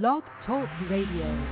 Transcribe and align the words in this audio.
Blog 0.00 0.22
Talk 0.46 0.70
Radio. 0.88 1.46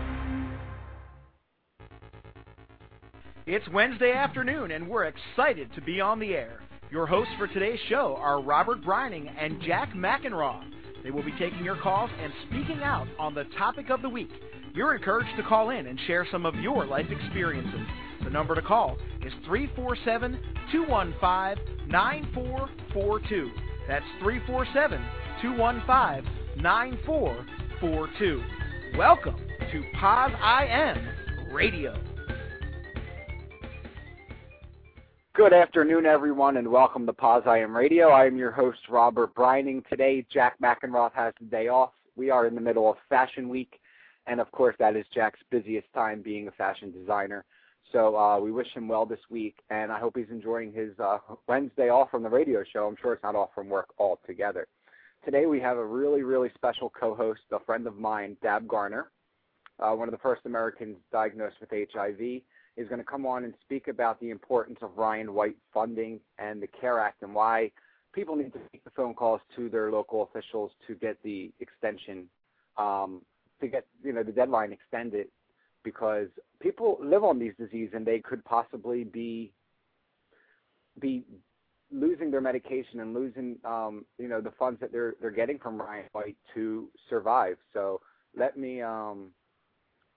It's 3.47 3.69
Wednesday 3.69 4.13
afternoon, 4.13 4.71
and 4.71 4.89
we're 4.89 5.05
excited 5.05 5.71
to 5.75 5.83
be 5.83 6.01
on 6.01 6.19
the 6.19 6.33
air. 6.33 6.63
Your 6.91 7.05
hosts 7.05 7.35
for 7.37 7.49
today's 7.49 7.79
show 7.91 8.17
are 8.19 8.41
Robert 8.41 8.83
Brining 8.83 9.31
and 9.39 9.61
Jack 9.61 9.93
McEnroe. 9.93 10.63
They 11.05 11.11
will 11.11 11.23
be 11.23 11.35
taking 11.39 11.63
your 11.63 11.77
calls 11.77 12.09
and 12.19 12.33
speaking 12.49 12.83
out 12.83 13.09
on 13.19 13.35
the 13.35 13.45
topic 13.59 13.91
of 13.91 14.01
the 14.01 14.09
week. 14.09 14.31
You're 14.73 14.95
encouraged 14.95 15.37
to 15.37 15.43
call 15.43 15.69
in 15.69 15.87
and 15.87 16.01
share 16.07 16.27
some 16.33 16.47
of 16.47 16.55
your 16.55 16.87
life 16.87 17.11
experiences. 17.11 17.87
The 18.25 18.31
number 18.31 18.55
to 18.55 18.63
call 18.63 18.97
is 19.23 19.35
347 19.45 20.41
215 20.73 21.91
9442. 21.91 23.51
That's 23.87 24.05
347 24.23 24.99
215 25.43 26.63
9442. 26.63 27.61
Welcome 28.95 29.37
to 29.73 29.83
Paz 29.95 30.33
IM 30.35 31.51
Radio. 31.51 31.99
Good 35.33 35.55
afternoon, 35.55 36.05
everyone, 36.05 36.59
and 36.59 36.69
welcome 36.69 37.07
to 37.07 37.15
Paz 37.15 37.43
IM 37.47 37.75
Radio. 37.75 38.11
I 38.11 38.27
am 38.27 38.37
your 38.37 38.51
host, 38.51 38.81
Robert 38.91 39.35
Brining. 39.35 39.83
Today, 39.89 40.27
Jack 40.31 40.61
McEnroth 40.61 41.15
has 41.15 41.33
the 41.41 41.47
day 41.47 41.69
off. 41.69 41.93
We 42.17 42.29
are 42.29 42.47
in 42.47 42.55
the 42.55 42.61
middle 42.61 42.91
of 42.91 42.99
Fashion 43.09 43.49
Week, 43.49 43.81
and 44.27 44.41
of 44.41 44.53
course, 44.53 44.77
that 44.79 44.95
is 44.95 45.07
Jack's 45.15 45.41
busiest 45.51 45.91
time 45.95 46.21
being 46.21 46.49
a 46.49 46.53
fashion 46.53 46.93
designer. 46.93 47.47
So 47.93 48.15
uh, 48.15 48.39
we 48.39 48.53
wish 48.53 48.69
him 48.75 48.89
well 48.89 49.07
this 49.07 49.21
week, 49.31 49.57
and 49.71 49.91
I 49.91 49.99
hope 49.99 50.19
he's 50.19 50.31
enjoying 50.31 50.75
his 50.75 50.91
uh, 50.99 51.17
Wednesday 51.49 51.89
off 51.89 52.11
from 52.11 52.25
the 52.25 52.29
radio 52.29 52.63
show. 52.63 52.87
I'm 52.87 52.97
sure 53.01 53.15
it's 53.15 53.23
not 53.23 53.37
off 53.37 53.51
from 53.55 53.71
work 53.71 53.89
altogether. 53.99 54.67
Today 55.25 55.45
we 55.45 55.61
have 55.61 55.77
a 55.77 55.85
really, 55.85 56.23
really 56.23 56.51
special 56.55 56.91
co-host, 56.99 57.43
a 57.53 57.61
friend 57.61 57.87
of 57.87 57.99
mine, 57.99 58.39
Dab 58.43 58.67
Garner, 58.67 59.11
uh, 59.79 59.93
one 59.93 60.09
of 60.09 60.13
the 60.13 60.19
first 60.19 60.43
Americans 60.47 60.97
diagnosed 61.13 61.57
with 61.61 61.71
HIV. 61.71 62.41
Is 62.77 62.89
going 62.89 63.01
to 63.01 63.05
come 63.05 63.27
on 63.27 63.45
and 63.45 63.53
speak 63.61 63.89
about 63.89 64.19
the 64.21 64.31
importance 64.31 64.79
of 64.81 64.97
Ryan 64.97 65.35
White 65.35 65.57
funding 65.75 66.21
and 66.39 66.63
the 66.63 66.69
CARE 66.69 66.99
Act 66.99 67.23
and 67.23 67.35
why 67.35 67.71
people 68.15 68.35
need 68.35 68.53
to 68.55 68.61
make 68.73 68.83
the 68.85 68.91
phone 68.91 69.13
calls 69.13 69.43
to 69.57 69.69
their 69.69 69.91
local 69.91 70.23
officials 70.23 70.71
to 70.87 70.95
get 70.95 71.23
the 71.23 71.53
extension, 71.61 72.27
um, 72.79 73.21
to 73.61 73.69
get 73.69 73.85
you 74.03 74.15
know 74.15 74.23
the 74.23 74.33
deadline 74.33 74.73
extended 74.73 75.27
because 75.83 76.29
people 76.61 76.97
live 77.03 77.25
on 77.25 77.39
these 77.39 77.53
diseases 77.59 77.93
and 77.95 78.07
they 78.07 78.21
could 78.21 78.43
possibly 78.47 79.05
be 79.05 79.53
be 80.99 81.25
losing 81.93 82.31
their 82.31 82.41
medication 82.41 83.01
and 83.01 83.15
losing 83.15 83.57
um, 83.65 84.05
you 84.19 84.29
know 84.29 84.41
the 84.41 84.53
funds 84.53 84.81
that 84.81 84.93
they're 84.93 85.15
they're 85.21 85.31
getting 85.31 85.59
from 85.59 85.81
Ryan 85.81 86.07
White 86.13 86.37
to 86.55 86.89
survive. 87.09 87.57
So 87.73 88.01
let 88.37 88.57
me 88.57 88.83
um, 88.83 89.31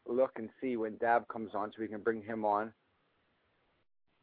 look 0.07 0.31
and 0.35 0.49
see 0.61 0.77
when 0.77 0.97
Dab 0.97 1.27
comes 1.27 1.51
on 1.53 1.69
so 1.69 1.75
we 1.79 1.87
can 1.87 2.01
bring 2.01 2.21
him 2.21 2.45
on. 2.45 2.71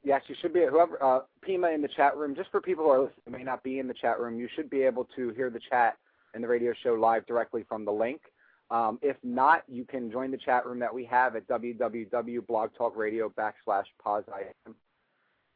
Yes, 0.03 0.23
you 0.29 0.35
should 0.41 0.55
be 0.55 0.65
whoever 0.71 1.03
uh, 1.03 1.21
Pima 1.43 1.71
in 1.71 1.83
the 1.83 1.89
chat 1.89 2.17
room. 2.17 2.35
Just 2.35 2.51
for 2.51 2.61
people 2.61 2.85
who 2.85 2.91
are 2.91 3.03
listening, 3.03 3.33
may 3.39 3.43
not 3.43 3.63
be 3.63 3.79
in 3.79 3.87
the 3.87 3.95
chat 3.95 4.19
room, 4.19 4.39
you 4.39 4.49
should 4.55 4.71
be 4.71 4.83
able 4.83 5.07
to 5.17 5.31
hear 5.31 5.51
the 5.51 5.61
chat 5.69 5.99
and 6.33 6.43
the 6.43 6.49
radio 6.49 6.73
show 6.83 6.95
live 6.95 7.27
directly 7.27 7.65
from 7.69 7.85
the 7.85 7.93
link. 7.93 8.23
Um, 8.71 8.99
if 9.03 9.17
not, 9.23 9.65
you 9.69 9.85
can 9.85 10.11
join 10.11 10.31
the 10.31 10.39
chat 10.39 10.65
room 10.65 10.79
that 10.79 10.95
we 10.95 11.05
have 11.07 11.37
at 11.37 11.47
www.blogtalkradio 11.49 13.35
backslash 13.35 13.85
pause.im. 14.03 14.75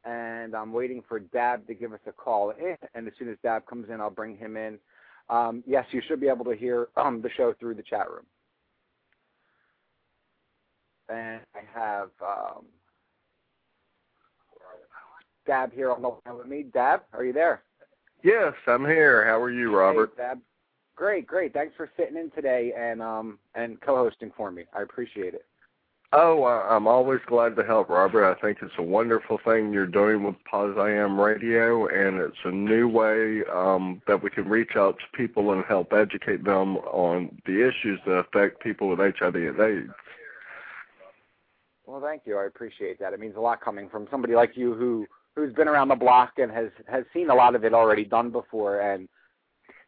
And 0.05 0.55
I'm 0.55 0.73
waiting 0.73 1.03
for 1.09 1.19
Dab 1.19 1.67
to 1.67 1.75
give 1.75 1.93
us 1.93 2.01
a 2.07 2.13
call 2.13 2.51
in. 2.51 2.77
And 2.95 3.07
as 3.07 3.15
soon 3.19 3.31
as 3.31 3.39
Dab 3.43 3.67
comes 3.67 3.89
in, 3.89 4.01
I'll 4.01 4.11
bring 4.11 4.37
him 4.37 4.57
in. 4.57 4.79
Um, 5.31 5.65
yes, 5.67 5.87
you 5.91 6.03
should 6.07 6.21
be 6.21 6.29
able 6.29 6.45
to 6.45 6.55
hear 6.55 6.89
um, 6.97 7.23
the 7.23 7.31
show 7.31 7.55
through 7.59 7.75
the 7.75 7.83
chat 7.83 8.11
room. 8.11 8.27
And 11.09 11.41
I 11.55 11.61
have 11.73 12.11
um, 12.21 12.65
Dab 15.47 15.73
here 15.73 15.91
on 15.91 16.03
the 16.03 16.09
line 16.09 16.39
with 16.39 16.47
me. 16.47 16.65
Dab, 16.65 17.03
are 17.13 17.25
you 17.25 17.33
there? 17.33 17.63
Yes, 18.23 18.55
I'm 18.67 18.85
here. 18.85 19.25
How 19.27 19.41
are 19.41 19.51
you, 19.51 19.75
Robert? 19.75 20.13
Hey, 20.17 20.23
Dab. 20.23 20.41
Great, 20.97 21.27
great. 21.27 21.53
Thanks 21.53 21.75
for 21.77 21.91
sitting 21.97 22.17
in 22.17 22.31
today 22.31 22.73
and 22.79 23.03
um 23.03 23.39
and 23.55 23.81
co-hosting 23.81 24.33
for 24.37 24.51
me. 24.51 24.65
I 24.77 24.83
appreciate 24.83 25.35
it. 25.35 25.45
Oh, 26.17 26.45
I'm 26.45 26.87
always 26.87 27.19
glad 27.27 27.57
to 27.57 27.65
help, 27.65 27.89
Robert. 27.89 28.25
I 28.25 28.41
think 28.41 28.59
it's 28.63 28.75
a 28.79 28.83
wonderful 28.83 29.41
thing 29.45 29.73
you're 29.73 29.85
doing 29.85 30.23
with 30.23 30.37
Pause 30.49 30.77
I 30.79 30.91
Am 30.91 31.21
Radio, 31.21 31.89
and 31.89 32.21
it's 32.21 32.37
a 32.45 32.53
new 32.53 32.87
way 32.87 33.43
um, 33.53 34.01
that 34.07 34.23
we 34.23 34.31
can 34.31 34.49
reach 34.49 34.77
out 34.77 34.97
to 34.99 35.17
people 35.17 35.53
and 35.53 35.65
help 35.65 35.93
educate 35.93 36.45
them 36.45 36.77
on 36.77 37.37
the 37.47 37.67
issues 37.67 37.99
that 38.07 38.13
affect 38.13 38.63
people 38.63 38.89
with 38.89 39.01
HIV 39.01 39.35
and 39.35 39.59
AIDS. 39.59 39.93
Well, 41.85 42.01
thank 42.01 42.23
you. 42.27 42.39
I 42.39 42.45
appreciate 42.45 43.01
that. 43.01 43.13
It 43.13 43.19
means 43.19 43.35
a 43.37 43.41
lot 43.41 43.61
coming 43.61 43.89
from 43.89 44.07
somebody 44.09 44.37
like 44.37 44.57
you 44.57 44.73
who 44.75 45.07
who's 45.35 45.53
been 45.55 45.67
around 45.67 45.89
the 45.89 45.97
block 45.97 46.35
and 46.37 46.53
has 46.53 46.69
has 46.87 47.03
seen 47.13 47.29
a 47.29 47.35
lot 47.35 47.57
of 47.57 47.65
it 47.65 47.75
already 47.75 48.05
done 48.05 48.31
before, 48.31 48.81
and 48.81 49.09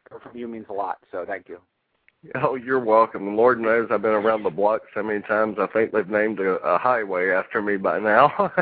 from 0.09 0.35
you 0.35 0.49
means 0.49 0.65
a 0.69 0.73
lot. 0.73 0.97
So 1.09 1.23
thank 1.25 1.47
you. 1.47 1.61
Oh, 2.35 2.55
you're 2.55 2.83
welcome. 2.83 3.35
Lord 3.35 3.59
knows 3.59 3.89
I've 3.91 4.01
been 4.01 4.11
around 4.11 4.43
the 4.43 4.49
block 4.49 4.81
so 4.93 5.03
many 5.03 5.21
times. 5.21 5.57
I 5.59 5.67
think 5.67 5.91
they've 5.91 6.07
named 6.09 6.39
a, 6.39 6.55
a 6.55 6.77
highway 6.77 7.31
after 7.31 7.61
me 7.61 7.77
by 7.77 7.99
now. 7.99 8.31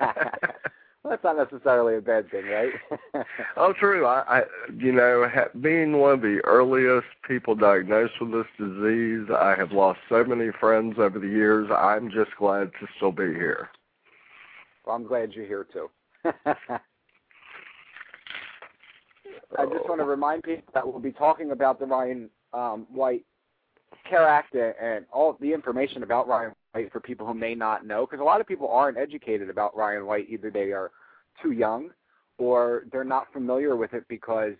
well, 0.00 1.10
that's 1.10 1.24
not 1.24 1.36
necessarily 1.36 1.96
a 1.96 2.00
bad 2.00 2.30
thing, 2.30 2.46
right? 2.46 2.72
oh, 3.56 3.72
true. 3.72 4.06
I, 4.06 4.38
I, 4.38 4.42
you 4.76 4.92
know, 4.92 5.28
ha- 5.32 5.48
being 5.60 5.98
one 5.98 6.14
of 6.14 6.20
the 6.22 6.40
earliest 6.44 7.06
people 7.26 7.54
diagnosed 7.54 8.14
with 8.20 8.32
this 8.32 8.46
disease, 8.58 9.28
I 9.36 9.54
have 9.56 9.72
lost 9.72 10.00
so 10.08 10.24
many 10.24 10.50
friends 10.58 10.96
over 10.98 11.18
the 11.18 11.28
years. 11.28 11.68
I'm 11.76 12.10
just 12.10 12.30
glad 12.38 12.70
to 12.80 12.86
still 12.96 13.12
be 13.12 13.26
here. 13.26 13.70
Well, 14.84 14.96
I'm 14.96 15.06
glad 15.06 15.32
you're 15.32 15.46
here 15.46 15.66
too. 15.72 15.90
I 19.58 19.66
just 19.66 19.88
want 19.88 20.00
to 20.00 20.04
oh. 20.04 20.06
remind 20.06 20.44
people 20.44 20.70
that 20.74 20.86
we'll 20.86 21.00
be 21.00 21.12
talking 21.12 21.50
about 21.50 21.78
the 21.80 21.86
Ryan 21.86 22.30
um, 22.52 22.86
White 22.92 23.24
Care 24.08 24.26
Act 24.26 24.54
and 24.54 25.04
all 25.12 25.36
the 25.40 25.52
information 25.52 26.02
about 26.02 26.28
Ryan 26.28 26.52
White 26.72 26.92
for 26.92 27.00
people 27.00 27.26
who 27.26 27.34
may 27.34 27.54
not 27.54 27.86
know, 27.86 28.06
because 28.06 28.20
a 28.20 28.24
lot 28.24 28.40
of 28.40 28.46
people 28.46 28.68
aren't 28.68 28.98
educated 28.98 29.50
about 29.50 29.76
Ryan 29.76 30.06
White. 30.06 30.26
Either 30.28 30.50
they 30.50 30.72
are 30.72 30.90
too 31.42 31.52
young 31.52 31.90
or 32.38 32.84
they're 32.92 33.04
not 33.04 33.32
familiar 33.32 33.76
with 33.76 33.92
it 33.94 34.04
because 34.08 34.54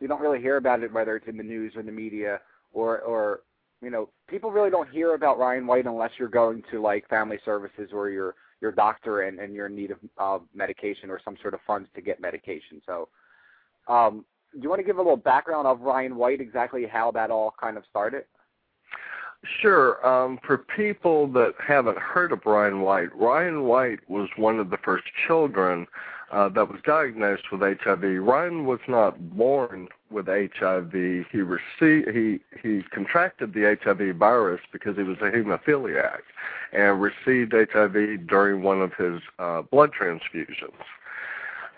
you 0.00 0.08
don't 0.08 0.20
really 0.20 0.40
hear 0.40 0.56
about 0.56 0.82
it, 0.82 0.92
whether 0.92 1.16
it's 1.16 1.28
in 1.28 1.36
the 1.36 1.42
news 1.42 1.72
or 1.76 1.82
the 1.82 1.92
media 1.92 2.40
or, 2.72 3.00
or 3.00 3.40
you 3.80 3.90
know, 3.90 4.08
people 4.28 4.50
really 4.50 4.70
don't 4.70 4.90
hear 4.90 5.14
about 5.14 5.38
Ryan 5.38 5.66
White 5.66 5.86
unless 5.86 6.10
you're 6.18 6.28
going 6.28 6.62
to 6.70 6.80
like 6.80 7.08
family 7.08 7.38
services 7.44 7.90
or 7.92 8.10
your 8.10 8.34
your 8.60 8.72
doctor 8.72 9.22
and, 9.22 9.38
and 9.38 9.52
you're 9.52 9.66
in 9.66 9.76
need 9.76 9.90
of 9.90 9.98
uh, 10.16 10.38
medication 10.54 11.10
or 11.10 11.20
some 11.22 11.36
sort 11.42 11.52
of 11.52 11.60
funds 11.66 11.86
to 11.94 12.00
get 12.00 12.18
medication. 12.18 12.80
So 12.86 13.08
um, 13.88 14.24
do 14.54 14.60
you 14.62 14.68
want 14.68 14.80
to 14.80 14.84
give 14.84 14.96
a 14.96 15.02
little 15.02 15.16
background 15.16 15.66
of 15.66 15.80
Ryan 15.80 16.16
White, 16.16 16.40
exactly 16.40 16.86
how 16.86 17.10
that 17.12 17.30
all 17.30 17.54
kind 17.60 17.76
of 17.76 17.84
started? 17.90 18.24
Sure. 19.60 20.04
Um, 20.06 20.38
for 20.46 20.58
people 20.58 21.26
that 21.32 21.54
haven't 21.58 21.98
heard 21.98 22.32
of 22.32 22.40
Ryan 22.46 22.80
White, 22.80 23.14
Ryan 23.14 23.64
White 23.64 24.00
was 24.08 24.28
one 24.36 24.58
of 24.58 24.70
the 24.70 24.78
first 24.78 25.04
children 25.26 25.86
uh, 26.32 26.48
that 26.50 26.68
was 26.68 26.80
diagnosed 26.84 27.44
with 27.52 27.60
HIV. 27.60 28.02
Ryan 28.02 28.64
was 28.64 28.80
not 28.88 29.36
born 29.36 29.88
with 30.10 30.26
HIV. 30.26 30.92
He 30.92 31.38
received 31.38 32.08
he 32.10 32.40
he 32.62 32.82
contracted 32.90 33.52
the 33.52 33.76
HIV 33.82 34.16
virus 34.16 34.60
because 34.72 34.96
he 34.96 35.02
was 35.02 35.18
a 35.18 35.30
hemophiliac 35.30 36.20
and 36.72 37.00
received 37.00 37.52
HIV 37.52 38.26
during 38.26 38.62
one 38.62 38.80
of 38.80 38.94
his 38.94 39.20
uh, 39.38 39.62
blood 39.62 39.90
transfusions. 39.92 40.72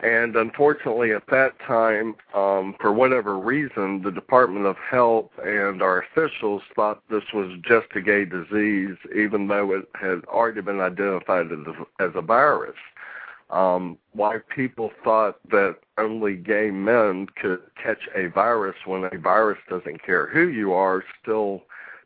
And 0.00 0.36
unfortunately, 0.36 1.12
at 1.12 1.26
that 1.28 1.58
time, 1.60 2.16
um, 2.34 2.74
for 2.78 2.92
whatever 2.92 3.38
reason, 3.38 4.02
the 4.02 4.10
Department 4.10 4.66
of 4.66 4.76
Health 4.76 5.30
and 5.42 5.80
our 5.80 6.02
officials 6.02 6.62
thought 6.74 7.02
this 7.08 7.24
was 7.32 7.58
just 7.62 7.86
a 7.94 8.02
gay 8.02 8.26
disease, 8.26 8.96
even 9.14 9.48
though 9.48 9.72
it 9.72 9.88
had 9.94 10.24
already 10.26 10.60
been 10.60 10.80
identified 10.80 11.46
as 11.46 11.58
a, 11.66 12.02
as 12.02 12.10
a 12.14 12.20
virus. 12.20 12.76
Um, 13.48 13.96
why 14.12 14.38
people 14.54 14.90
thought 15.02 15.38
that 15.50 15.76
only 15.96 16.34
gay 16.36 16.70
men 16.70 17.28
could 17.40 17.60
catch 17.82 18.08
a 18.14 18.26
virus 18.26 18.76
when 18.84 19.04
a 19.04 19.18
virus 19.18 19.58
doesn't 19.70 20.04
care 20.04 20.26
who 20.26 20.48
you 20.48 20.72
are 20.72 21.04
still 21.22 21.62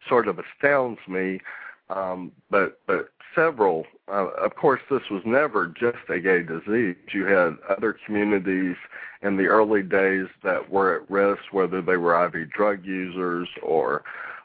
sort 0.09 0.29
of 0.29 0.39
astounds 0.39 1.01
me. 1.09 1.41
Um, 1.89 2.31
but 2.51 2.79
but 2.87 3.09
several. 3.35 3.87
Uh, 4.09 4.29
of 4.41 4.55
course, 4.57 4.81
this 4.91 5.03
was 5.11 5.23
never 5.25 5.67
just 5.67 5.99
a 6.09 6.19
gay 6.21 6.43
disease. 6.43 6.97
You 7.13 7.27
had 7.27 7.57
other 7.69 7.97
communities 8.05 8.77
in 9.23 9.37
the 9.37 9.47
early 9.47 9.83
days 9.83 10.27
that 10.43 10.71
were 10.71 10.97
at 10.97 11.11
risk, 11.11 11.43
whether 11.53 11.83
they 11.83 11.97
were 11.97 12.25
IV 12.27 12.51
drug 12.51 12.85
users 12.85 13.49
or 13.63 14.03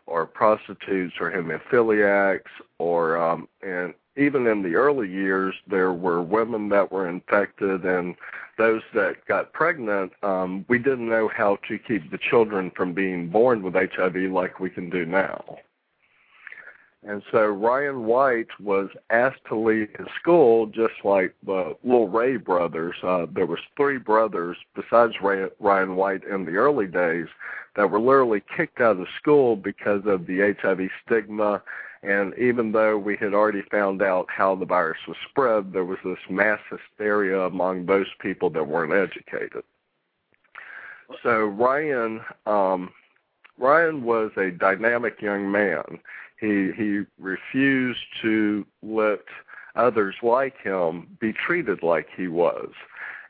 or 0.07 0.25
prostitutes 0.25 1.15
or 1.19 1.31
hemophiliacs 1.31 2.51
or 2.77 3.17
um, 3.17 3.47
and 3.63 3.93
even 4.17 4.47
in 4.47 4.61
the 4.61 4.75
early 4.75 5.09
years 5.09 5.55
there 5.67 5.93
were 5.93 6.21
women 6.21 6.69
that 6.69 6.91
were 6.91 7.09
infected 7.09 7.83
and 7.85 8.15
those 8.57 8.83
that 8.93 9.15
got 9.27 9.51
pregnant 9.51 10.11
um, 10.23 10.63
we 10.69 10.77
didn't 10.77 11.09
know 11.09 11.27
how 11.27 11.57
to 11.67 11.79
keep 11.79 12.11
the 12.11 12.19
children 12.19 12.71
from 12.75 12.93
being 12.93 13.29
born 13.29 13.63
with 13.63 13.73
HIV 13.73 14.15
like 14.31 14.59
we 14.59 14.69
can 14.69 14.89
do 14.89 15.05
now. 15.05 15.57
And 17.07 17.21
so 17.31 17.45
Ryan 17.45 18.05
White 18.05 18.47
was 18.59 18.89
asked 19.11 19.45
to 19.49 19.55
leave 19.55 19.89
his 19.95 20.07
school, 20.19 20.65
just 20.65 20.95
like 21.03 21.35
the 21.45 21.77
little 21.83 22.09
Ray 22.09 22.37
brothers. 22.37 22.95
Uh, 23.03 23.27
there 23.31 23.45
was 23.45 23.59
three 23.77 23.99
brothers 23.99 24.57
besides 24.75 25.13
Ray, 25.21 25.47
Ryan 25.59 25.95
White 25.95 26.23
in 26.23 26.45
the 26.45 26.55
early 26.55 26.87
days 26.87 27.27
that 27.75 27.91
were 27.91 27.99
literally 27.99 28.41
kicked 28.57 28.81
out 28.81 28.99
of 28.99 29.07
school 29.19 29.55
because 29.55 30.01
of 30.07 30.25
the 30.25 30.55
HIV 30.59 30.89
stigma. 31.05 31.61
And 32.01 32.33
even 32.39 32.71
though 32.71 32.97
we 32.97 33.17
had 33.17 33.35
already 33.35 33.63
found 33.69 34.01
out 34.01 34.25
how 34.29 34.55
the 34.55 34.65
virus 34.65 34.99
was 35.07 35.17
spread, 35.29 35.73
there 35.73 35.85
was 35.85 35.99
this 36.03 36.17
mass 36.27 36.59
hysteria 36.71 37.41
among 37.41 37.85
those 37.85 38.07
people 38.19 38.49
that 38.51 38.67
weren't 38.67 38.93
educated. 38.93 39.63
So 41.21 41.45
Ryan, 41.45 42.21
um, 42.47 42.89
Ryan 43.59 44.03
was 44.03 44.31
a 44.37 44.49
dynamic 44.49 45.21
young 45.21 45.51
man 45.51 45.99
he 46.45 46.71
he 46.75 47.01
refused 47.19 48.05
to 48.21 48.65
let 48.83 49.19
others 49.75 50.15
like 50.21 50.57
him 50.61 51.17
be 51.19 51.33
treated 51.33 51.83
like 51.83 52.07
he 52.15 52.27
was, 52.27 52.69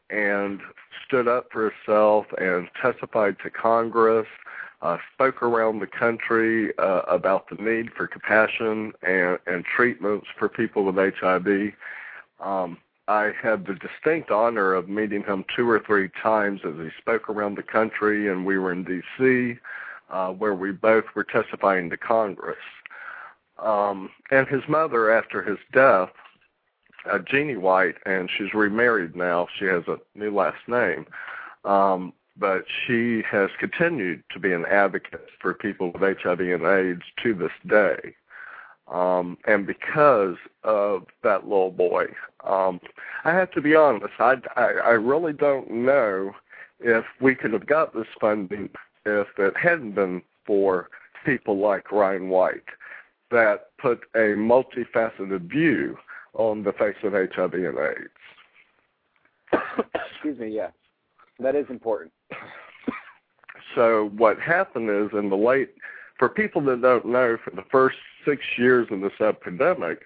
and 0.10 0.60
stood 1.06 1.28
up 1.28 1.48
for 1.52 1.70
himself 1.72 2.26
and 2.38 2.68
testified 2.82 3.38
to 3.44 3.50
Congress. 3.50 4.28
Uh, 4.82 4.98
spoke 5.14 5.42
around 5.42 5.80
the 5.80 5.88
country 5.88 6.72
uh, 6.78 7.02
about 7.08 7.50
the 7.50 7.56
need 7.56 7.92
for 7.94 8.06
compassion 8.06 8.92
and, 9.02 9.40
and 9.48 9.66
treatments 9.66 10.28
for 10.38 10.48
people 10.48 10.84
with 10.84 10.96
HIV. 10.96 11.72
Um, 12.40 12.78
I 13.08 13.32
had 13.42 13.66
the 13.66 13.76
distinct 13.76 14.32
honor 14.32 14.74
of 14.74 14.90
meeting 14.90 15.24
him 15.24 15.46
two 15.56 15.68
or 15.68 15.80
three 15.80 16.10
times 16.22 16.62
as 16.66 16.74
he 16.76 16.90
spoke 17.00 17.30
around 17.30 17.56
the 17.56 17.64
country, 17.64 18.30
and 18.30 18.46
we 18.46 18.60
were 18.60 18.72
in 18.72 18.84
D.C., 18.84 19.58
uh, 20.10 20.32
where 20.32 20.54
we 20.54 20.72
both 20.72 21.06
were 21.16 21.24
testifying 21.24 21.90
to 21.90 21.98
Congress. 21.98 22.58
Um, 23.62 24.10
and 24.31 24.48
his 24.48 24.62
mother, 24.68 25.12
after 25.12 25.42
his 25.42 25.57
death, 25.72 26.10
uh, 27.12 27.19
Jeanne 27.19 27.62
White, 27.62 27.96
and 28.06 28.30
she's 28.38 28.54
remarried 28.54 29.16
now. 29.16 29.48
She 29.57 29.66
has 29.66 29.84
a 29.88 29.98
new 30.16 30.34
last 30.36 30.68
name. 30.68 31.06
Um, 31.63 32.13
but 32.38 32.66
she 32.86 33.24
has 33.30 33.50
continued 33.60 34.24
to 34.31 34.40
be 34.40 34.52
an 34.52 34.66
advocate 34.66 35.28
for 35.40 35.54
people 35.54 35.92
with 35.92 36.18
HIV 36.22 36.40
and 36.42 36.63
AIDS 36.63 37.04
to 37.24 37.34
this 37.34 37.52
day. 37.68 38.16
Um, 38.92 39.38
and 39.48 39.66
because 39.66 40.36
of 40.63 41.06
that 41.24 41.44
little 41.46 41.72
boy, 41.72 42.06
um, 42.48 42.80
I 43.24 43.31
have 43.31 43.52
to 43.52 43.62
be 43.62 43.74
honest, 43.74 44.13
I, 44.19 44.36
I, 44.56 44.63
I 44.63 44.92
really 44.92 45.34
don't 45.34 45.72
know 45.72 46.34
if 46.80 47.06
we 47.19 47.34
could 47.36 47.54
have 47.54 47.66
got 47.66 47.96
this 47.96 48.07
funding 48.19 48.69
if 49.06 49.28
it 49.38 49.57
hadn't 49.57 49.96
been 49.96 50.22
for 50.46 50.90
people 51.25 51.57
like 51.57 51.92
Ryan 51.92 52.30
White 52.30 52.66
that 53.31 53.69
put 53.80 54.01
a 54.16 54.36
multifaceted 54.36 55.50
view 55.50 55.98
on 56.33 56.63
the 56.63 56.74
face 56.74 56.95
of 57.04 57.13
HIV 57.13 57.54
and 57.54 57.77
AIDS. 57.77 58.10
Excuse 60.12 60.39
me, 60.39 60.50
yeah. 60.50 60.69
That 61.39 61.56
is 61.56 61.66
important. 61.69 62.12
So 63.74 64.12
what 64.16 64.39
happened 64.39 64.89
is 64.89 65.10
in 65.18 65.30
the 65.30 65.38
late, 65.38 65.75
for 66.18 66.30
people 66.30 66.62
that 66.66 66.81
don't 66.81 67.06
know, 67.06 67.38
for 67.44 67.51
the 67.51 67.66
first 67.69 67.98
six 68.25 68.42
years 68.57 68.88
of 68.89 69.01
this 69.01 69.19
epidemic, 69.19 70.04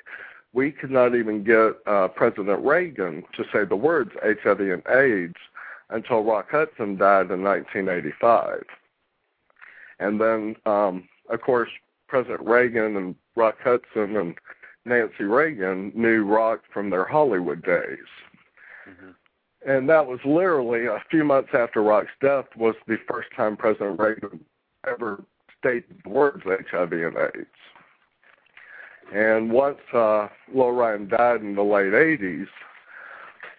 we 0.53 0.71
could 0.71 0.89
not 0.89 1.15
even 1.15 1.43
get 1.43 1.73
uh, 1.85 2.07
President 2.07 2.65
Reagan 2.65 3.23
to 3.35 3.43
say 3.53 3.65
the 3.65 3.75
words 3.75 4.11
HIV 4.23 4.59
and 4.59 4.83
AIDS 4.87 5.35
until 5.91 6.23
Rock 6.23 6.47
Hudson 6.51 6.97
died 6.97 7.29
in 7.29 7.43
1985. 7.43 8.63
And 9.99 10.19
then, 10.19 10.55
um, 10.65 11.07
of 11.29 11.41
course, 11.41 11.69
President 12.09 12.41
Reagan 12.41 12.97
and 12.97 13.15
Rock 13.35 13.57
Hudson 13.63 14.17
and 14.17 14.35
Nancy 14.85 15.23
Reagan 15.23 15.91
knew 15.95 16.25
Rock 16.25 16.61
from 16.73 16.89
their 16.89 17.05
Hollywood 17.05 17.63
days. 17.63 18.09
Mm-hmm. 18.89 19.69
And 19.69 19.89
that 19.89 20.05
was 20.05 20.19
literally 20.25 20.87
a 20.87 21.03
few 21.11 21.23
months 21.23 21.49
after 21.53 21.83
Rock's 21.83 22.11
death 22.21 22.45
was 22.57 22.75
the 22.87 22.97
first 23.07 23.29
time 23.35 23.55
President 23.55 23.99
Reagan 23.99 24.39
ever 24.87 25.23
stated 25.59 26.01
the 26.03 26.09
words 26.09 26.43
HIV 26.45 26.93
and 26.93 27.15
AIDS. 27.17 27.47
And 29.13 29.51
once 29.51 29.79
uh, 29.93 30.27
Lil 30.53 30.71
Ryan 30.71 31.07
died 31.07 31.41
in 31.41 31.55
the 31.55 31.63
late 31.63 31.93
80s, 31.93 32.47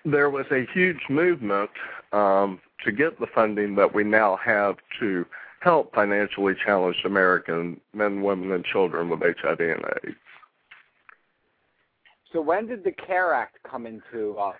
there 0.04 0.30
was 0.30 0.46
a 0.50 0.66
huge 0.72 1.00
movement 1.08 1.70
um, 2.12 2.60
to 2.84 2.92
get 2.92 3.20
the 3.20 3.26
funding 3.34 3.74
that 3.76 3.94
we 3.94 4.04
now 4.04 4.38
have 4.42 4.76
to 5.00 5.26
help 5.60 5.94
financially 5.94 6.54
challenged 6.64 7.04
American 7.04 7.80
men, 7.94 8.22
women, 8.22 8.52
and 8.52 8.64
children 8.64 9.08
with 9.08 9.20
HIV 9.20 9.60
and 9.60 9.84
AIDS. 10.04 10.16
So 12.32 12.40
when 12.40 12.66
did 12.66 12.84
the 12.84 12.92
CARE 12.92 13.34
Act 13.34 13.58
come 13.68 13.86
into 13.86 14.38
um, 14.38 14.54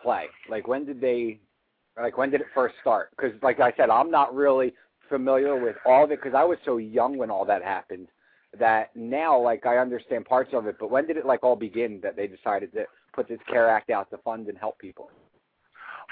play? 0.00 0.26
Like 0.48 0.68
when 0.68 0.84
did 0.84 1.00
they, 1.00 1.40
like 2.00 2.16
when 2.16 2.30
did 2.30 2.40
it 2.40 2.46
first 2.54 2.76
start? 2.80 3.10
Because 3.16 3.32
like 3.42 3.60
I 3.60 3.72
said, 3.76 3.90
I'm 3.90 4.10
not 4.10 4.34
really 4.34 4.74
familiar 5.08 5.56
with 5.60 5.76
all 5.86 6.04
of 6.04 6.10
it 6.10 6.20
because 6.22 6.36
I 6.36 6.44
was 6.44 6.58
so 6.64 6.76
young 6.76 7.16
when 7.16 7.30
all 7.30 7.44
that 7.46 7.62
happened 7.62 8.08
that 8.58 8.94
now 8.94 9.38
like 9.38 9.66
I 9.66 9.78
understand 9.78 10.26
parts 10.26 10.50
of 10.52 10.66
it. 10.66 10.76
But 10.78 10.90
when 10.90 11.06
did 11.06 11.16
it 11.16 11.26
like 11.26 11.42
all 11.42 11.56
begin 11.56 12.00
that 12.02 12.16
they 12.16 12.26
decided 12.26 12.72
to 12.74 12.84
put 13.14 13.28
this 13.28 13.40
CARE 13.48 13.68
Act 13.68 13.90
out 13.90 14.10
to 14.10 14.18
fund 14.18 14.48
and 14.48 14.56
help 14.58 14.78
people? 14.78 15.10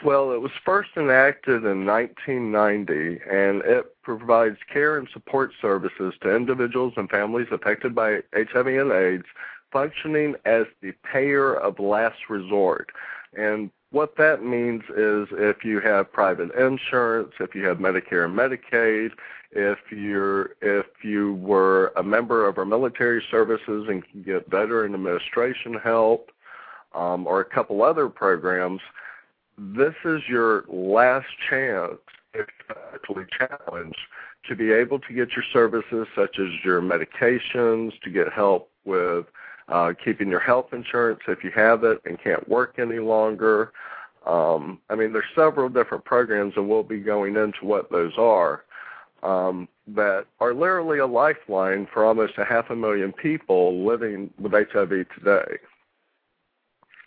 Well, 0.04 0.32
it 0.32 0.40
was 0.40 0.52
first 0.62 0.90
enacted 0.96 1.64
in 1.64 1.86
1990, 1.86 3.20
and 3.30 3.62
it 3.62 3.96
provides 4.02 4.58
care 4.70 4.98
and 4.98 5.08
support 5.10 5.52
services 5.60 6.14
to 6.20 6.36
individuals 6.36 6.92
and 6.96 7.08
families 7.08 7.48
affected 7.50 7.94
by 7.94 8.20
HIV 8.34 8.66
and 8.66 8.92
AIDS, 8.92 9.24
functioning 9.72 10.36
as 10.44 10.66
the 10.82 10.92
payer 11.10 11.54
of 11.54 11.78
last 11.78 12.28
resort. 12.28 12.90
And 13.36 13.70
what 13.90 14.16
that 14.16 14.44
means 14.44 14.82
is 14.90 15.28
if 15.32 15.64
you 15.64 15.80
have 15.80 16.12
private 16.12 16.54
insurance, 16.54 17.32
if 17.40 17.54
you 17.54 17.64
have 17.64 17.78
Medicare 17.78 18.26
and 18.26 18.36
Medicaid, 18.36 19.12
if 19.52 19.78
you're 19.90 20.56
if 20.60 20.86
you 21.02 21.34
were 21.34 21.92
a 21.96 22.02
member 22.02 22.46
of 22.46 22.58
our 22.58 22.66
military 22.66 23.24
services 23.30 23.86
and 23.88 24.06
can 24.06 24.22
get 24.22 24.50
veteran 24.50 24.92
administration 24.92 25.74
help, 25.74 26.30
um, 26.94 27.26
or 27.26 27.40
a 27.40 27.44
couple 27.44 27.82
other 27.82 28.08
programs, 28.08 28.80
this 29.58 29.94
is 30.04 30.22
your 30.28 30.64
last 30.68 31.28
chance, 31.48 31.98
if 32.34 32.46
actually 32.94 33.24
challenged, 33.38 33.98
to 34.48 34.54
be 34.54 34.72
able 34.72 34.98
to 35.00 35.12
get 35.12 35.30
your 35.32 35.44
services 35.52 36.06
such 36.14 36.38
as 36.38 36.48
your 36.64 36.80
medications, 36.80 37.98
to 38.02 38.10
get 38.10 38.32
help 38.32 38.70
with 38.84 39.26
uh, 39.68 39.92
keeping 40.04 40.28
your 40.28 40.40
health 40.40 40.66
insurance 40.72 41.20
if 41.26 41.42
you 41.42 41.50
have 41.54 41.84
it 41.84 42.00
and 42.04 42.22
can't 42.22 42.48
work 42.48 42.76
any 42.78 42.98
longer. 42.98 43.72
Um, 44.26 44.80
I 44.90 44.94
mean, 44.94 45.12
there's 45.12 45.24
several 45.34 45.68
different 45.68 46.04
programs, 46.04 46.54
and 46.56 46.68
we'll 46.68 46.82
be 46.82 47.00
going 47.00 47.36
into 47.36 47.64
what 47.64 47.90
those 47.90 48.12
are, 48.18 48.64
um, 49.22 49.68
that 49.88 50.26
are 50.40 50.52
literally 50.52 50.98
a 50.98 51.06
lifeline 51.06 51.86
for 51.92 52.04
almost 52.04 52.34
a 52.38 52.44
half 52.44 52.70
a 52.70 52.76
million 52.76 53.12
people 53.12 53.84
living 53.86 54.30
with 54.38 54.52
HIV 54.52 55.06
today. 55.16 55.58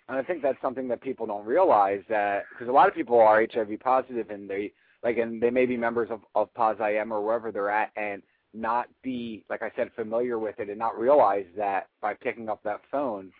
And 0.09 0.17
I 0.17 0.23
think 0.23 0.41
that's 0.41 0.59
something 0.61 0.87
that 0.87 1.01
people 1.01 1.27
don't 1.27 1.45
realize 1.45 2.01
that 2.09 2.45
because 2.51 2.67
a 2.67 2.71
lot 2.71 2.87
of 2.87 2.95
people 2.95 3.19
are 3.19 3.45
HIV 3.53 3.79
positive 3.79 4.31
and 4.31 4.49
they 4.49 4.73
like 5.03 5.17
and 5.17 5.41
they 5.41 5.51
may 5.51 5.67
be 5.67 5.77
members 5.77 6.09
of 6.09 6.21
of 6.33 6.53
POSIM 6.55 7.11
or 7.11 7.23
wherever 7.23 7.51
they're 7.51 7.69
at 7.69 7.91
and 7.95 8.23
not 8.53 8.87
be 9.03 9.45
like 9.49 9.61
I 9.61 9.71
said 9.75 9.91
familiar 9.95 10.39
with 10.39 10.59
it 10.59 10.67
and 10.67 10.79
not 10.79 10.97
realize 10.97 11.45
that 11.55 11.87
by 12.01 12.15
picking 12.15 12.49
up 12.49 12.63
that 12.63 12.81
phone 12.91 13.31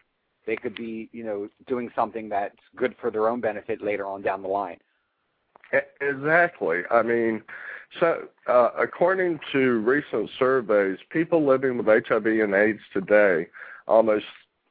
they 0.45 0.55
could 0.55 0.75
be 0.75 1.09
you 1.11 1.23
know 1.23 1.49
doing 1.67 1.89
something 1.95 2.29
that's 2.29 2.55
good 2.75 2.95
for 3.01 3.09
their 3.09 3.27
own 3.27 3.41
benefit 3.41 3.81
later 3.81 4.05
on 4.05 4.21
down 4.21 4.43
the 4.43 4.47
line. 4.47 4.77
Exactly. 6.01 6.81
I 6.89 7.01
mean, 7.01 7.43
so 7.99 8.27
uh, 8.47 8.69
according 8.77 9.39
to 9.51 9.79
recent 9.79 10.29
surveys, 10.37 10.97
people 11.09 11.45
living 11.45 11.77
with 11.77 11.87
HIV 11.87 12.25
and 12.25 12.53
AIDS 12.53 12.79
today, 12.93 13.47
almost 13.87 14.25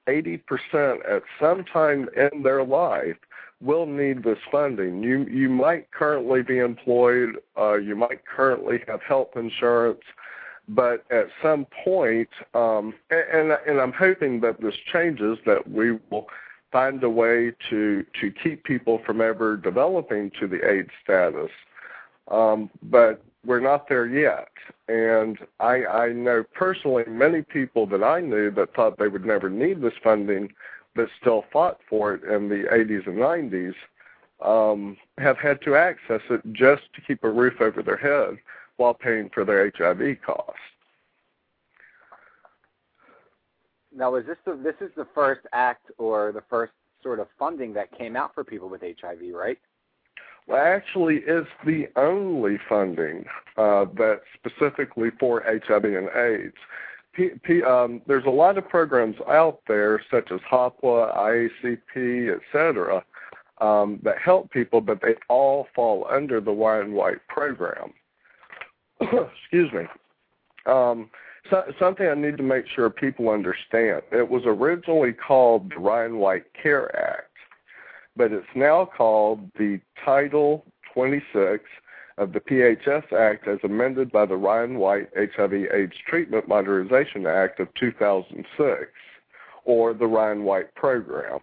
80% 0.09 0.99
at 1.09 1.23
some 1.41 1.65
time 1.65 2.09
in 2.17 2.43
their 2.43 2.65
life 2.65 3.17
will 3.61 3.87
need 3.87 4.23
this 4.23 4.39
funding. 4.51 5.03
You 5.03 5.25
you 5.25 5.49
might 5.49 5.91
currently 5.91 6.43
be 6.43 6.59
employed, 6.59 7.37
uh, 7.59 7.75
you 7.75 7.97
might 7.97 8.25
currently 8.25 8.83
have 8.87 9.03
health 9.03 9.31
insurance, 9.37 10.03
but 10.69 11.05
at 11.11 11.27
some 11.43 11.67
point, 11.85 12.29
um, 12.55 12.95
and 13.11 13.51
and 13.51 13.59
and 13.67 13.81
I'm 13.81 13.93
hoping 13.93 14.41
that 14.41 14.61
this 14.61 14.75
changes, 14.93 15.39
that 15.47 15.69
we 15.69 15.99
will 16.11 16.29
find 16.71 17.03
a 17.03 17.11
way 17.11 17.53
to 17.71 18.05
to 18.21 18.31
keep 18.43 18.65
people 18.65 19.01
from 19.05 19.21
ever 19.21 19.57
developing 19.57 20.31
to 20.39 20.47
the 20.47 20.69
AIDS 20.69 20.91
status. 21.03 21.51
Um, 22.31 22.71
but 22.83 23.23
we're 23.47 23.61
not 23.61 23.89
there 23.89 24.07
yet. 24.07 24.49
And 24.89 25.39
I, 25.61 25.85
I 25.85 26.13
know 26.13 26.45
personally 26.55 27.05
many 27.07 27.43
people 27.43 27.87
that 27.87 28.03
I 28.03 28.21
knew 28.21 28.51
that 28.53 28.75
thought 28.75 28.99
they 28.99 29.09
would 29.09 29.25
never 29.25 29.49
need 29.49 29.81
this 29.81 29.95
funding, 30.03 30.53
but 30.95 31.09
still 31.21 31.45
fought 31.53 31.79
for 31.89 32.15
it 32.15 32.25
in 32.25 32.49
the 32.49 32.65
80s 32.71 33.07
and 33.07 33.19
90s, 33.19 33.75
um, 34.41 34.97
have 35.19 35.39
had 35.39 35.61
to 35.63 35.77
access 35.77 36.21
it 36.31 36.41
just 36.53 36.83
to 36.95 37.01
keep 37.01 37.25
a 37.25 37.31
roof 37.31 37.61
over 37.61 37.83
their 37.83 37.97
head 37.97 38.39
while 38.77 38.95
paying 38.95 39.31
for 39.33 39.45
their 39.45 39.73
HIV 39.77 40.19
costs. 40.25 40.61
Now, 43.95 44.15
is 44.15 44.27
this 44.27 44.37
the 44.45 44.55
this 44.55 44.77
is 44.81 44.91
the 44.97 45.07
first 45.15 45.41
act 45.53 45.91
or 45.99 46.31
the 46.31 46.43
first 46.49 46.73
sort 47.03 47.19
of 47.19 47.27
funding 47.39 47.73
that 47.73 47.97
came 47.97 48.17
out 48.17 48.35
for 48.35 48.45
people 48.45 48.69
with 48.69 48.83
HIV, 48.83 49.35
right? 49.35 49.59
Well, 50.49 50.65
actually, 50.65 51.21
it's 51.27 51.49
the 51.67 51.89
only 51.97 52.59
funding 52.69 53.27
uh, 53.59 53.85
that's 53.97 54.23
specifically 54.35 55.11
for 55.21 55.45
HIV 55.47 55.85
and 55.85 56.09
AIDS. 56.17 56.57
P, 57.13 57.31
P, 57.43 57.63
um, 57.63 58.01
there's 58.07 58.25
a 58.25 58.31
lot 58.31 58.57
of 58.57 58.67
programs 58.67 59.17
out 59.29 59.61
there, 59.69 60.03
such 60.11 60.33
as 60.33 60.41
HOPWA, 60.51 61.15
IACP, 61.17 62.35
etc., 62.35 63.05
um, 63.61 63.99
that 64.05 64.19
help 64.19 64.51
people, 64.51 64.81
but 64.81 65.03
they 65.03 65.17
all 65.29 65.67
fall 65.75 66.07
under 66.11 66.41
the 66.41 66.53
Ryan 66.53 66.93
White 66.93 67.27
program. 67.29 67.93
Excuse 69.01 69.73
me. 69.73 69.83
Um, 70.65 71.11
so, 71.51 71.65
something 71.79 72.07
I 72.07 72.15
need 72.15 72.37
to 72.37 72.43
make 72.43 72.67
sure 72.69 72.89
people 72.89 73.31
understand. 73.31 74.03
It 74.13 74.29
was 74.29 74.43
originally 74.47 75.13
called 75.13 75.73
the 75.73 75.79
Ryan 75.79 76.19
White 76.19 76.45
Care 76.55 76.95
Act, 76.97 77.28
but 78.19 78.33
it's 78.33 78.47
now 78.57 78.85
called 78.85 79.49
the 79.57 79.81
Title 80.05 80.67
26 80.93 81.63
of 82.19 82.33
the 82.33 82.41
PHS 82.41 83.13
Act 83.13 83.47
as 83.47 83.61
amended 83.63 84.11
by 84.11 84.27
the 84.27 84.37
Ryan 84.37 84.79
White 84.79 85.09
HIV 85.17 85.53
AIDS 85.73 85.95
Treatment 86.07 86.49
Modernization 86.49 87.27
Act 87.27 87.61
of 87.61 87.73
2006, 87.75 88.91
or 89.65 89.95
the 89.95 90.07
Ryan 90.07 90.43
White 90.43 90.75
Program. 90.75 91.39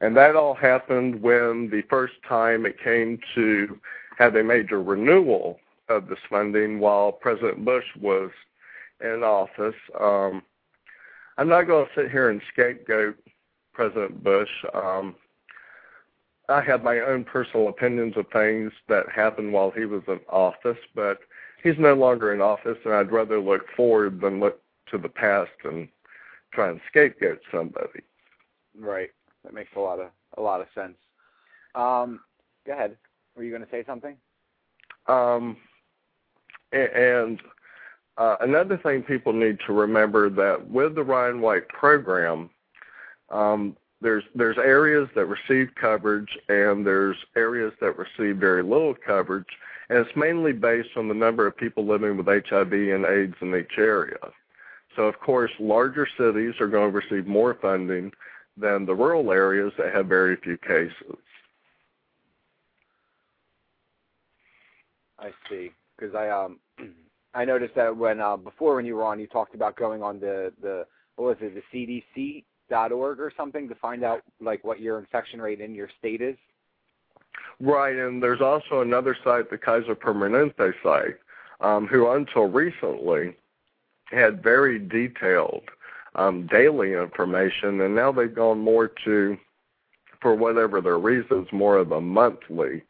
And 0.00 0.16
that 0.16 0.34
all 0.34 0.54
happened 0.54 1.22
when 1.22 1.70
the 1.70 1.82
first 1.88 2.14
time 2.28 2.66
it 2.66 2.82
came 2.82 3.20
to 3.36 3.78
have 4.18 4.34
a 4.34 4.42
major 4.42 4.82
renewal 4.82 5.60
of 5.88 6.08
this 6.08 6.18
funding 6.28 6.80
while 6.80 7.12
President 7.12 7.64
Bush 7.64 7.86
was 8.00 8.30
in 9.00 9.22
office. 9.22 9.76
Um, 9.98 10.42
I'm 11.38 11.48
not 11.48 11.66
going 11.66 11.86
to 11.86 11.92
sit 11.94 12.10
here 12.10 12.30
and 12.30 12.40
scapegoat 12.52 13.16
President 13.74 14.22
Bush. 14.24 14.50
Um, 14.74 15.14
I 16.48 16.62
have 16.62 16.82
my 16.82 17.00
own 17.00 17.24
personal 17.24 17.68
opinions 17.68 18.16
of 18.16 18.26
things 18.32 18.72
that 18.88 19.06
happened 19.14 19.52
while 19.52 19.70
he 19.70 19.84
was 19.84 20.02
in 20.08 20.20
office, 20.30 20.78
but 20.94 21.18
he's 21.62 21.78
no 21.78 21.94
longer 21.94 22.32
in 22.32 22.40
office, 22.40 22.78
and 22.84 22.94
I'd 22.94 23.12
rather 23.12 23.40
look 23.40 23.62
forward 23.76 24.20
than 24.20 24.40
look 24.40 24.60
to 24.90 24.98
the 24.98 25.08
past 25.08 25.50
and 25.64 25.88
try 26.52 26.70
and 26.70 26.80
scapegoat 26.88 27.40
somebody. 27.50 28.00
Right. 28.78 29.10
That 29.44 29.54
makes 29.54 29.70
a 29.76 29.80
lot 29.80 30.00
of 30.00 30.10
a 30.36 30.42
lot 30.42 30.60
of 30.60 30.66
sense. 30.74 30.96
Um, 31.74 32.20
go 32.66 32.72
ahead. 32.72 32.96
Were 33.36 33.42
you 33.42 33.50
going 33.50 33.64
to 33.64 33.70
say 33.70 33.84
something? 33.86 34.16
Um, 35.06 35.56
and 36.72 37.40
uh, 38.18 38.36
another 38.40 38.76
thing 38.78 39.02
people 39.02 39.32
need 39.32 39.58
to 39.66 39.72
remember 39.72 40.30
that 40.30 40.68
with 40.70 40.94
the 40.94 41.02
Ryan 41.02 41.40
White 41.40 41.68
program, 41.68 42.50
um, 43.30 43.76
there's 44.00 44.24
there's 44.34 44.58
areas 44.58 45.08
that 45.14 45.26
receive 45.26 45.74
coverage 45.74 46.38
and 46.48 46.86
there's 46.86 47.16
areas 47.34 47.72
that 47.80 47.96
receive 47.98 48.36
very 48.36 48.62
little 48.62 48.94
coverage, 48.94 49.48
and 49.88 49.98
it's 49.98 50.16
mainly 50.16 50.52
based 50.52 50.96
on 50.96 51.08
the 51.08 51.14
number 51.14 51.46
of 51.46 51.56
people 51.56 51.86
living 51.86 52.16
with 52.16 52.26
HIV 52.26 52.72
and 52.72 53.04
AIDS 53.04 53.34
in 53.40 53.54
each 53.54 53.78
area. 53.78 54.18
So 54.94 55.02
of 55.02 55.18
course, 55.20 55.50
larger 55.58 56.08
cities 56.18 56.54
are 56.60 56.68
going 56.68 56.90
to 56.90 56.96
receive 56.98 57.26
more 57.26 57.54
funding 57.60 58.12
than 58.56 58.86
the 58.86 58.94
rural 58.94 59.30
areas 59.32 59.72
that 59.76 59.94
have 59.94 60.06
very 60.06 60.36
few 60.36 60.56
cases. 60.56 61.18
I 65.18 65.30
see. 65.48 65.70
Because 65.96 66.14
I 66.14 66.28
um 66.30 66.58
I 67.36 67.44
noticed 67.44 67.74
that 67.74 67.94
when 67.94 68.20
uh, 68.20 68.36
before 68.38 68.76
when 68.76 68.86
you 68.86 68.96
were 68.96 69.04
on, 69.04 69.20
you 69.20 69.26
talked 69.26 69.54
about 69.54 69.76
going 69.76 70.02
on 70.02 70.18
the 70.18 70.52
the 70.62 70.86
what 71.16 71.26
was 71.26 71.36
it 71.40 71.54
the 71.72 72.04
CDC 72.16 72.44
dot 72.70 72.92
org 72.92 73.20
or 73.20 73.30
something 73.36 73.68
to 73.68 73.74
find 73.74 74.02
out 74.02 74.22
like 74.40 74.64
what 74.64 74.80
your 74.80 74.98
infection 74.98 75.40
rate 75.40 75.60
in 75.60 75.74
your 75.74 75.90
state 75.98 76.22
is. 76.22 76.36
Right, 77.60 77.94
and 77.94 78.22
there's 78.22 78.40
also 78.40 78.80
another 78.80 79.16
site, 79.22 79.50
the 79.50 79.58
Kaiser 79.58 79.94
Permanente 79.94 80.72
site, 80.82 81.16
um, 81.60 81.86
who 81.86 82.10
until 82.10 82.48
recently 82.48 83.36
had 84.06 84.42
very 84.42 84.78
detailed 84.78 85.64
um, 86.14 86.46
daily 86.46 86.94
information, 86.94 87.80
and 87.82 87.94
now 87.94 88.12
they've 88.12 88.34
gone 88.34 88.58
more 88.58 88.88
to, 89.04 89.36
for 90.20 90.34
whatever 90.34 90.80
their 90.80 90.98
reasons, 90.98 91.48
more 91.52 91.76
of 91.76 91.92
a 91.92 92.00
monthly 92.00 92.82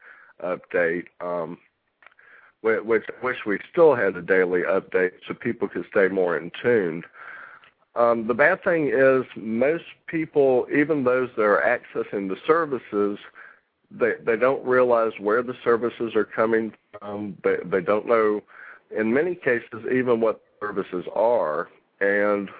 update. 0.42 1.06
Um, 1.20 1.58
which 2.84 3.04
I 3.08 3.24
wish 3.24 3.38
we 3.46 3.58
still 3.70 3.94
had 3.94 4.16
a 4.16 4.22
daily 4.22 4.62
update 4.62 5.12
so 5.26 5.34
people 5.34 5.68
could 5.68 5.86
stay 5.90 6.08
more 6.08 6.36
in 6.36 6.50
tune. 6.62 7.02
Um, 7.94 8.26
the 8.26 8.34
bad 8.34 8.62
thing 8.62 8.88
is 8.92 9.24
most 9.36 9.84
people, 10.06 10.66
even 10.74 11.04
those 11.04 11.30
that 11.36 11.42
are 11.42 11.62
accessing 11.62 12.28
the 12.28 12.36
services, 12.46 13.18
they 13.90 14.14
they 14.24 14.36
don't 14.36 14.64
realize 14.66 15.12
where 15.18 15.42
the 15.42 15.54
services 15.64 16.14
are 16.14 16.24
coming 16.24 16.72
from. 16.98 17.36
They 17.42 17.56
they 17.64 17.80
don't 17.80 18.06
know, 18.06 18.42
in 18.96 19.14
many 19.14 19.34
cases, 19.34 19.84
even 19.90 20.20
what 20.20 20.42
services 20.60 21.06
are. 21.14 21.68
And 22.00 22.50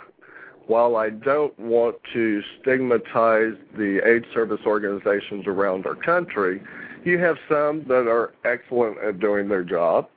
while 0.67 0.97
I 0.97 1.11
don't 1.11 1.57
want 1.59 1.97
to 2.13 2.43
stigmatize 2.61 3.55
the 3.77 4.01
aid 4.05 4.25
service 4.33 4.61
organizations 4.67 5.47
around 5.47 5.87
our 5.87 5.95
country, 5.95 6.63
you 7.07 7.19
have 7.19 7.37
some 7.49 7.85
that 7.89 8.09
are 8.09 8.35
excellent 8.45 8.99
at 8.99 9.21
doing 9.21 9.49
their 9.49 9.63
job, 9.63 10.09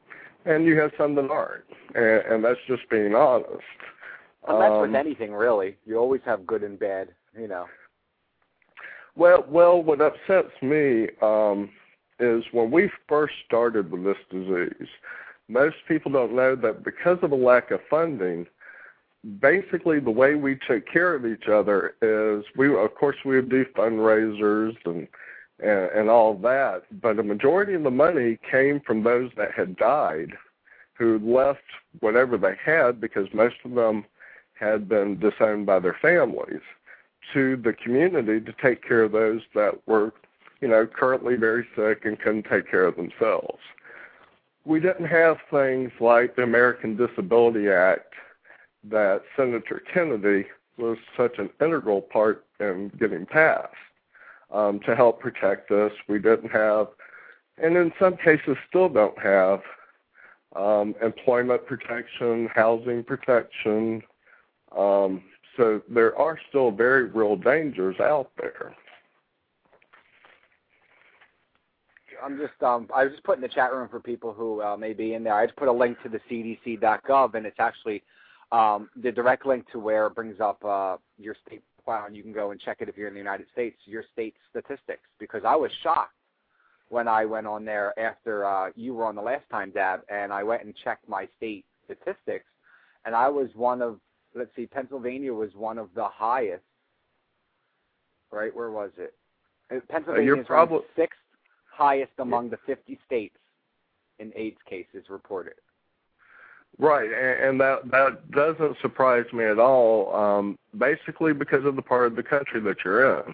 and 0.45 0.65
you 0.65 0.79
have 0.79 0.91
some 0.97 1.15
that 1.15 1.29
aren't, 1.29 1.63
and, 1.95 2.33
and 2.33 2.43
that's 2.43 2.59
just 2.67 2.89
being 2.89 3.13
honest. 3.15 3.61
Well, 4.47 4.59
that's 4.59 4.71
um, 4.71 4.81
with 4.81 4.95
anything, 4.95 5.33
really. 5.33 5.77
You 5.85 5.97
always 5.97 6.21
have 6.25 6.47
good 6.47 6.63
and 6.63 6.79
bad, 6.79 7.09
you 7.37 7.47
know. 7.47 7.65
Well, 9.15 9.45
well, 9.47 9.83
what 9.83 10.01
upsets 10.01 10.53
me 10.61 11.07
um, 11.21 11.69
is 12.19 12.43
when 12.51 12.71
we 12.71 12.89
first 13.07 13.33
started 13.45 13.91
with 13.91 14.03
this 14.03 14.17
disease, 14.31 14.87
most 15.47 15.75
people 15.87 16.11
don't 16.11 16.35
know 16.35 16.55
that 16.55 16.83
because 16.83 17.17
of 17.21 17.31
a 17.31 17.35
lack 17.35 17.71
of 17.71 17.81
funding, 17.89 18.45
basically 19.41 19.99
the 19.99 20.11
way 20.11 20.35
we 20.35 20.57
took 20.67 20.87
care 20.87 21.13
of 21.13 21.25
each 21.25 21.47
other 21.51 21.95
is 22.01 22.45
we, 22.55 22.73
of 22.73 22.95
course, 22.95 23.17
we 23.25 23.35
would 23.35 23.49
do 23.49 23.65
fundraisers 23.75 24.75
and 24.85 25.07
and, 25.61 25.91
and 25.91 26.09
all 26.09 26.35
that. 26.35 26.83
But 27.01 27.19
a 27.19 27.23
majority 27.23 27.73
of 27.73 27.83
the 27.83 27.91
money 27.91 28.39
came 28.49 28.79
from 28.79 29.03
those 29.03 29.31
that 29.37 29.51
had 29.51 29.75
died, 29.77 30.33
who 30.93 31.19
left 31.19 31.63
whatever 31.99 32.37
they 32.37 32.55
had 32.63 32.99
because 32.99 33.27
most 33.33 33.55
of 33.63 33.73
them 33.73 34.05
had 34.53 34.89
been 34.89 35.19
disowned 35.19 35.65
by 35.65 35.79
their 35.79 35.97
families, 36.01 36.61
to 37.33 37.55
the 37.57 37.73
community 37.73 38.41
to 38.41 38.53
take 38.61 38.85
care 38.85 39.03
of 39.03 39.11
those 39.11 39.41
that 39.55 39.75
were, 39.87 40.13
you 40.61 40.67
know, 40.67 40.85
currently 40.85 41.35
very 41.35 41.65
sick 41.75 42.05
and 42.05 42.19
couldn't 42.19 42.43
take 42.43 42.69
care 42.69 42.85
of 42.85 42.95
themselves. 42.95 43.59
We 44.65 44.79
didn't 44.79 45.05
have 45.05 45.37
things 45.49 45.91
like 45.99 46.35
the 46.35 46.43
American 46.43 46.97
Disability 46.97 47.69
Act 47.69 48.13
that 48.83 49.23
Senator 49.35 49.81
Kennedy 49.93 50.45
was 50.77 50.97
such 51.15 51.37
an 51.37 51.49
integral 51.61 52.01
part 52.01 52.45
in 52.59 52.91
getting 52.99 53.25
passed 53.25 53.75
um, 54.51 54.79
to 54.81 54.95
help 54.95 55.19
protect 55.19 55.71
us. 55.71 55.91
We 56.07 56.19
didn't 56.19 56.49
have, 56.49 56.87
and 57.57 57.77
in 57.77 57.91
some 57.99 58.17
cases 58.17 58.57
still 58.67 58.89
don't 58.89 59.17
have, 59.19 59.61
um, 60.55 60.95
employment 61.01 61.65
protection, 61.65 62.49
housing 62.53 63.03
protection. 63.03 64.01
Um, 64.75 65.23
so 65.57 65.81
there 65.89 66.17
are 66.17 66.39
still 66.49 66.71
very 66.71 67.05
real 67.05 67.35
dangers 67.35 67.99
out 67.99 68.31
there. 68.37 68.75
I'm 72.23 72.37
just 72.37 72.61
um 72.63 72.87
I 72.93 73.05
was 73.05 73.13
just 73.13 73.23
putting 73.23 73.41
the 73.41 73.47
chat 73.47 73.73
room 73.73 73.87
for 73.87 73.99
people 73.99 74.33
who 74.33 74.61
uh, 74.61 74.77
may 74.77 74.93
be 74.93 75.13
in 75.13 75.23
there. 75.23 75.33
I 75.33 75.45
just 75.45 75.57
put 75.57 75.67
a 75.67 75.71
link 75.71 76.01
to 76.03 76.09
the 76.09 76.19
CDC.gov 76.29 77.33
and 77.33 77.45
it's 77.45 77.59
actually 77.59 78.03
um, 78.51 78.89
the 78.95 79.11
direct 79.11 79.45
link 79.45 79.69
to 79.71 79.79
where 79.79 80.07
it 80.07 80.15
brings 80.15 80.39
up 80.39 80.63
uh, 80.65 80.97
your 81.17 81.35
state 81.45 81.61
file, 81.89 82.05
and 82.05 82.15
you 82.15 82.21
can 82.21 82.31
go 82.31 82.51
and 82.51 82.61
check 82.61 82.77
it 82.81 82.87
if 82.89 82.95
you're 82.95 83.07
in 83.07 83.15
the 83.15 83.19
United 83.19 83.47
States, 83.51 83.75
your 83.85 84.03
state 84.13 84.35
statistics. 84.51 85.09
Because 85.19 85.41
I 85.43 85.55
was 85.55 85.71
shocked 85.81 86.13
when 86.89 87.07
I 87.07 87.25
went 87.25 87.47
on 87.47 87.65
there 87.65 87.97
after 87.99 88.45
uh, 88.45 88.69
you 88.75 88.93
were 88.93 89.05
on 89.05 89.15
the 89.15 89.23
last 89.23 89.49
time, 89.49 89.71
Dab, 89.71 90.01
and 90.07 90.31
I 90.31 90.43
went 90.43 90.63
and 90.63 90.75
checked 90.83 91.09
my 91.09 91.27
state 91.37 91.65
statistics, 91.85 92.45
and 93.05 93.15
I 93.15 93.27
was 93.27 93.49
one 93.55 93.81
of, 93.81 93.99
let's 94.35 94.51
see, 94.55 94.67
Pennsylvania 94.67 95.33
was 95.33 95.49
one 95.55 95.79
of 95.79 95.89
the 95.95 96.07
highest. 96.07 96.63
Right, 98.31 98.55
where 98.55 98.69
was 98.69 98.91
it? 98.97 99.15
Uh, 99.75 99.79
Pennsylvania 99.89 100.35
is 100.41 100.45
prob- 100.45 100.83
sixth 100.95 101.17
highest 101.71 102.11
among 102.19 102.51
the 102.51 102.57
50 102.67 102.99
states 103.07 103.37
in 104.19 104.31
AIDS 104.35 104.59
cases 104.69 105.05
reported. 105.09 105.55
Right, 106.77 107.09
and 107.11 107.59
that 107.59 107.91
that 107.91 108.31
doesn't 108.31 108.77
surprise 108.81 109.25
me 109.33 109.43
at 109.43 109.59
all. 109.59 110.15
Um, 110.15 110.57
basically, 110.77 111.33
because 111.33 111.65
of 111.65 111.75
the 111.75 111.81
part 111.81 112.07
of 112.07 112.15
the 112.15 112.23
country 112.23 112.61
that 112.61 112.77
you're 112.85 113.19
in, 113.19 113.33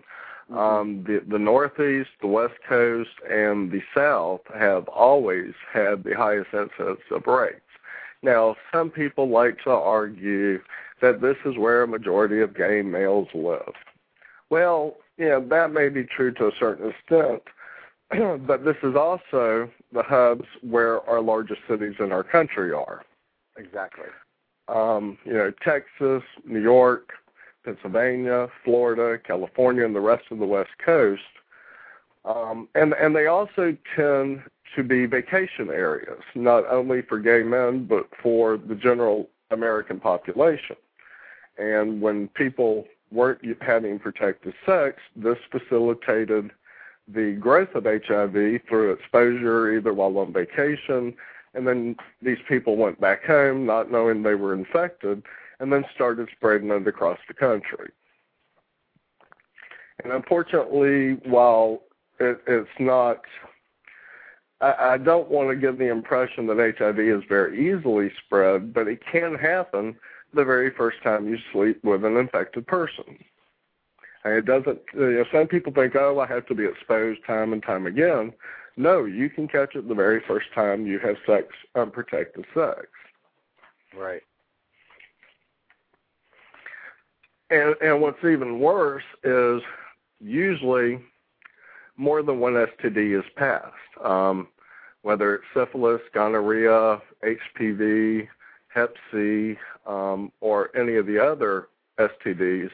mm-hmm. 0.52 0.58
um, 0.58 1.04
the 1.04 1.24
the 1.28 1.38
Northeast, 1.38 2.10
the 2.22 2.28
West 2.28 2.56
Coast, 2.68 3.12
and 3.30 3.72
the 3.72 3.82
South 3.94 4.42
have 4.58 4.88
always 4.88 5.54
had 5.72 6.04
the 6.04 6.16
highest 6.16 6.54
incidence 6.54 7.02
of 7.12 7.28
rapes. 7.28 7.62
Now, 8.24 8.56
some 8.74 8.90
people 8.90 9.30
like 9.30 9.60
to 9.66 9.70
argue 9.70 10.60
that 11.02 11.22
this 11.22 11.38
is 11.46 11.56
where 11.58 11.84
a 11.84 11.88
majority 11.88 12.42
of 12.42 12.58
gay 12.58 12.82
males 12.82 13.28
live. 13.36 13.74
Well, 14.50 14.96
yeah, 15.18 15.40
that 15.40 15.72
may 15.72 15.90
be 15.90 16.04
true 16.04 16.34
to 16.34 16.48
a 16.48 16.52
certain 16.60 16.90
extent, 16.90 17.44
but 18.48 18.66
this 18.66 18.78
is 18.82 18.96
also 18.96 19.70
the 19.94 20.02
hubs 20.02 20.46
where 20.62 21.08
our 21.08 21.22
largest 21.22 21.62
cities 21.70 21.96
in 22.00 22.12
our 22.12 22.24
country 22.24 22.72
are. 22.72 23.04
Exactly. 23.58 24.06
Um, 24.68 25.18
you 25.26 25.34
know, 25.34 25.52
Texas, 25.64 26.24
New 26.46 26.62
York, 26.62 27.14
Pennsylvania, 27.64 28.48
Florida, 28.64 29.20
California, 29.26 29.86
and 29.86 29.96
the 29.96 30.02
rest 30.02 30.26
of 30.32 30.40
the 30.40 30.46
West 30.46 30.72
Coast. 30.84 31.22
Um, 32.26 32.68
and 32.76 32.94
and 32.94 33.16
they 33.16 33.28
also 33.28 33.78
tend 33.96 34.42
to 34.76 34.84
be 34.84 35.06
vacation 35.06 35.70
areas, 35.70 36.22
not 36.34 36.66
only 36.68 37.02
for 37.02 37.20
gay 37.20 37.44
men 37.44 37.86
but 37.86 38.10
for 38.22 38.58
the 38.58 38.76
general 38.76 39.30
American 39.52 40.00
population. 40.00 40.76
And 41.58 42.02
when 42.02 42.28
people 42.30 42.86
weren't 43.12 43.42
having 43.62 44.00
protected 44.00 44.54
sex, 44.66 44.98
this 45.16 45.38
facilitated 45.52 46.52
the 47.08 47.34
growth 47.40 47.76
of 47.76 47.86
HIV 47.86 48.62
through 48.68 48.92
exposure 48.92 49.78
either 49.78 49.94
while 49.94 50.18
on 50.18 50.34
vacation, 50.34 51.14
and 51.56 51.68
then 51.68 51.96
these 52.22 52.38
people 52.48 52.76
went 52.76 53.00
back 53.00 53.24
home 53.24 53.66
not 53.66 53.92
knowing 53.92 54.22
they 54.22 54.36
were 54.36 54.54
infected, 54.54 55.24
and 55.60 55.72
then 55.72 55.86
started 55.94 56.30
spreading 56.36 56.70
it 56.70 56.88
across 56.88 57.20
the 57.28 57.34
country. 57.34 57.90
And 60.04 60.12
unfortunately, 60.12 61.14
while 61.30 61.82
it, 62.20 62.42
it's 62.48 62.70
not, 62.80 63.22
I, 64.60 64.74
I 64.80 64.98
don't 64.98 65.30
want 65.30 65.50
to 65.50 65.56
give 65.56 65.78
the 65.78 65.90
impression 65.90 66.48
that 66.48 66.76
HIV 66.78 67.00
is 67.00 67.24
very 67.30 67.72
easily 67.72 68.12
spread, 68.26 68.74
but 68.74 68.88
it 68.88 69.00
can 69.10 69.36
happen 69.36 69.96
the 70.34 70.44
very 70.44 70.72
first 70.72 71.02
time 71.02 71.28
you 71.28 71.38
sleep 71.54 71.82
with 71.84 72.04
an 72.04 72.18
infected 72.18 72.68
person. 72.68 73.18
And 74.26 74.34
it 74.34 74.46
doesn't, 74.46 74.80
you 74.94 75.12
know, 75.12 75.26
some 75.32 75.48
people 75.48 75.72
think, 75.72 75.96
oh, 75.96 76.20
I 76.20 76.28
have 76.28 76.46
to 76.48 76.56
be 76.56 76.66
exposed 76.66 77.22
time 77.26 77.54
and 77.54 77.64
time 77.64 77.88
again. 77.88 78.34
No, 78.78 79.06
you 79.06 79.30
can 79.30 79.48
catch 79.48 79.76
it 79.76 79.88
the 79.88 79.96
very 79.96 80.22
first 80.28 80.48
time 80.54 80.86
you 80.86 81.00
have 81.00 81.16
sex, 81.26 81.48
unprotected 81.76 82.46
sex. 82.54 82.88
Right. 83.98 84.22
And 87.50 87.76
and 87.82 88.02
what's 88.02 88.24
even 88.24 88.60
worse 88.60 89.04
is 89.24 89.62
usually 90.20 91.00
more 91.96 92.22
than 92.22 92.40
one 92.40 92.54
STD 92.54 93.18
is 93.18 93.26
passed. 93.36 93.74
Um, 94.04 94.48
whether 95.04 95.36
it's 95.36 95.46
syphilis, 95.54 96.02
gonorrhea, 96.14 97.00
HPV, 97.24 98.28
Hep 98.70 98.96
C, 99.12 99.56
um, 99.86 100.32
or 100.42 100.76
any 100.76 100.96
of 100.96 101.06
the 101.06 101.20
other 101.24 101.70
STDs, 102.00 102.72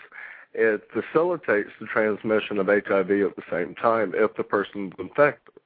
it 0.53 0.81
facilitates 0.91 1.69
the 1.79 1.85
transmission 1.85 2.57
of 2.57 2.67
HIV 2.67 3.11
at 3.11 3.35
the 3.35 3.43
same 3.51 3.75
time 3.75 4.13
if 4.15 4.35
the 4.35 4.43
person's 4.43 4.93
infected. 4.97 5.60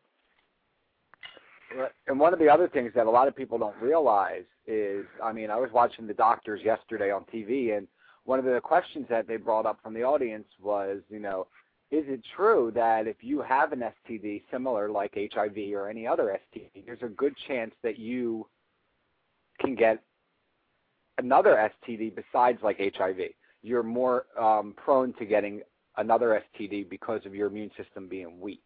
And 2.08 2.20
one 2.20 2.34
of 2.34 2.40
the 2.40 2.50
other 2.50 2.68
things 2.68 2.92
that 2.96 3.08
a 3.08 3.10
lot 3.10 3.28
of 3.28 3.36
people 3.36 3.58
don't 3.58 3.76
realize 3.82 4.44
is, 4.68 5.06
I 5.24 5.32
mean, 5.32 5.50
I 5.50 5.58
was 5.58 5.70
watching 5.74 6.08
the 6.08 6.14
doctors 6.14 6.62
yesterday 6.64 7.12
on 7.12 7.26
TV, 7.34 7.78
and 7.78 7.88
one 8.24 8.40
of 8.40 8.46
the 8.46 8.60
questions 8.62 9.06
that 9.10 9.28
they 9.28 9.38
brought 9.38 9.66
up 9.66 9.80
from 9.84 9.94
the 9.94 10.04
audience 10.04 10.48
was, 10.62 11.02
you 11.10 11.20
know, 11.20 11.48
is 11.92 12.04
it 12.08 12.22
true 12.36 12.72
that 12.76 13.08
if 13.08 13.18
you 13.22 13.42
have 13.42 13.72
an 13.72 13.84
STD 14.10 14.44
similar 14.52 14.90
like 14.90 15.14
HIV 15.16 15.58
or 15.74 15.88
any 15.88 16.08
other 16.08 16.40
STD, 16.56 16.86
there's 16.86 17.04
a 17.04 17.10
good 17.10 17.36
chance 17.48 17.74
that 17.84 18.00
you 18.00 18.48
can 19.60 19.76
get 19.76 20.02
another 21.18 21.72
STD 21.88 22.14
besides 22.16 22.60
like 22.64 22.80
HIV. 22.98 23.18
You're 23.62 23.84
more 23.84 24.26
um, 24.40 24.74
prone 24.76 25.14
to 25.14 25.26
getting 25.26 25.62
another 25.98 26.42
STD 26.60 26.90
because 26.90 27.22
of 27.26 27.36
your 27.36 27.48
immune 27.48 27.72
system 27.78 28.08
being 28.08 28.40
weak. 28.40 28.64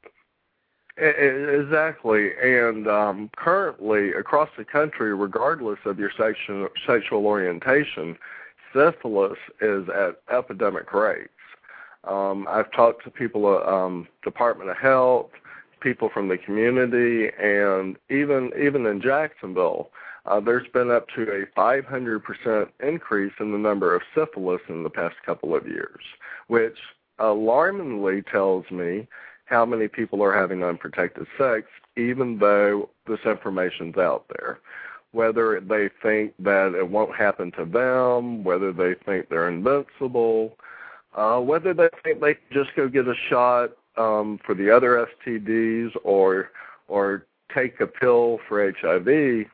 Exactly, 0.99 2.31
and 2.43 2.87
um, 2.87 3.29
currently 3.37 4.11
across 4.11 4.49
the 4.57 4.65
country, 4.65 5.15
regardless 5.15 5.79
of 5.85 5.97
your 5.97 6.11
sexual 6.17 6.67
sexual 6.85 7.25
orientation, 7.25 8.17
syphilis 8.73 9.37
is 9.61 9.87
at 9.87 10.19
epidemic 10.29 10.91
rates. 10.93 11.29
Um, 12.03 12.45
I've 12.49 12.71
talked 12.73 13.05
to 13.05 13.11
people 13.11 13.55
at 13.55 13.65
um, 13.65 14.09
Department 14.23 14.69
of 14.71 14.77
Health, 14.77 15.29
people 15.79 16.09
from 16.13 16.27
the 16.27 16.37
community, 16.37 17.29
and 17.41 17.95
even 18.09 18.51
even 18.61 18.85
in 18.85 19.01
Jacksonville, 19.01 19.91
uh, 20.25 20.41
there's 20.41 20.67
been 20.67 20.91
up 20.91 21.07
to 21.15 21.23
a 21.23 21.45
500% 21.57 22.67
increase 22.81 23.33
in 23.39 23.53
the 23.53 23.57
number 23.57 23.95
of 23.95 24.01
syphilis 24.13 24.61
in 24.67 24.83
the 24.83 24.89
past 24.89 25.15
couple 25.25 25.55
of 25.55 25.65
years, 25.65 26.03
which 26.47 26.77
alarmingly 27.19 28.21
tells 28.21 28.69
me 28.69 29.07
how 29.49 29.65
many 29.65 29.87
people 29.87 30.21
are 30.23 30.33
having 30.33 30.63
unprotected 30.63 31.25
sex, 31.37 31.67
even 31.97 32.37
though 32.37 32.89
this 33.07 33.19
information's 33.25 33.97
out 33.97 34.25
there. 34.29 34.59
Whether 35.11 35.59
they 35.59 35.89
think 36.03 36.33
that 36.39 36.75
it 36.75 36.87
won't 36.87 37.15
happen 37.15 37.51
to 37.53 37.65
them, 37.65 38.43
whether 38.43 38.71
they 38.71 38.93
think 38.93 39.29
they're 39.29 39.49
invincible, 39.49 40.55
uh, 41.15 41.39
whether 41.39 41.73
they 41.73 41.89
think 42.03 42.21
they 42.21 42.35
can 42.35 42.43
just 42.53 42.75
go 42.75 42.87
get 42.87 43.07
a 43.07 43.15
shot 43.27 43.71
um, 43.97 44.39
for 44.45 44.53
the 44.53 44.69
other 44.69 45.07
STDs 45.25 45.91
or 46.03 46.51
or 46.87 47.25
take 47.53 47.79
a 47.79 47.87
pill 47.87 48.39
for 48.47 48.71
HIV, 48.71 49.47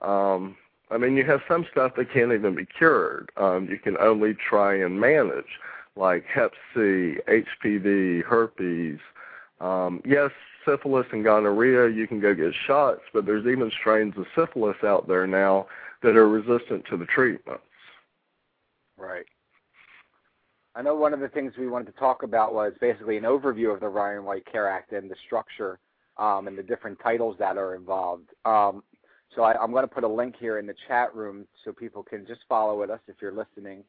um, 0.00 0.56
I 0.90 0.98
mean, 0.98 1.16
you 1.16 1.24
have 1.24 1.40
some 1.48 1.66
stuff 1.70 1.92
that 1.96 2.12
can't 2.12 2.32
even 2.32 2.54
be 2.54 2.66
cured. 2.66 3.30
Um, 3.36 3.68
you 3.68 3.78
can 3.78 3.98
only 3.98 4.34
try 4.34 4.76
and 4.76 5.00
manage, 5.00 5.58
like 5.96 6.24
Hep 6.26 6.52
C, 6.74 7.16
HPV, 7.28 8.24
herpes. 8.24 8.98
Um, 9.60 10.02
yes, 10.04 10.30
syphilis 10.66 11.06
and 11.12 11.24
gonorrhea, 11.24 11.88
you 11.88 12.06
can 12.06 12.20
go 12.20 12.34
get 12.34 12.52
shots, 12.66 13.00
but 13.12 13.24
there's 13.24 13.46
even 13.46 13.70
strains 13.80 14.14
of 14.16 14.26
syphilis 14.34 14.76
out 14.84 15.08
there 15.08 15.26
now 15.26 15.66
that 16.02 16.16
are 16.16 16.28
resistant 16.28 16.84
to 16.90 16.96
the 16.96 17.06
treatments. 17.06 17.62
Right. 18.98 19.26
I 20.74 20.82
know 20.82 20.94
one 20.94 21.14
of 21.14 21.20
the 21.20 21.28
things 21.28 21.54
we 21.56 21.68
wanted 21.68 21.86
to 21.86 21.98
talk 21.98 22.22
about 22.22 22.52
was 22.52 22.74
basically 22.80 23.16
an 23.16 23.24
overview 23.24 23.72
of 23.72 23.80
the 23.80 23.88
Ryan 23.88 24.24
White 24.24 24.44
Care 24.50 24.68
Act 24.68 24.92
and 24.92 25.10
the 25.10 25.16
structure 25.26 25.78
um, 26.18 26.48
and 26.48 26.58
the 26.58 26.62
different 26.62 26.98
titles 27.02 27.36
that 27.38 27.56
are 27.56 27.74
involved. 27.74 28.28
Um, 28.44 28.82
so 29.34 29.42
I, 29.42 29.62
am 29.62 29.72
going 29.72 29.84
to 29.84 29.94
put 29.94 30.04
a 30.04 30.08
link 30.08 30.34
here 30.38 30.58
in 30.58 30.66
the 30.66 30.74
chat 30.86 31.14
room 31.14 31.46
so 31.64 31.72
people 31.72 32.02
can 32.02 32.26
just 32.26 32.40
follow 32.48 32.78
with 32.78 32.90
us 32.90 33.00
if 33.08 33.16
you're 33.20 33.32
listening. 33.32 33.84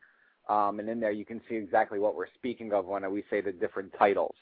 Um, 0.49 0.79
and 0.79 0.87
in 0.87 1.01
there 1.01 1.11
you 1.11 1.25
can 1.25 1.41
see 1.49 1.55
exactly 1.55 1.99
what 1.99 2.15
we're 2.15 2.33
speaking 2.35 2.71
of 2.71 2.85
when 2.85 3.09
we 3.11 3.23
say 3.29 3.41
the 3.41 3.51
different 3.51 3.93
titles. 3.97 4.35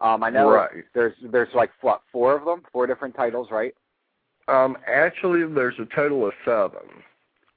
Um, 0.00 0.22
I 0.22 0.30
know 0.30 0.50
right. 0.50 0.84
there's 0.94 1.14
there's 1.22 1.52
like 1.54 1.70
what 1.82 2.02
four 2.10 2.36
of 2.36 2.44
them, 2.44 2.62
four 2.72 2.86
different 2.86 3.14
titles, 3.14 3.48
right? 3.50 3.74
Um, 4.48 4.76
actually, 4.86 5.46
there's 5.46 5.78
a 5.78 5.86
total 5.94 6.26
of 6.26 6.32
seven. 6.44 7.02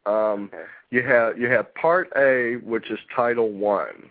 Um, 0.06 0.50
okay. 0.54 0.64
You 0.92 1.04
have 1.04 1.38
you 1.40 1.48
have 1.50 1.74
Part 1.76 2.12
A, 2.18 2.56
which 2.58 2.92
is 2.92 3.00
Title 3.16 3.50
One. 3.50 4.10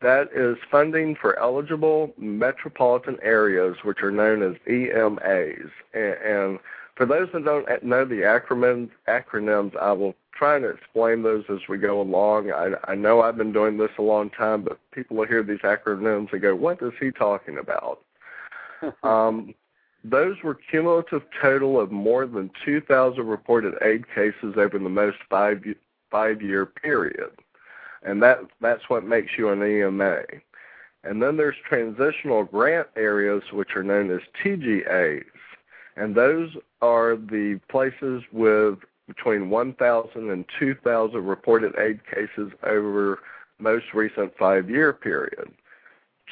That 0.00 0.30
is 0.34 0.56
funding 0.70 1.14
for 1.14 1.38
eligible 1.38 2.12
metropolitan 2.16 3.18
areas, 3.22 3.76
which 3.84 4.02
are 4.02 4.10
known 4.10 4.42
as 4.42 4.56
EMAs, 4.66 5.70
and, 5.94 6.14
and 6.24 6.58
for 6.94 7.06
those 7.06 7.28
that 7.32 7.44
don't 7.44 7.66
know 7.82 8.04
the 8.04 8.22
acronyms, 8.22 8.90
acronyms, 9.08 9.76
I 9.76 9.92
will 9.92 10.14
try 10.34 10.58
to 10.58 10.68
explain 10.68 11.22
those 11.22 11.44
as 11.48 11.60
we 11.68 11.78
go 11.78 12.00
along. 12.00 12.52
I, 12.52 12.72
I 12.84 12.94
know 12.94 13.22
I've 13.22 13.36
been 13.36 13.52
doing 13.52 13.78
this 13.78 13.90
a 13.98 14.02
long 14.02 14.30
time, 14.30 14.62
but 14.62 14.78
people 14.92 15.16
will 15.16 15.26
hear 15.26 15.42
these 15.42 15.60
acronyms 15.60 16.32
and 16.32 16.42
go, 16.42 16.54
"What 16.54 16.82
is 16.82 16.92
he 17.00 17.10
talking 17.10 17.58
about?" 17.58 18.00
um, 19.02 19.54
those 20.04 20.36
were 20.42 20.54
cumulative 20.54 21.22
total 21.40 21.80
of 21.80 21.92
more 21.92 22.26
than 22.26 22.50
2,000 22.64 23.24
reported 23.24 23.74
AIDS 23.82 24.04
cases 24.14 24.54
over 24.56 24.78
the 24.78 24.88
most 24.88 25.18
five 25.30 25.62
five 26.10 26.42
year 26.42 26.66
period, 26.66 27.30
and 28.02 28.22
that 28.22 28.40
that's 28.60 28.88
what 28.88 29.04
makes 29.04 29.32
you 29.38 29.48
an 29.48 29.62
EMA. 29.62 30.22
And 31.04 31.20
then 31.20 31.36
there's 31.36 31.56
transitional 31.68 32.44
grant 32.44 32.86
areas, 32.96 33.42
which 33.52 33.74
are 33.74 33.82
known 33.82 34.10
as 34.10 34.20
TGAs 34.44 35.24
and 35.96 36.14
those 36.14 36.50
are 36.80 37.16
the 37.16 37.60
places 37.68 38.22
with 38.32 38.78
between 39.08 39.50
1,000 39.50 40.30
and 40.30 40.44
2,000 40.58 41.24
reported 41.24 41.74
AIDS 41.78 42.00
cases 42.12 42.52
over 42.62 43.18
most 43.58 43.86
recent 43.94 44.32
five-year 44.38 44.92
period. 44.92 45.52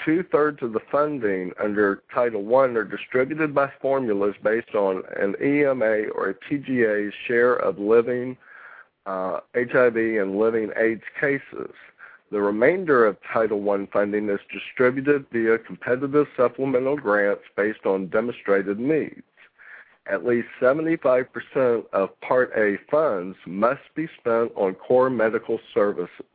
two-thirds 0.05 0.63
of 0.63 0.73
the 0.73 0.81
funding 0.91 1.53
under 1.63 2.03
Title 2.15 2.43
I 2.57 2.67
are 2.69 2.85
distributed 2.85 3.55
by 3.55 3.71
formulas 3.83 4.35
based 4.43 4.75
on 4.75 5.03
an 5.17 5.35
EMA 5.43 6.09
or 6.15 6.31
a 6.31 6.35
TGA's 6.35 7.13
share 7.27 7.55
of 7.55 7.79
living 7.79 8.37
uh, 9.07 9.41
HIV 9.55 9.97
and 9.97 10.39
living 10.39 10.71
AIDS 10.77 11.03
cases. 11.21 11.75
The 12.31 12.41
remainder 12.41 13.05
of 13.05 13.17
Title 13.31 13.69
I 13.71 13.87
funding 13.93 14.29
is 14.29 14.41
distributed 14.53 15.27
via 15.33 15.59
competitive 15.59 16.29
supplemental 16.37 16.97
grants 16.97 17.43
based 17.57 17.85
on 17.85 18.07
demonstrated 18.07 18.79
needs. 18.79 19.23
At 20.11 20.27
least 20.27 20.49
75% 20.61 21.85
of 21.93 22.21
Part 22.21 22.53
A 22.57 22.79
funds 22.91 23.37
must 23.47 23.83
be 23.95 24.09
spent 24.19 24.51
on 24.57 24.75
core 24.75 25.09
medical 25.09 25.61
services. 25.73 26.27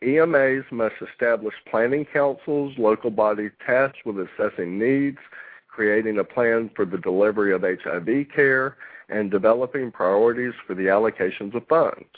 EMAs 0.00 0.64
must 0.70 0.94
establish 1.02 1.54
planning 1.68 2.04
councils, 2.04 2.78
local 2.78 3.10
bodies 3.10 3.50
tasked 3.66 4.06
with 4.06 4.16
assessing 4.18 4.78
needs, 4.78 5.18
creating 5.66 6.18
a 6.18 6.24
plan 6.24 6.70
for 6.76 6.84
the 6.84 6.98
delivery 6.98 7.52
of 7.52 7.62
HIV 7.62 8.28
care, 8.32 8.76
and 9.08 9.28
developing 9.28 9.90
priorities 9.90 10.54
for 10.64 10.74
the 10.74 10.84
allocations 10.84 11.54
of 11.54 11.66
funds. 11.66 12.14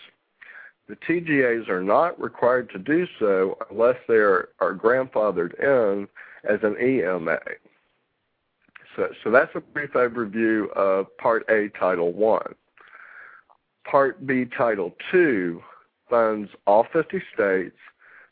The 0.88 0.96
TGAs 0.96 1.70
are 1.70 1.82
not 1.82 2.20
required 2.20 2.68
to 2.70 2.78
do 2.78 3.06
so 3.18 3.56
unless 3.70 3.96
they 4.08 4.16
are, 4.16 4.50
are 4.58 4.74
grandfathered 4.74 5.54
in 5.58 6.06
as 6.44 6.58
an 6.62 6.76
EMA. 6.78 7.38
So, 8.96 9.30
that's 9.30 9.54
a 9.54 9.60
brief 9.60 9.92
overview 9.92 10.70
of 10.72 11.16
Part 11.18 11.48
A, 11.48 11.68
Title 11.78 12.12
I. 12.28 12.52
Part 13.88 14.26
B, 14.26 14.44
Title 14.44 14.94
II 15.14 15.58
funds 16.08 16.50
all 16.66 16.86
50 16.92 17.22
states, 17.32 17.76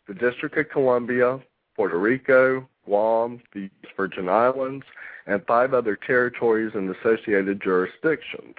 the 0.06 0.14
District 0.14 0.56
of 0.58 0.68
Columbia, 0.68 1.40
Puerto 1.76 1.98
Rico, 1.98 2.68
Guam, 2.84 3.40
the 3.54 3.70
Virgin 3.96 4.28
Islands, 4.28 4.84
and 5.26 5.46
five 5.46 5.74
other 5.74 5.94
territories 5.94 6.72
and 6.74 6.94
associated 6.94 7.62
jurisdictions. 7.62 8.56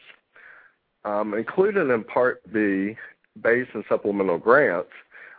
Um, 1.03 1.33
included 1.33 1.89
in 1.89 2.03
Part 2.03 2.41
B, 2.51 2.95
base 3.41 3.67
and 3.73 3.83
supplemental 3.89 4.37
grants, 4.37 4.91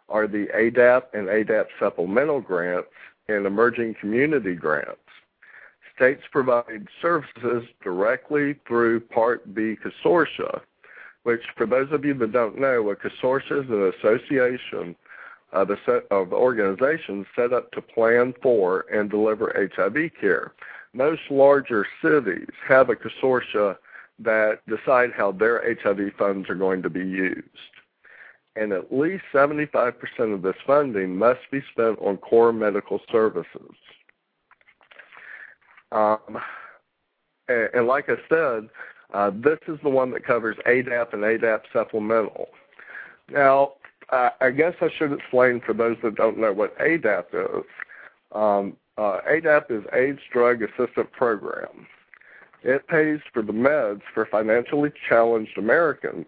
are 0.09 0.27
the 0.27 0.47
ADAP 0.55 1.03
and 1.15 1.29
ADAP 1.29 1.67
supplemental 1.79 2.41
grants 2.41 2.89
and 3.29 3.47
emerging 3.47 3.95
community 4.01 4.55
grants. 4.55 4.99
States 6.01 6.23
provide 6.33 6.89
services 7.03 7.69
directly 7.85 8.55
through 8.67 9.01
Part 9.01 9.55
B 9.55 9.77
consortia, 9.77 10.63
which, 11.25 11.43
for 11.59 11.67
those 11.67 11.93
of 11.93 12.07
you 12.07 12.15
that 12.15 12.33
don't 12.33 12.59
know, 12.59 12.89
a 12.89 12.97
consortia 12.97 13.63
is 13.63 13.69
an 13.69 13.93
association 13.99 14.97
of, 15.53 15.69
set 15.85 16.07
of 16.11 16.33
organizations 16.33 17.27
set 17.37 17.53
up 17.53 17.71
to 17.73 17.83
plan 17.83 18.33
for 18.43 18.87
and 18.91 19.11
deliver 19.11 19.69
HIV 19.77 20.13
care. 20.19 20.53
Most 20.95 21.21
larger 21.29 21.87
cities 22.01 22.49
have 22.67 22.89
a 22.89 22.97
consortia 22.97 23.77
that 24.21 24.61
decide 24.67 25.11
how 25.15 25.33
their 25.33 25.77
HIV 25.83 26.15
funds 26.17 26.49
are 26.49 26.55
going 26.55 26.81
to 26.81 26.89
be 26.89 27.01
used. 27.01 27.45
And 28.57 28.73
at 28.73 28.91
least 28.91 29.25
75% 29.35 29.95
of 30.33 30.41
this 30.41 30.57
funding 30.67 31.15
must 31.15 31.41
be 31.51 31.63
spent 31.73 31.99
on 31.99 32.17
core 32.17 32.55
medical 32.55 33.03
services. 33.13 33.75
Um, 35.93 36.39
and, 37.49 37.69
and 37.75 37.87
like 37.87 38.09
I 38.09 38.17
said, 38.29 38.69
uh, 39.13 39.31
this 39.35 39.59
is 39.67 39.79
the 39.83 39.89
one 39.89 40.11
that 40.13 40.25
covers 40.25 40.57
ADAP 40.67 41.13
and 41.13 41.23
ADAP 41.23 41.63
supplemental. 41.73 42.49
Now, 43.31 43.73
I 44.11 44.51
guess 44.51 44.75
I 44.81 44.89
should 44.97 45.13
explain 45.13 45.61
for 45.65 45.73
those 45.73 45.97
that 46.03 46.17
don't 46.17 46.39
know 46.39 46.53
what 46.53 46.77
ADAP 46.79 47.27
is. 47.33 47.65
Um, 48.33 48.77
uh, 48.99 49.21
ADAP 49.29 49.71
is 49.71 49.85
AIDS 49.93 50.21
Drug 50.33 50.63
Assistance 50.63 51.09
Program. 51.13 51.87
It 52.63 52.87
pays 52.89 53.21
for 53.33 53.43
the 53.43 53.53
meds 53.53 54.03
for 54.13 54.27
financially 54.27 54.93
challenged 55.09 55.57
Americans 55.57 56.27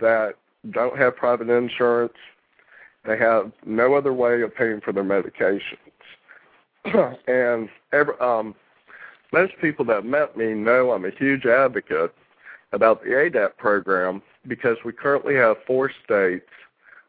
that 0.00 0.36
don't 0.70 0.98
have 0.98 1.16
private 1.16 1.48
insurance. 1.50 2.14
They 3.06 3.16
have 3.18 3.52
no 3.64 3.94
other 3.94 4.12
way 4.12 4.42
of 4.42 4.54
paying 4.54 4.80
for 4.80 4.92
their 4.92 5.04
medications. 5.04 5.62
and 7.28 7.68
every, 7.92 8.14
um, 8.20 8.54
most 9.32 9.52
people 9.60 9.84
that 9.86 10.04
met 10.04 10.36
me 10.36 10.54
know 10.54 10.92
I'm 10.92 11.04
a 11.04 11.10
huge 11.10 11.46
advocate 11.46 12.14
about 12.72 13.02
the 13.02 13.10
ADAP 13.10 13.56
program 13.56 14.22
because 14.46 14.76
we 14.84 14.92
currently 14.92 15.34
have 15.36 15.56
four 15.66 15.90
states 16.04 16.48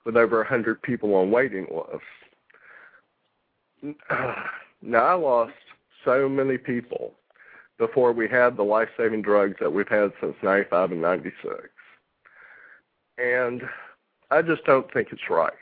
with 0.05 0.17
over 0.17 0.37
100 0.37 0.81
people 0.81 1.15
on 1.15 1.31
waiting 1.31 1.67
lists. 1.71 2.05
Now, 4.83 5.05
I 5.05 5.13
lost 5.13 5.53
so 6.03 6.27
many 6.27 6.57
people 6.57 7.13
before 7.77 8.13
we 8.13 8.27
had 8.27 8.57
the 8.57 8.63
life 8.63 8.89
saving 8.97 9.21
drugs 9.21 9.57
that 9.59 9.71
we've 9.71 9.87
had 9.87 10.11
since 10.19 10.35
95 10.41 10.91
and 10.93 11.01
96. 11.03 11.69
And 13.19 13.61
I 14.31 14.41
just 14.41 14.63
don't 14.65 14.91
think 14.91 15.09
it's 15.11 15.29
right. 15.29 15.53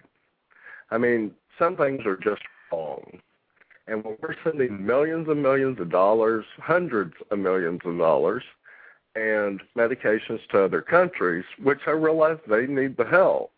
I 0.92 0.98
mean, 0.98 1.32
some 1.58 1.76
things 1.76 2.06
are 2.06 2.16
just 2.16 2.42
wrong. 2.72 3.20
And 3.90 4.04
when 4.04 4.18
we're 4.22 4.36
sending 4.44 4.86
millions 4.86 5.28
and 5.30 5.42
millions 5.42 5.80
of 5.80 5.90
dollars, 5.90 6.46
hundreds 6.60 7.16
of 7.32 7.40
millions 7.40 7.82
of 7.84 7.98
dollars, 7.98 8.44
and 9.16 9.62
medications 9.76 10.48
to 10.52 10.64
other 10.64 10.82
countries, 10.82 11.44
which 11.62 11.80
I 11.88 11.92
realize 11.92 12.38
they 12.48 12.68
need 12.68 12.98
the 12.98 13.06
help, 13.06 13.52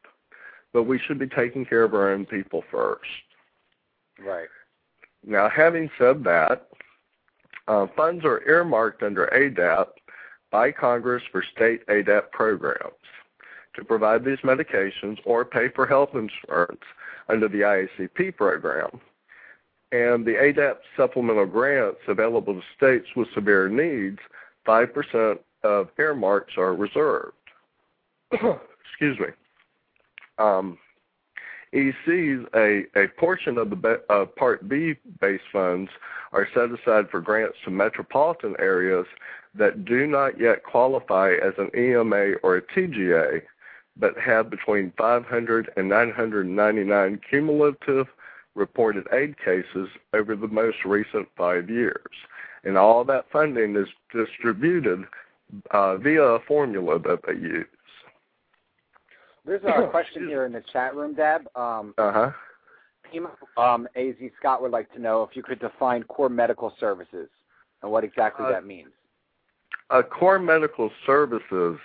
but 0.72 0.84
we 0.84 1.00
should 1.00 1.20
be 1.20 1.28
taking 1.28 1.66
care 1.66 1.84
of 1.84 1.94
our 1.94 2.12
own 2.12 2.26
people 2.26 2.64
first. 2.72 3.04
Right. 4.20 4.48
Now, 5.26 5.50
having 5.50 5.90
said 5.98 6.24
that, 6.24 6.70
uh, 7.68 7.88
funds 7.96 8.24
are 8.24 8.42
earmarked 8.48 9.04
under 9.04 9.28
ADAP 9.34 9.88
by 10.50 10.72
Congress 10.72 11.24
for 11.30 11.44
state 11.44 11.86
ADAP 11.88 12.32
programs 12.32 12.94
to 13.76 13.84
provide 13.84 14.24
these 14.24 14.40
medications 14.40 15.18
or 15.26 15.44
pay 15.44 15.68
for 15.76 15.86
health 15.86 16.12
insurance 16.14 16.84
under 17.28 17.50
the 17.50 17.60
IACP 17.60 18.38
program 18.38 19.02
and 19.92 20.26
the 20.26 20.36
ADAP 20.36 20.78
supplemental 20.96 21.46
grants 21.46 22.00
available 22.08 22.54
to 22.54 22.62
states 22.76 23.08
with 23.16 23.28
severe 23.34 23.68
needs, 23.68 24.20
5% 24.66 25.40
of 25.64 25.90
earmarks 26.00 26.54
are 26.58 26.74
reserved. 26.74 27.34
Excuse 28.32 29.20
me. 29.20 29.28
Um, 30.38 30.78
ECs, 31.74 32.46
a, 32.56 32.86
a 33.02 33.08
portion 33.18 33.58
of 33.58 33.70
the 33.70 34.02
uh, 34.10 34.26
Part 34.26 34.68
B 34.68 34.96
base 35.20 35.42
funds 35.52 35.90
are 36.34 36.48
set 36.54 36.70
aside 36.72 37.10
for 37.10 37.22
grants 37.22 37.58
to 37.66 37.72
metropolitan 37.72 38.56
areas 38.60 39.06
that 39.56 39.86
do 39.86 40.08
not 40.08 40.40
yet 40.40 40.64
qualify 40.64 41.34
as 41.34 41.54
an 41.58 41.70
EMA 41.78 42.34
or 42.44 42.58
a 42.58 42.62
TGA, 42.62 43.42
but 43.98 44.18
have 44.18 44.50
between 44.50 44.94
500 44.98 45.72
and 45.76 45.90
999 45.90 47.22
cumulative 47.30 48.08
reported 48.56 49.08
aid 49.14 49.38
cases 49.38 49.88
over 50.14 50.36
the 50.36 50.48
most 50.48 50.84
recent 50.86 51.28
five 51.38 51.70
years. 51.70 52.12
And 52.64 52.78
all 52.78 53.04
that 53.06 53.26
funding 53.32 53.76
is 53.76 53.88
distributed 54.14 55.06
uh, 55.72 55.98
via 55.98 56.22
a 56.22 56.40
formula 56.42 57.00
that 57.00 57.20
they 57.26 57.34
use. 57.34 57.66
There's 59.46 59.64
a 59.64 59.88
question 59.92 60.28
here 60.28 60.46
in 60.46 60.52
the 60.52 60.64
chat 60.72 60.96
room, 60.96 61.16
Deb. 61.16 61.48
Um, 61.56 61.94
uh-huh. 61.98 62.32
Um, 63.58 63.88
AZ 63.96 64.16
Scott 64.40 64.62
would 64.62 64.72
like 64.72 64.92
to 64.94 65.00
know 65.00 65.24
if 65.24 65.36
you 65.36 65.44
could 65.44 65.60
define 65.60 66.04
core 66.04 66.30
medical 66.30 66.74
services 66.80 67.28
and 67.82 67.92
what 67.92 68.04
exactly 68.04 68.46
uh, 68.46 68.52
that 68.52 68.66
means. 68.66 68.90
Uh, 69.90 70.02
core 70.02 70.40
medical 70.40 70.90
services 71.06 71.78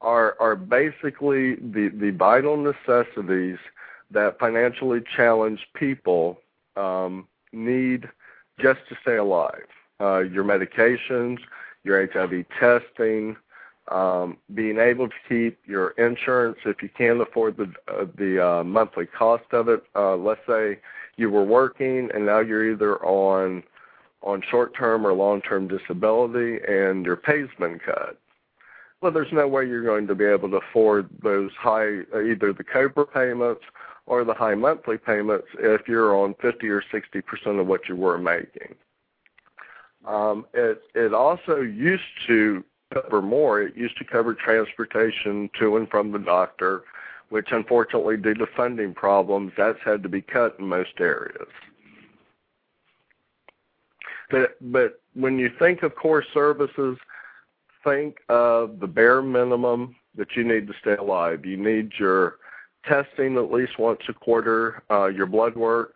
are 0.00 0.36
are 0.40 0.54
basically 0.54 1.56
the, 1.56 1.90
the 1.94 2.10
vital 2.10 2.56
necessities 2.56 3.58
that 4.10 4.38
financially 4.38 5.00
challenged 5.16 5.64
people 5.74 6.38
um, 6.76 7.26
need 7.52 8.08
just 8.58 8.80
to 8.88 8.96
stay 9.02 9.16
alive. 9.16 9.66
Uh, 10.00 10.20
your 10.20 10.44
medications, 10.44 11.38
your 11.84 12.06
HIV 12.06 12.46
testing, 12.58 13.36
um, 13.90 14.36
being 14.54 14.78
able 14.78 15.08
to 15.08 15.14
keep 15.28 15.58
your 15.66 15.90
insurance 15.90 16.58
if 16.64 16.82
you 16.82 16.88
can't 16.96 17.20
afford 17.20 17.56
the 17.56 17.72
uh, 17.92 18.06
the 18.16 18.44
uh, 18.44 18.64
monthly 18.64 19.06
cost 19.06 19.44
of 19.52 19.68
it. 19.68 19.82
Uh, 19.96 20.16
let's 20.16 20.40
say 20.46 20.78
you 21.16 21.30
were 21.30 21.44
working 21.44 22.08
and 22.14 22.24
now 22.24 22.40
you're 22.40 22.70
either 22.70 23.04
on 23.04 23.62
on 24.22 24.42
short-term 24.50 25.06
or 25.06 25.12
long-term 25.14 25.66
disability 25.66 26.58
and 26.68 27.06
your 27.06 27.16
pay's 27.16 27.48
been 27.58 27.78
cut. 27.78 28.18
Well, 29.00 29.12
there's 29.12 29.32
no 29.32 29.48
way 29.48 29.66
you're 29.66 29.84
going 29.84 30.06
to 30.08 30.14
be 30.14 30.26
able 30.26 30.50
to 30.50 30.56
afford 30.56 31.08
those 31.22 31.50
high, 31.58 32.00
uh, 32.14 32.20
either 32.20 32.52
the 32.52 32.64
COBRA 32.64 33.06
payments 33.06 33.62
or 34.10 34.24
the 34.24 34.34
high 34.34 34.56
monthly 34.56 34.98
payments 34.98 35.46
if 35.60 35.86
you're 35.86 36.16
on 36.16 36.34
50 36.42 36.68
or 36.68 36.82
60 36.90 37.20
percent 37.22 37.60
of 37.60 37.68
what 37.68 37.88
you 37.88 37.94
were 37.94 38.18
making. 38.18 38.74
Um, 40.04 40.46
it 40.52 40.82
it 40.96 41.14
also 41.14 41.60
used 41.60 42.02
to 42.26 42.64
cover 42.92 43.22
more. 43.22 43.62
It 43.62 43.76
used 43.76 43.96
to 43.98 44.04
cover 44.04 44.34
transportation 44.34 45.48
to 45.60 45.76
and 45.76 45.88
from 45.88 46.10
the 46.10 46.18
doctor, 46.18 46.82
which 47.28 47.52
unfortunately, 47.52 48.16
due 48.16 48.34
to 48.34 48.48
funding 48.56 48.94
problems, 48.94 49.52
that's 49.56 49.78
had 49.84 50.02
to 50.02 50.08
be 50.08 50.22
cut 50.22 50.56
in 50.58 50.66
most 50.66 50.98
areas. 50.98 51.48
But 54.28 54.56
but 54.72 55.00
when 55.14 55.38
you 55.38 55.52
think 55.56 55.84
of 55.84 55.94
core 55.94 56.24
services, 56.34 56.98
think 57.84 58.16
of 58.28 58.80
the 58.80 58.88
bare 58.88 59.22
minimum 59.22 59.94
that 60.16 60.34
you 60.34 60.42
need 60.42 60.66
to 60.66 60.74
stay 60.80 60.96
alive. 60.96 61.46
You 61.46 61.56
need 61.56 61.92
your 61.96 62.39
testing 62.84 63.36
at 63.36 63.52
least 63.52 63.78
once 63.78 64.00
a 64.08 64.12
quarter, 64.12 64.82
uh, 64.90 65.06
your 65.06 65.26
blood 65.26 65.56
work, 65.56 65.94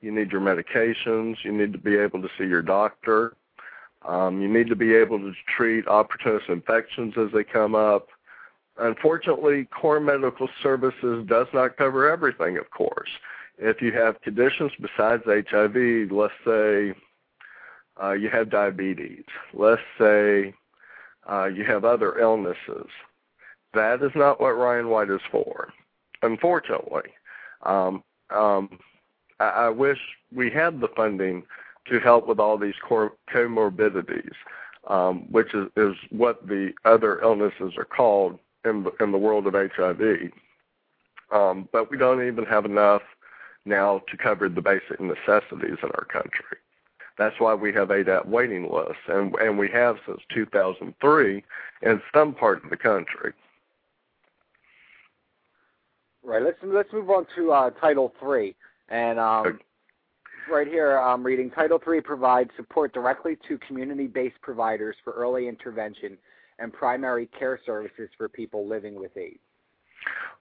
you 0.00 0.10
need 0.10 0.32
your 0.32 0.40
medications, 0.40 1.36
you 1.44 1.52
need 1.52 1.72
to 1.72 1.78
be 1.78 1.96
able 1.96 2.20
to 2.22 2.28
see 2.38 2.44
your 2.44 2.62
doctor, 2.62 3.34
um, 4.04 4.40
you 4.40 4.48
need 4.48 4.68
to 4.68 4.76
be 4.76 4.94
able 4.94 5.18
to 5.18 5.32
treat 5.56 5.86
opportunist 5.86 6.48
infections 6.48 7.14
as 7.16 7.28
they 7.32 7.44
come 7.44 7.74
up. 7.74 8.08
Unfortunately, 8.78 9.66
core 9.66 10.00
medical 10.00 10.48
services 10.62 11.24
does 11.28 11.46
not 11.52 11.76
cover 11.76 12.10
everything, 12.10 12.56
of 12.56 12.68
course. 12.70 13.10
If 13.58 13.80
you 13.80 13.92
have 13.92 14.20
conditions 14.22 14.72
besides 14.80 15.22
HIV, 15.26 16.10
let's 16.10 16.32
say 16.44 16.94
uh, 18.02 18.12
you 18.12 18.28
have 18.30 18.50
diabetes, 18.50 19.24
let's 19.52 19.82
say 19.98 20.54
uh, 21.30 21.44
you 21.46 21.64
have 21.64 21.84
other 21.84 22.18
illnesses, 22.18 22.88
that 23.74 24.02
is 24.02 24.10
not 24.14 24.40
what 24.40 24.56
Ryan 24.56 24.88
White 24.88 25.10
is 25.10 25.20
for, 25.30 25.72
unfortunately. 26.22 27.10
Um, 27.62 28.02
um, 28.30 28.78
I, 29.40 29.44
I 29.44 29.68
wish 29.68 29.98
we 30.34 30.50
had 30.50 30.80
the 30.80 30.88
funding 30.88 31.44
to 31.88 31.98
help 32.00 32.28
with 32.28 32.38
all 32.38 32.56
these 32.56 32.74
core 32.82 33.12
comorbidities, 33.32 34.32
um, 34.86 35.30
which 35.30 35.54
is, 35.54 35.68
is 35.76 35.94
what 36.10 36.46
the 36.46 36.72
other 36.84 37.20
illnesses 37.20 37.74
are 37.76 37.84
called 37.84 38.38
in 38.64 38.84
the, 38.84 38.92
in 39.00 39.12
the 39.12 39.18
world 39.18 39.46
of 39.46 39.54
HIV. 39.54 40.30
Um, 41.32 41.68
but 41.72 41.90
we 41.90 41.96
don't 41.96 42.26
even 42.26 42.44
have 42.44 42.64
enough 42.64 43.02
now 43.64 44.02
to 44.10 44.16
cover 44.16 44.48
the 44.48 44.60
basic 44.60 45.00
necessities 45.00 45.78
in 45.82 45.90
our 45.94 46.06
country. 46.10 46.58
That's 47.18 47.38
why 47.38 47.54
we 47.54 47.72
have 47.74 47.88
ADAP 47.88 48.26
waiting 48.26 48.70
lists, 48.70 49.02
and, 49.08 49.34
and 49.36 49.58
we 49.58 49.68
have 49.70 49.96
since 50.06 50.20
2003 50.34 51.44
in 51.82 52.02
some 52.14 52.34
part 52.34 52.64
of 52.64 52.70
the 52.70 52.76
country. 52.76 53.32
Right. 56.24 56.42
Let's 56.42 56.58
let's 56.62 56.92
move 56.92 57.10
on 57.10 57.26
to 57.36 57.52
uh, 57.52 57.70
Title 57.70 58.12
Three, 58.20 58.54
and 58.88 59.18
um, 59.18 59.46
okay. 59.46 59.58
right 60.50 60.68
here 60.68 60.96
I'm 60.96 61.24
reading 61.24 61.50
Title 61.50 61.80
Three 61.82 62.00
provides 62.00 62.50
support 62.56 62.94
directly 62.94 63.36
to 63.48 63.58
community-based 63.66 64.40
providers 64.40 64.94
for 65.02 65.12
early 65.14 65.48
intervention 65.48 66.16
and 66.58 66.72
primary 66.72 67.28
care 67.38 67.58
services 67.66 68.08
for 68.16 68.28
people 68.28 68.68
living 68.68 68.94
with 68.94 69.16
AIDS. 69.16 69.40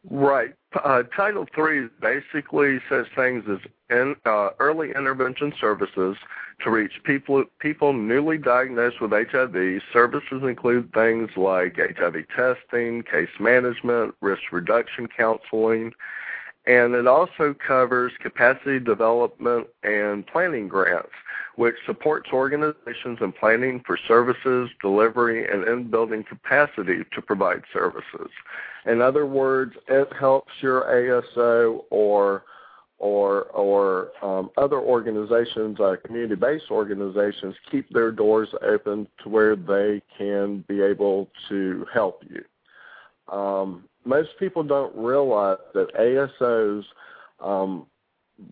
Right. 0.09 0.53
Uh, 0.83 1.03
Title 1.15 1.45
III 1.55 1.89
basically 2.01 2.79
says 2.89 3.05
things 3.15 3.43
as 3.49 3.59
in, 3.89 4.15
uh, 4.25 4.49
early 4.59 4.91
intervention 4.91 5.53
services 5.59 6.17
to 6.63 6.71
reach 6.71 6.93
people 7.03 7.43
people 7.59 7.93
newly 7.93 8.37
diagnosed 8.37 9.01
with 9.01 9.11
HIV. 9.11 9.81
Services 9.93 10.41
include 10.43 10.91
things 10.93 11.29
like 11.35 11.77
HIV 11.77 12.25
testing, 12.35 13.03
case 13.03 13.29
management, 13.39 14.15
risk 14.21 14.43
reduction 14.51 15.07
counseling, 15.07 15.93
and 16.65 16.93
it 16.93 17.07
also 17.07 17.55
covers 17.65 18.11
capacity 18.21 18.79
development 18.79 19.67
and 19.83 20.25
planning 20.27 20.67
grants, 20.67 21.09
which 21.55 21.75
supports 21.85 22.29
organizations 22.31 23.17
in 23.19 23.31
planning 23.31 23.81
for 23.85 23.97
services, 24.07 24.69
delivery, 24.81 25.47
and 25.51 25.67
in 25.67 25.89
building 25.89 26.23
capacity 26.23 27.03
to 27.13 27.21
provide 27.21 27.63
services. 27.73 28.29
In 28.85 29.01
other 29.01 29.25
words, 29.25 29.73
it 29.87 30.11
helps 30.13 30.51
your 30.61 30.83
ASO 30.83 31.83
or 31.89 32.43
or 32.99 33.45
or 33.45 34.11
um, 34.23 34.51
other 34.57 34.79
organizations, 34.79 35.79
uh, 35.79 35.95
community-based 36.05 36.69
organizations, 36.69 37.55
keep 37.71 37.89
their 37.89 38.11
doors 38.11 38.49
open 38.61 39.07
to 39.23 39.29
where 39.29 39.55
they 39.55 40.03
can 40.15 40.63
be 40.67 40.81
able 40.81 41.27
to 41.49 41.85
help 41.91 42.23
you. 42.29 42.43
Um, 43.35 43.85
most 44.05 44.29
people 44.39 44.63
don't 44.63 44.95
realize 44.95 45.57
that 45.73 45.93
ASOs, 45.95 46.83
um, 47.39 47.85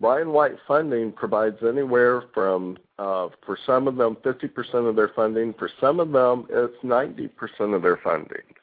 Ryan 0.00 0.32
White 0.32 0.56
funding 0.68 1.12
provides 1.12 1.58
anywhere 1.66 2.22
from, 2.32 2.78
uh, 2.98 3.28
for 3.44 3.58
some 3.66 3.88
of 3.88 3.96
them, 3.96 4.16
50% 4.22 4.88
of 4.88 4.94
their 4.94 5.08
funding. 5.08 5.52
For 5.54 5.68
some 5.80 5.98
of 5.98 6.12
them, 6.12 6.46
it's 6.48 6.76
90% 6.84 7.74
of 7.74 7.82
their 7.82 7.96
funding. 7.96 8.54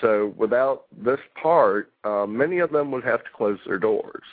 So 0.00 0.32
without 0.36 0.84
this 0.90 1.20
part, 1.40 1.92
uh, 2.04 2.26
many 2.26 2.58
of 2.60 2.70
them 2.70 2.90
would 2.92 3.04
have 3.04 3.22
to 3.24 3.30
close 3.36 3.58
their 3.66 3.78
doors. 3.78 4.24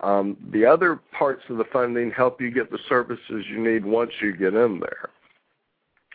Um, 0.00 0.36
the 0.50 0.64
other 0.64 0.96
parts 1.12 1.42
of 1.48 1.58
the 1.58 1.64
funding 1.64 2.10
help 2.10 2.40
you 2.40 2.50
get 2.50 2.70
the 2.70 2.78
services 2.88 3.44
you 3.48 3.58
need 3.58 3.84
once 3.84 4.12
you 4.20 4.34
get 4.34 4.54
in 4.54 4.80
there. 4.80 5.10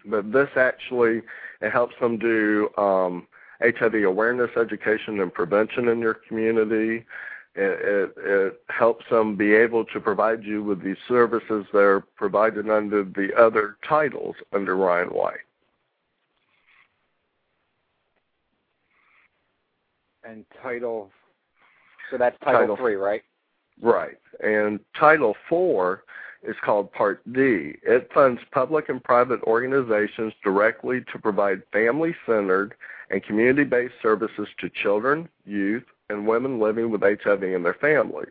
But 0.06 0.32
this 0.32 0.50
actually 0.56 1.22
it 1.62 1.72
helps 1.72 1.96
them 2.00 2.18
do 2.18 2.70
um, 2.78 3.28
HIV 3.62 4.04
awareness 4.06 4.52
education 4.58 5.20
and 5.20 5.34
prevention 5.34 5.88
in 5.90 6.00
your 6.00 6.14
community. 6.14 7.06
It, 7.56 7.80
it, 7.82 8.14
it, 8.18 8.62
helps 8.70 9.06
them 9.10 9.36
be 9.36 9.54
able 9.54 9.84
to 9.86 10.00
provide 10.00 10.44
you 10.44 10.64
with 10.64 10.84
these 10.84 10.98
services 11.08 11.66
that 11.74 11.80
are 11.80 12.02
provided 12.16 12.70
under 12.70 13.04
the 13.04 13.30
other 13.38 13.78
titles 13.88 14.36
under 14.54 14.76
Ryan 14.76 15.10
White. 15.10 15.40
And 20.24 20.46
title, 20.62 21.10
so 22.12 22.18
that's 22.18 22.38
title, 22.44 22.62
title 22.62 22.78
three, 22.78 22.96
right? 22.96 23.24
Right. 23.82 24.20
And 24.42 24.80
title 24.98 25.36
four 25.50 26.04
is 26.44 26.56
called 26.64 26.92
Part 26.94 27.22
D. 27.34 27.74
It 27.84 28.10
funds 28.14 28.40
public 28.52 28.90
and 28.90 29.04
private 29.04 29.42
organizations 29.44 30.34
directly 30.44 31.02
to 31.12 31.20
provide 31.20 31.64
family 31.74 32.16
centered 32.26 32.76
and 33.10 33.24
community 33.24 33.64
based 33.64 33.96
services 34.02 34.48
to 34.60 34.70
children, 34.70 35.30
youth, 35.46 35.84
and 36.10 36.28
women 36.28 36.60
living 36.60 36.90
with 36.90 37.02
HIV 37.02 37.44
and 37.44 37.66
their 37.66 37.74
families. 37.74 38.30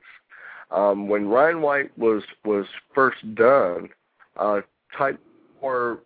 Um, 0.70 1.08
when 1.08 1.28
Ryan 1.28 1.62
White 1.62 1.96
was, 1.96 2.22
was 2.44 2.66
first 2.94 3.34
done, 3.34 3.88
uh, 4.36 4.60
Type 4.96 5.20
4 5.60 6.00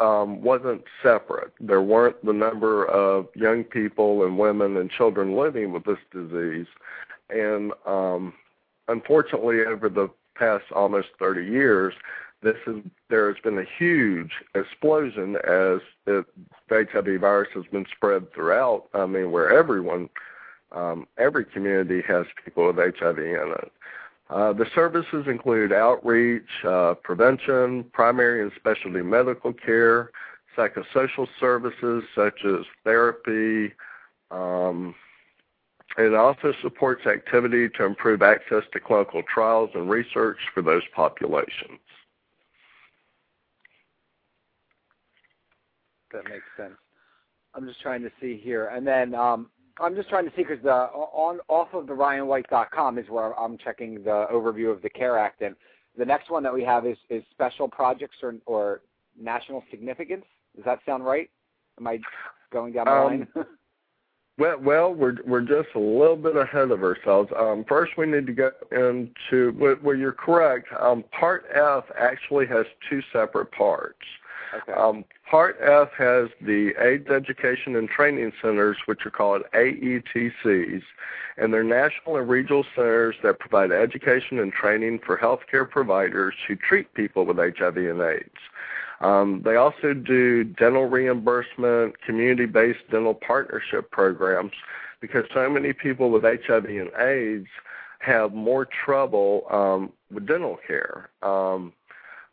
um, 0.00 0.42
wasn't 0.42 0.84
separate. 1.02 1.52
There 1.60 1.82
weren't 1.82 2.24
the 2.24 2.32
number 2.32 2.86
of 2.86 3.26
young 3.34 3.64
people 3.64 4.24
and 4.24 4.38
women 4.38 4.76
and 4.76 4.90
children 4.90 5.36
living 5.36 5.72
with 5.72 5.84
this 5.84 5.98
disease. 6.12 6.66
And 7.30 7.72
um, 7.86 8.32
unfortunately, 8.86 9.60
over 9.60 9.88
the 9.88 10.08
past 10.36 10.64
almost 10.74 11.08
30 11.18 11.44
years, 11.44 11.94
this 12.42 12.56
is 12.66 12.76
there 13.10 13.32
has 13.32 13.40
been 13.42 13.58
a 13.58 13.64
huge 13.78 14.30
explosion 14.54 15.36
as 15.36 15.80
the 16.04 16.24
HIV 16.70 17.20
virus 17.20 17.48
has 17.54 17.64
been 17.72 17.86
spread 17.94 18.32
throughout. 18.32 18.84
I 18.94 19.06
mean, 19.06 19.32
where 19.32 19.50
everyone, 19.50 20.08
um, 20.72 21.06
every 21.18 21.44
community 21.44 22.02
has 22.06 22.26
people 22.44 22.66
with 22.66 22.76
HIV 22.76 23.18
in 23.18 23.54
it. 23.58 23.72
Uh, 24.30 24.52
the 24.52 24.66
services 24.74 25.26
include 25.26 25.72
outreach, 25.72 26.64
uh, 26.64 26.94
prevention, 27.02 27.84
primary 27.92 28.42
and 28.42 28.52
specialty 28.56 29.00
medical 29.00 29.52
care, 29.52 30.10
psychosocial 30.56 31.26
services 31.40 32.04
such 32.14 32.44
as 32.44 32.66
therapy, 32.84 33.72
um, 34.30 34.94
it 35.96 36.14
also 36.14 36.52
supports 36.62 37.06
activity 37.06 37.68
to 37.70 37.84
improve 37.84 38.22
access 38.22 38.62
to 38.72 38.80
clinical 38.80 39.22
trials 39.22 39.70
and 39.74 39.88
research 39.88 40.38
for 40.52 40.62
those 40.62 40.82
populations. 40.94 41.80
That 46.12 46.24
makes 46.24 46.44
sense. 46.56 46.74
I'm 47.54 47.66
just 47.66 47.80
trying 47.80 48.02
to 48.02 48.10
see 48.20 48.40
here, 48.42 48.66
and 48.68 48.86
then 48.86 49.14
um, 49.14 49.50
I'm 49.80 49.94
just 49.94 50.08
trying 50.08 50.24
to 50.24 50.30
see 50.36 50.42
because 50.42 50.62
the 50.62 50.72
on 50.72 51.40
off 51.48 51.68
of 51.72 51.86
the 51.86 51.92
RyanWhite.com 51.92 52.98
is 52.98 53.08
where 53.08 53.38
I'm 53.38 53.58
checking 53.58 54.02
the 54.02 54.26
overview 54.32 54.70
of 54.70 54.82
the 54.82 54.90
CARE 54.90 55.18
Act, 55.18 55.42
and 55.42 55.56
the 55.96 56.04
next 56.04 56.30
one 56.30 56.42
that 56.42 56.54
we 56.54 56.62
have 56.64 56.86
is, 56.86 56.96
is 57.10 57.22
special 57.30 57.68
projects 57.68 58.16
or, 58.22 58.34
or 58.46 58.82
national 59.20 59.64
significance. 59.70 60.24
Does 60.54 60.64
that 60.64 60.80
sound 60.86 61.04
right? 61.04 61.30
Am 61.78 61.86
I 61.86 61.98
going 62.52 62.72
down 62.72 62.86
the 62.86 62.92
um, 62.92 63.04
line? 63.04 63.28
Well, 64.38 64.60
well, 64.60 64.94
we're 64.94 65.16
we're 65.26 65.40
just 65.40 65.70
a 65.74 65.80
little 65.80 66.14
bit 66.16 66.36
ahead 66.36 66.70
of 66.70 66.84
ourselves. 66.84 67.28
Um, 67.36 67.64
first, 67.68 67.98
we 67.98 68.06
need 68.06 68.24
to 68.28 68.32
get 68.32 68.52
into 68.70 69.52
well, 69.58 69.74
well 69.82 69.96
you're 69.96 70.12
correct. 70.12 70.68
Um, 70.78 71.02
part 71.10 71.46
F 71.52 71.84
actually 71.98 72.46
has 72.46 72.64
two 72.88 73.02
separate 73.12 73.50
parts. 73.50 73.98
Okay. 74.54 74.72
Um, 74.72 75.04
part 75.30 75.58
F 75.60 75.90
has 75.98 76.28
the 76.40 76.72
AIDS 76.80 77.08
Education 77.08 77.76
and 77.76 77.88
Training 77.88 78.32
Centers, 78.40 78.76
which 78.86 79.04
are 79.04 79.10
called 79.10 79.42
AETCs, 79.54 80.82
and 81.36 81.52
they're 81.52 81.62
national 81.62 82.16
and 82.16 82.28
regional 82.28 82.64
centers 82.74 83.16
that 83.22 83.38
provide 83.38 83.70
education 83.70 84.38
and 84.38 84.52
training 84.52 85.00
for 85.04 85.16
healthcare 85.16 85.68
providers 85.68 86.34
who 86.46 86.56
treat 86.56 86.92
people 86.94 87.24
with 87.24 87.36
HIV 87.36 87.76
and 87.76 88.00
AIDS. 88.00 88.30
Um, 89.00 89.42
they 89.44 89.56
also 89.56 89.94
do 89.94 90.44
dental 90.44 90.86
reimbursement, 90.86 92.00
community-based 92.00 92.90
dental 92.90 93.14
partnership 93.14 93.90
programs 93.90 94.52
because 95.00 95.24
so 95.32 95.48
many 95.48 95.72
people 95.72 96.10
with 96.10 96.24
HIV 96.24 96.64
and 96.64 96.90
AIDS 96.98 97.46
have 98.00 98.32
more 98.32 98.66
trouble 98.66 99.46
um, 99.50 99.92
with 100.10 100.26
dental 100.26 100.58
care. 100.66 101.10
Um, 101.22 101.72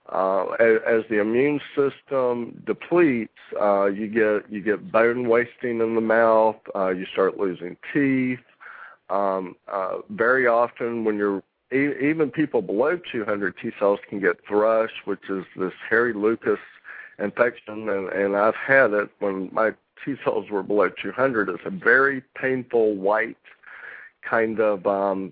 Uh, 0.08 0.50
as, 0.60 0.78
as, 0.86 1.02
the 1.10 1.20
immune 1.20 1.60
system 1.76 2.62
depletes, 2.65 3.34
uh, 3.60 3.86
you 3.86 4.08
get 4.08 4.52
you 4.52 4.62
get 4.62 4.91
bone 4.91 5.28
wasting 5.28 5.82
in 5.82 5.96
the 5.96 6.02
mouth. 6.02 6.58
Uh, 6.76 6.89
you 6.89 7.08
start 7.12 7.39
losing 7.39 7.76
teeth. 7.91 8.39
Um, 9.10 9.56
uh, 9.68 9.98
very 10.10 10.46
often, 10.46 11.06
when 11.06 11.18
you're 11.18 11.41
even 11.72 12.30
people 12.30 12.62
below 12.62 13.00
200 13.12 13.56
T 13.58 13.72
cells 13.80 14.00
can 14.08 14.20
get 14.20 14.38
thrush, 14.48 14.91
which 15.06 15.28
is 15.30 15.44
this 15.56 15.74
hairy 15.89 16.13
lupus 16.13 16.60
infection, 17.18 17.89
and, 17.89 18.10
and 18.10 18.36
I've 18.36 18.56
had 18.56 18.94
it 18.94 19.10
when 19.20 19.50
my 19.52 19.72
T 20.04 20.15
cells 20.24 20.50
were 20.50 20.63
below 20.63 20.89
200. 20.89 21.50
It's 21.50 21.63
a 21.65 21.72
very 21.72 22.22
painful 22.36 22.96
white 22.96 23.38
kind 24.22 24.60
of. 24.60 24.86
Um, 24.86 25.32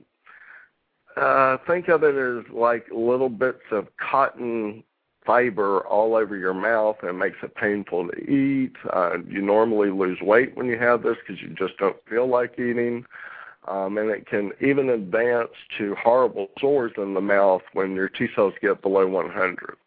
uh, 1.18 1.58
think 1.68 1.88
of 1.88 2.04
it 2.04 2.16
as 2.16 2.52
like 2.52 2.86
little 2.92 3.30
bits 3.30 3.64
of 3.72 3.88
cotton 3.98 4.84
fiber 5.26 5.82
all 5.88 6.16
over 6.16 6.36
your 6.36 6.54
mouth 6.54 6.98
and 7.02 7.18
makes 7.18 7.38
it 7.44 7.56
painful 7.56 8.08
to 8.10 8.18
eat. 8.30 8.76
Uh, 8.92 9.18
you 9.28 9.42
normally 9.42 9.90
lose 9.90 10.20
weight 10.22 10.56
when 10.56 10.68
you 10.68 10.78
have 10.78 11.04
this 11.04 11.18
because 11.26 11.42
you 11.42 11.50
just 11.50 11.78
don't 11.78 11.98
feel 12.10 12.28
like 12.28 12.60
eating. 12.60 13.06
Um, 13.68 13.98
and 13.98 14.10
it 14.10 14.28
can 14.28 14.52
even 14.60 14.90
advance 14.90 15.52
to 15.78 15.96
horrible 15.96 16.48
sores 16.60 16.92
in 16.98 17.14
the 17.14 17.22
mouth 17.22 17.62
when 17.72 17.96
your 17.96 18.10
T 18.10 18.28
cells 18.36 18.54
get 18.62 18.82
below 18.82 19.08
100. 19.08 19.78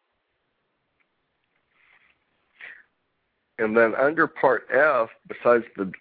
And 3.58 3.76
then 3.76 3.94
under 3.94 4.26
Part 4.26 4.66
F, 4.72 5.10
besides 5.28 5.64
the 5.76 5.92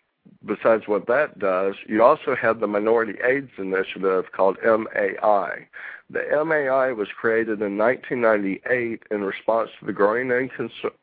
besides 0.46 0.84
what 0.88 1.08
that 1.08 1.40
does, 1.40 1.76
you 1.88 2.04
also 2.04 2.36
have 2.36 2.60
the 2.60 2.68
Minority 2.68 3.14
AIDS 3.24 3.52
Initiative 3.58 4.26
called 4.32 4.58
MAI. 4.64 5.68
The 6.10 6.44
MAI 6.46 6.92
was 6.92 7.08
created 7.20 7.62
in 7.62 7.78
1998 7.78 9.04
in 9.10 9.24
response 9.24 9.72
to 9.80 9.86
the 9.86 9.94
growing, 9.94 10.32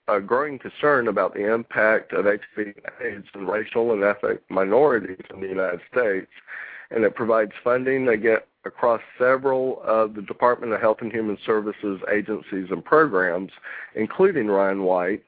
uh, 0.09 0.19
growing 0.21 0.59
concern 0.61 1.09
about 1.09 1.35
the 1.35 1.53
impact 1.53 2.13
of 2.13 2.27
HIV 2.27 2.75
AIDS 3.05 3.27
and 3.35 3.49
racial 3.49 3.93
and 3.93 4.05
ethnic 4.05 4.43
minorities 4.49 5.25
in 5.35 5.41
the 5.41 5.49
United 5.49 5.81
States, 5.91 6.31
and 6.93 7.05
it 7.05 7.17
provides 7.17 7.53
funding 7.65 8.09
again, 8.09 8.39
across 8.65 9.01
several 9.19 9.83
of 9.83 10.15
the 10.15 10.23
Department 10.23 10.73
of 10.73 10.81
Health 10.81 10.99
and 11.01 11.13
Human 11.13 11.37
Services 11.45 12.01
agencies 12.13 12.69
and 12.71 12.85
programs, 12.85 13.51
including 13.97 14.47
Ryan 14.47 14.85
White, 14.85 15.25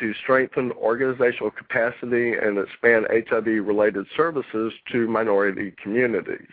to 0.00 0.14
strengthen 0.14 0.72
organizational 0.72 1.50
capacity 1.50 2.34
and 2.34 2.58
expand 2.58 3.06
HIV-related 3.10 4.06
services 4.16 4.72
to 4.92 5.08
minority 5.08 5.72
communities. 5.82 6.52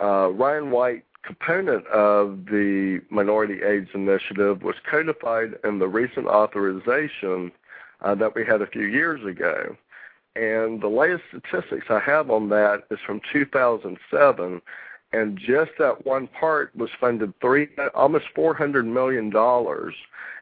Uh, 0.00 0.30
Ryan 0.30 0.70
White 0.70 1.04
component 1.22 1.86
of 1.88 2.46
the 2.46 3.00
Minority 3.10 3.62
AIDS 3.62 3.90
Initiative 3.94 4.62
was 4.62 4.76
codified 4.88 5.56
in 5.64 5.78
the 5.78 5.88
recent 5.88 6.26
authorization 6.26 7.50
uh, 8.02 8.14
that 8.14 8.34
we 8.34 8.44
had 8.44 8.62
a 8.62 8.66
few 8.66 8.84
years 8.84 9.24
ago. 9.24 9.76
And 10.36 10.82
the 10.82 10.88
latest 10.88 11.24
statistics 11.28 11.86
I 11.88 11.98
have 12.00 12.30
on 12.30 12.50
that 12.50 12.84
is 12.90 12.98
from 13.04 13.20
2007, 13.32 14.60
and 15.16 15.38
just 15.38 15.70
that 15.78 16.04
one 16.04 16.26
part 16.26 16.76
was 16.76 16.90
funded 17.00 17.32
three 17.40 17.68
almost 17.94 18.26
400 18.34 18.84
million 18.84 19.30
dollars, 19.30 19.94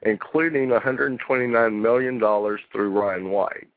including 0.02 0.70
129 0.70 1.80
million 1.80 2.18
dollars 2.18 2.60
through 2.72 2.90
Ryan 2.90 3.30
White. 3.30 3.68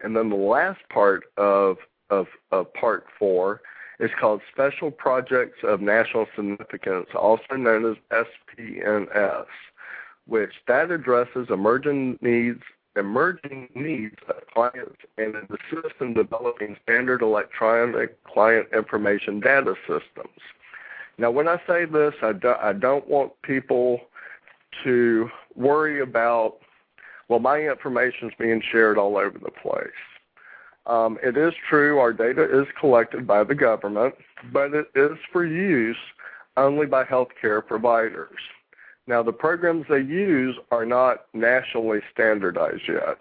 And 0.00 0.14
then 0.14 0.28
the 0.28 0.36
last 0.36 0.80
part 0.90 1.24
of 1.38 1.78
of, 2.10 2.26
of 2.52 2.72
part 2.74 3.06
four 3.18 3.62
is 4.00 4.10
called 4.20 4.42
Special 4.52 4.90
Projects 4.90 5.58
of 5.62 5.80
National 5.80 6.26
Significance, 6.36 7.08
also 7.14 7.56
known 7.56 7.96
as 8.12 8.26
SPNS, 8.58 9.46
which 10.26 10.52
that 10.68 10.90
addresses 10.90 11.48
emerging 11.50 12.18
needs 12.20 12.62
emerging 12.96 13.68
needs 13.74 14.16
of 14.28 14.46
clients 14.52 14.96
and 15.16 15.34
is 15.36 15.44
assist 15.50 15.94
in 16.00 16.14
developing 16.14 16.76
standard 16.82 17.22
electronic 17.22 18.22
client 18.24 18.66
information 18.74 19.40
data 19.40 19.74
systems. 19.82 20.40
Now, 21.18 21.30
when 21.30 21.48
I 21.48 21.60
say 21.66 21.84
this, 21.84 22.14
I, 22.22 22.32
do, 22.32 22.54
I 22.60 22.72
don't 22.72 23.06
want 23.08 23.32
people 23.42 24.00
to 24.84 25.28
worry 25.56 26.00
about, 26.00 26.58
well, 27.28 27.40
my 27.40 27.60
information 27.60 28.28
is 28.28 28.34
being 28.38 28.62
shared 28.70 28.98
all 28.98 29.16
over 29.16 29.38
the 29.38 29.50
place. 29.50 29.88
Um, 30.86 31.18
it 31.22 31.36
is 31.36 31.52
true 31.68 31.98
our 31.98 32.12
data 32.12 32.44
is 32.60 32.66
collected 32.80 33.26
by 33.26 33.44
the 33.44 33.54
government, 33.54 34.14
but 34.52 34.72
it 34.72 34.86
is 34.94 35.18
for 35.32 35.44
use 35.44 35.96
only 36.56 36.86
by 36.86 37.04
healthcare 37.04 37.64
providers. 37.64 38.38
Now, 39.08 39.22
the 39.22 39.32
programs 39.32 39.86
they 39.88 40.02
use 40.02 40.56
are 40.70 40.84
not 40.84 41.24
nationally 41.32 42.00
standardized 42.12 42.82
yet. 42.86 43.16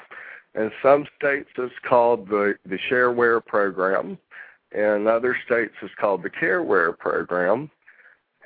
In 0.54 0.70
some 0.84 1.08
states, 1.18 1.50
it's 1.58 1.74
called 1.88 2.28
the, 2.28 2.56
the 2.66 2.78
Shareware 2.78 3.44
program. 3.44 4.18
In 4.74 5.08
other 5.08 5.38
states, 5.46 5.76
it's 5.82 5.96
called 5.98 6.24
the 6.24 6.30
CareWare 6.30 6.98
program. 6.98 7.72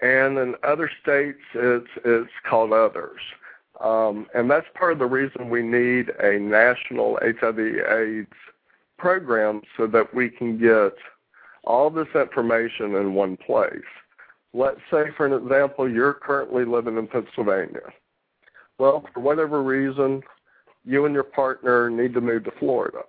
And 0.03 0.37
in 0.37 0.53
other 0.63 0.89
states, 1.01 1.39
it's, 1.55 1.89
it's 2.05 2.31
called 2.47 2.73
others. 2.73 3.21
Um, 3.83 4.27
and 4.35 4.49
that's 4.49 4.67
part 4.75 4.93
of 4.93 4.99
the 4.99 5.07
reason 5.07 5.49
we 5.49 5.63
need 5.63 6.11
a 6.19 6.37
national 6.37 7.17
HIV 7.23 7.57
AIDS 7.59 8.35
program 8.99 9.63
so 9.75 9.87
that 9.87 10.13
we 10.13 10.29
can 10.29 10.59
get 10.59 10.93
all 11.63 11.89
this 11.89 12.07
information 12.13 12.93
in 12.93 13.15
one 13.15 13.35
place. 13.35 13.81
Let's 14.53 14.81
say, 14.91 15.05
for 15.15 15.25
an 15.25 15.33
example, 15.33 15.89
you're 15.89 16.13
currently 16.13 16.65
living 16.65 16.97
in 16.97 17.07
Pennsylvania. 17.07 17.93
Well, 18.77 19.05
for 19.13 19.19
whatever 19.21 19.63
reason, 19.63 20.21
you 20.83 21.05
and 21.05 21.13
your 21.13 21.23
partner 21.23 21.89
need 21.89 22.13
to 22.13 22.21
move 22.21 22.43
to 22.45 22.51
Florida. 22.59 23.03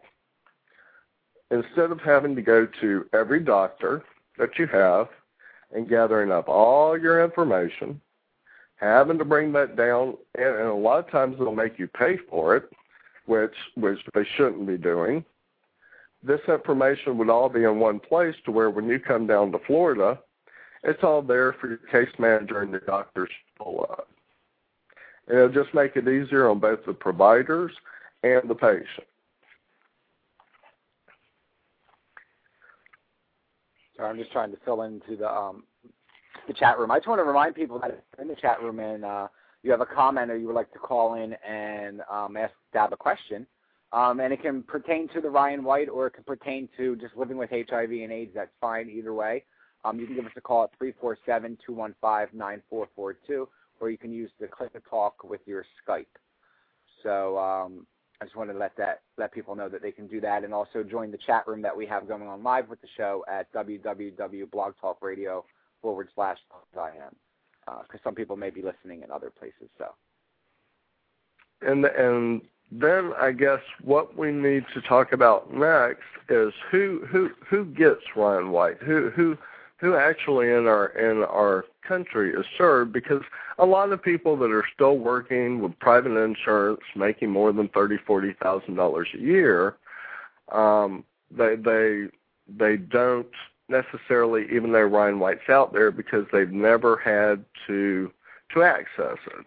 Instead 1.51 1.91
of 1.91 2.01
having 2.01 2.37
to 2.37 2.43
go 2.43 2.67
to 2.81 3.07
every 3.13 3.41
doctor 3.41 4.05
that 4.39 4.59
you 4.59 4.67
have 4.67 5.09
and 5.75 5.89
gathering 5.89 6.31
up 6.31 6.49
all 6.49 6.99
your 6.99 7.25
information, 7.25 8.01
having 8.77 9.19
to 9.19 9.25
bring 9.25 9.53
that 9.53 9.77
down, 9.77 10.17
and, 10.37 10.47
and 10.47 10.69
a 10.69 10.75
lot 10.75 10.99
of 10.99 11.11
times 11.11 11.37
they'll 11.39 11.55
make 11.55 11.79
you 11.79 11.89
pay 11.89 12.19
for 12.31 12.57
it, 12.57 12.71
which 13.27 13.55
which 13.75 13.99
they 14.15 14.27
shouldn't 14.37 14.67
be 14.67 14.77
doing. 14.77 15.25
This 16.23 16.41
information 16.49 17.19
would 17.19 17.31
all 17.31 17.49
be 17.49 17.65
in 17.65 17.81
one 17.81 17.99
place 17.99 18.37
to 18.45 18.53
where 18.53 18.71
when 18.71 18.89
you 18.89 18.99
come 18.99 19.27
down 19.27 19.53
to 19.53 19.59
Florida, 19.67 20.19
it's 20.83 21.03
all 21.03 21.23
there 21.23 21.55
for 21.55 21.69
your 21.69 21.79
case 21.79 22.13
manager 22.19 22.63
and 22.63 22.71
your 22.71 22.81
doctors 22.81 23.29
to 23.29 23.65
pull 23.65 23.87
up. 23.91 24.09
It'll 25.29 25.49
just 25.49 25.73
make 25.75 25.97
it 25.97 26.09
easier 26.09 26.49
on 26.49 26.59
both 26.59 26.85
the 26.85 26.93
providers 26.93 27.73
and 28.23 28.49
the 28.49 28.55
patient. 28.55 29.07
Sorry, 33.97 34.09
I'm 34.09 34.19
just 34.19 34.33
trying 34.33 34.51
to 34.51 34.59
fill 34.65 34.83
into 34.83 35.17
the 35.17 35.31
um, 35.31 35.65
the 36.49 36.55
chat 36.55 36.79
room. 36.79 36.91
I 36.91 36.99
just 36.99 37.09
want 37.09 37.21
to 37.21 37.25
remind 37.25 37.55
people 37.55 37.79
that 37.81 38.05
in 38.21 38.27
the 38.27 38.35
chat 38.35 38.61
room 38.63 38.81
and 38.81 39.05
uh, 39.05 39.29
you 39.63 39.71
have 39.71 39.81
a 39.81 39.87
comment 39.87 40.31
or 40.31 40.37
you 40.37 40.47
would 40.47 40.57
like 40.57 40.73
to 40.73 40.79
call 40.79 41.15
in 41.15 41.35
and 41.49 42.03
um, 42.11 42.37
ask 42.37 42.53
Dab 42.73 42.93
a 42.93 42.97
question, 42.97 43.47
um, 43.93 44.19
and 44.19 44.33
it 44.33 44.43
can 44.43 44.63
pertain 44.63 45.09
to 45.09 45.21
the 45.21 45.31
Ryan 45.31 45.63
White 45.63 45.89
or 45.89 46.09
it 46.09 46.15
can 46.15 46.25
pertain 46.25 46.69
to 46.77 46.97
just 46.97 47.17
living 47.17 47.37
with 47.37 47.51
HIV 47.51 47.91
and 47.91 48.11
AIDS. 48.11 48.33
That's 48.35 48.51
fine 48.61 48.91
either 48.91 49.15
way. 49.15 49.45
Um, 49.85 49.99
you 49.99 50.07
can 50.07 50.15
give 50.15 50.27
us 50.27 50.33
a 50.37 50.41
call 50.41 50.63
at 50.65 50.71
347-215-9442, 50.79 53.49
or 53.81 53.91
you 53.91 53.99
can 53.99 54.13
use 54.13 54.31
the 54.41 54.47
click 54.47 54.73
to 54.75 54.81
talk 54.89 55.25
with 55.25 55.41
your 55.47 55.67
Skype. 55.87 56.07
So 57.03 57.37
um, 57.39 57.85
I 58.21 58.25
just 58.25 58.37
wanted 58.37 58.53
to 58.53 58.61
let 58.61 58.77
that 58.77 59.01
let 59.19 59.33
people 59.33 59.57
know 59.57 59.69
that 59.69 59.83
they 59.83 59.91
can 59.91 60.07
do 60.07 60.21
that, 60.21 60.45
and 60.45 60.55
also 60.55 60.85
join 60.85 61.11
the 61.11 61.19
chat 61.19 61.49
room 61.49 61.63
that 61.63 61.77
we 61.77 61.85
have 61.87 62.07
going 62.07 62.23
on 62.23 62.45
live 62.45 62.69
with 62.69 62.81
the 62.81 62.87
show 62.97 63.25
at 63.29 63.53
www.blogtalkradio 63.53 65.43
forward 65.81 66.09
slash 66.15 66.39
IM, 66.77 67.17
because 67.65 67.87
uh, 67.95 67.99
some 68.05 68.15
people 68.15 68.37
may 68.37 68.51
be 68.51 68.63
listening 68.63 69.03
in 69.03 69.11
other 69.11 69.31
places. 69.31 69.69
So. 69.79 69.87
And 71.63 71.87
and 71.87 72.43
then 72.71 73.13
I 73.21 73.33
guess 73.33 73.59
what 73.83 74.17
we 74.17 74.31
need 74.31 74.65
to 74.75 74.83
talk 74.83 75.13
about 75.13 75.53
next 75.53 76.05
is 76.29 76.53
who 76.71 77.05
who 77.09 77.31
who 77.49 77.65
gets 77.65 78.03
Ryan 78.15 78.53
White? 78.53 78.81
Who 78.83 79.11
who 79.11 79.37
who 79.83 79.97
actually 79.97 80.49
in 80.49 80.67
our 80.69 80.87
in 80.91 81.25
our 81.25 81.65
country 81.87 82.33
is 82.33 82.47
served 82.57 82.93
because 82.93 83.21
a 83.59 83.67
lot 83.67 83.91
of 83.93 84.01
people 84.01 84.37
that 84.37 84.51
are 84.51 84.65
still 84.73 84.97
working 84.97 85.61
with 85.61 85.77
private 85.81 86.17
insurance 86.17 86.81
making 86.95 87.29
more 87.29 87.53
than 87.53 87.69
thirty 87.69 87.99
forty 88.07 88.33
thousand 88.41 88.77
dollars 88.77 89.09
a 89.15 89.19
year 89.19 89.77
um 90.53 91.05
they 91.37 91.57
they 91.57 92.07
they 92.57 92.77
don't 92.77 93.27
necessarily 93.69 94.47
even 94.55 94.71
though 94.71 94.83
Ryan 94.83 95.19
White's 95.19 95.49
out 95.49 95.73
there 95.73 95.91
because 95.91 96.27
they've 96.33 96.53
never 96.53 96.97
had 96.97 97.45
to 97.67 98.13
to 98.55 98.63
access 98.63 99.19
it. 99.27 99.47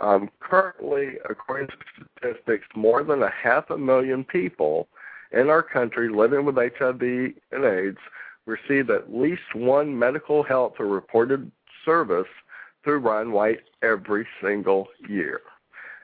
Um, 0.00 0.30
currently, 0.40 1.18
according 1.28 1.68
to 1.68 1.74
statistics, 2.18 2.66
more 2.74 3.04
than 3.04 3.22
a 3.22 3.30
half 3.30 3.68
a 3.68 3.76
million 3.76 4.24
people 4.24 4.88
in 5.30 5.50
our 5.50 5.62
country 5.62 6.08
living 6.08 6.46
with 6.46 6.56
HIV 6.56 7.02
and 7.02 7.64
AIDS 7.64 7.98
receive 8.46 8.90
at 8.90 9.14
least 9.14 9.54
one 9.54 9.98
medical 9.98 10.42
health 10.42 10.74
or 10.78 10.86
reported 10.86 11.50
service 11.84 12.28
through 12.82 12.98
Ryan 12.98 13.32
White 13.32 13.60
every 13.82 14.26
single 14.42 14.88
year. 15.08 15.40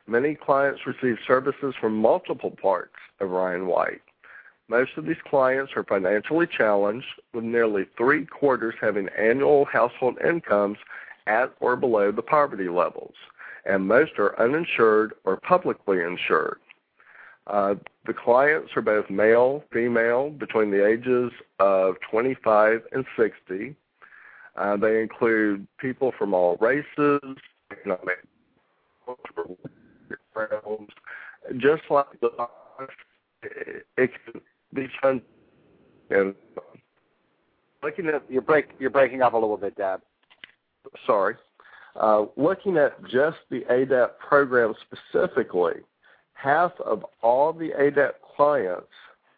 Many 0.06 0.34
clients 0.34 0.86
receive 0.86 1.16
services 1.26 1.74
from 1.80 1.96
multiple 1.96 2.50
parts 2.50 2.94
of 3.20 3.30
Ryan 3.30 3.66
White. 3.66 4.02
Most 4.68 4.92
of 4.96 5.06
these 5.06 5.16
clients 5.28 5.72
are 5.76 5.84
financially 5.84 6.46
challenged, 6.46 7.06
with 7.32 7.44
nearly 7.44 7.86
three 7.96 8.26
quarters 8.26 8.74
having 8.80 9.08
annual 9.16 9.64
household 9.64 10.18
incomes 10.24 10.78
at 11.26 11.52
or 11.60 11.76
below 11.76 12.10
the 12.12 12.22
poverty 12.22 12.68
levels, 12.68 13.14
and 13.64 13.86
most 13.86 14.18
are 14.18 14.38
uninsured 14.40 15.14
or 15.24 15.36
publicly 15.36 16.00
insured. 16.00 16.58
Uh, 17.46 17.74
the 18.06 18.12
clients 18.12 18.72
are 18.76 18.82
both 18.82 19.08
male, 19.08 19.62
female, 19.72 20.30
between 20.30 20.70
the 20.70 20.84
ages 20.84 21.32
of 21.60 21.94
25 22.10 22.82
and 22.92 23.04
60. 23.16 23.76
Uh, 24.56 24.76
they 24.76 25.00
include 25.00 25.66
people 25.78 26.12
from 26.18 26.34
all 26.34 26.56
races, 26.60 27.20
economic 27.70 28.18
just 31.58 31.82
like 31.90 32.06
the 32.20 32.30
it 33.96 34.10
can 34.24 34.40
be 34.74 34.88
fun. 35.00 35.22
And 36.10 36.34
looking 37.82 38.06
at 38.08 38.22
you're 38.28 38.42
break 38.42 38.70
you're 38.78 38.90
breaking 38.90 39.22
up 39.22 39.34
a 39.34 39.36
little 39.36 39.56
bit, 39.56 39.76
Dab. 39.76 40.00
Sorry, 41.06 41.36
uh, 42.00 42.26
looking 42.36 42.76
at 42.76 43.02
just 43.04 43.38
the 43.50 43.60
ADAP 43.70 44.18
program 44.18 44.74
specifically 44.80 45.80
half 46.36 46.72
of 46.84 47.04
all 47.22 47.52
the 47.52 47.70
ADAP 47.70 48.12
clients 48.36 48.86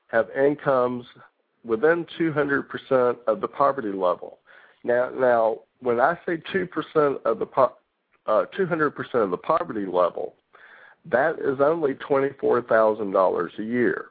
have 0.09 0.29
incomes 0.31 1.07
within 1.65 2.07
200% 2.19 3.17
of 3.27 3.41
the 3.41 3.49
poverty 3.49 3.93
level. 3.93 4.39
Now, 4.85 5.11
now 5.11 5.61
when 5.81 6.01
I 6.01 6.19
say 6.27 6.43
2% 6.53 7.23
of 7.25 7.39
the 7.39 7.47
po- 7.47 7.77
uh, 8.27 8.45
200% 8.59 9.15
of 9.15 9.31
the 9.31 9.37
poverty 9.37 9.87
level, 9.87 10.35
that 11.07 11.39
is 11.39 11.61
only 11.61 11.95
$24,000 11.95 13.59
a 13.59 13.63
year. 13.63 14.07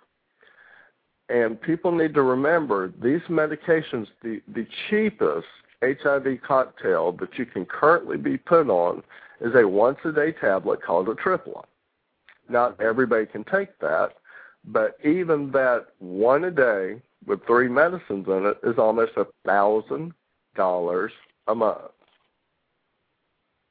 And 1.29 1.61
people 1.61 1.91
need 1.91 2.13
to 2.13 2.21
remember 2.21 2.93
these 3.01 3.21
medications, 3.29 4.07
the, 4.23 4.41
the 4.47 4.65
cheapest 4.89 5.47
HIV 5.83 6.41
cocktail 6.47 7.11
that 7.13 7.37
you 7.37 7.45
can 7.45 7.65
currently 7.65 8.17
be 8.17 8.37
put 8.37 8.69
on 8.69 9.03
is 9.41 9.53
a 9.55 9.67
once 9.67 9.97
a 10.05 10.11
day 10.11 10.31
tablet 10.31 10.81
called 10.81 11.07
atripla. 11.07 11.65
Not 12.49 12.79
everybody 12.81 13.25
can 13.25 13.43
take 13.43 13.77
that, 13.79 14.13
but 14.65 14.97
even 15.03 15.51
that 15.51 15.87
one 15.99 16.45
a 16.45 16.51
day 16.51 17.01
with 17.25 17.45
three 17.45 17.67
medicines 17.67 18.27
in 18.27 18.45
it 18.45 18.57
is 18.63 18.77
almost 18.77 19.13
a 19.17 19.27
thousand 19.45 20.13
dollars 20.55 21.11
a 21.47 21.55
month. 21.55 21.91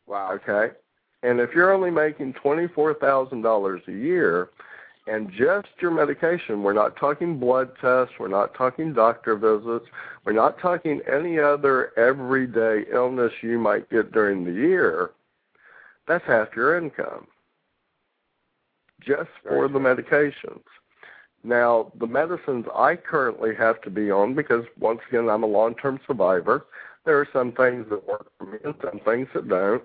Wow. 0.07 0.33
Okay. 0.33 0.75
And 1.23 1.41
if 1.41 1.51
you're 1.55 1.73
only 1.73 1.91
making 1.91 2.35
twenty 2.35 2.69
four 2.69 2.95
thousand 2.95 3.43
dollars 3.43 3.83
a 3.89 3.93
year 3.93 4.51
and 5.09 5.31
just 5.31 5.69
your 5.81 5.91
medication, 5.91 6.63
we're 6.63 6.73
not 6.73 6.97
talking 6.97 7.39
blood 7.39 7.71
tests, 7.81 8.15
we're 8.19 8.29
not 8.29 8.55
talking 8.55 8.93
doctor 8.93 9.37
visits, 9.37 9.87
we're 10.25 10.33
not 10.33 10.59
talking 10.59 11.01
any 11.11 11.39
other 11.39 11.97
everyday 11.97 12.85
illness 12.93 13.33
you 13.41 13.59
might 13.59 13.89
get 13.89 14.11
during 14.13 14.45
the 14.45 14.53
year, 14.53 15.13
that's 16.09 16.25
half 16.27 16.49
your 16.57 16.77
income 16.77 17.27
just 19.07 19.31
for 19.47 19.69
the 19.69 19.79
medications. 19.79 20.65
Now, 21.45 21.93
the 21.99 22.07
medicines 22.07 22.67
I 22.75 22.97
currently 22.97 23.55
have 23.55 23.81
to 23.83 23.91
be 23.91 24.11
on, 24.11 24.35
because 24.35 24.65
once 24.79 25.01
again, 25.09 25.29
I'm 25.29 25.45
a 25.45 25.47
long 25.47 25.75
term 25.77 26.01
survivor, 26.07 26.67
there 27.05 27.21
are 27.21 27.29
some 27.33 27.53
things 27.53 27.87
that 27.91 28.07
work 28.07 28.27
for 28.37 28.47
me 28.47 28.59
and 28.65 28.75
some 28.83 29.01
things 29.05 29.29
that 29.35 29.49
don't. 29.49 29.85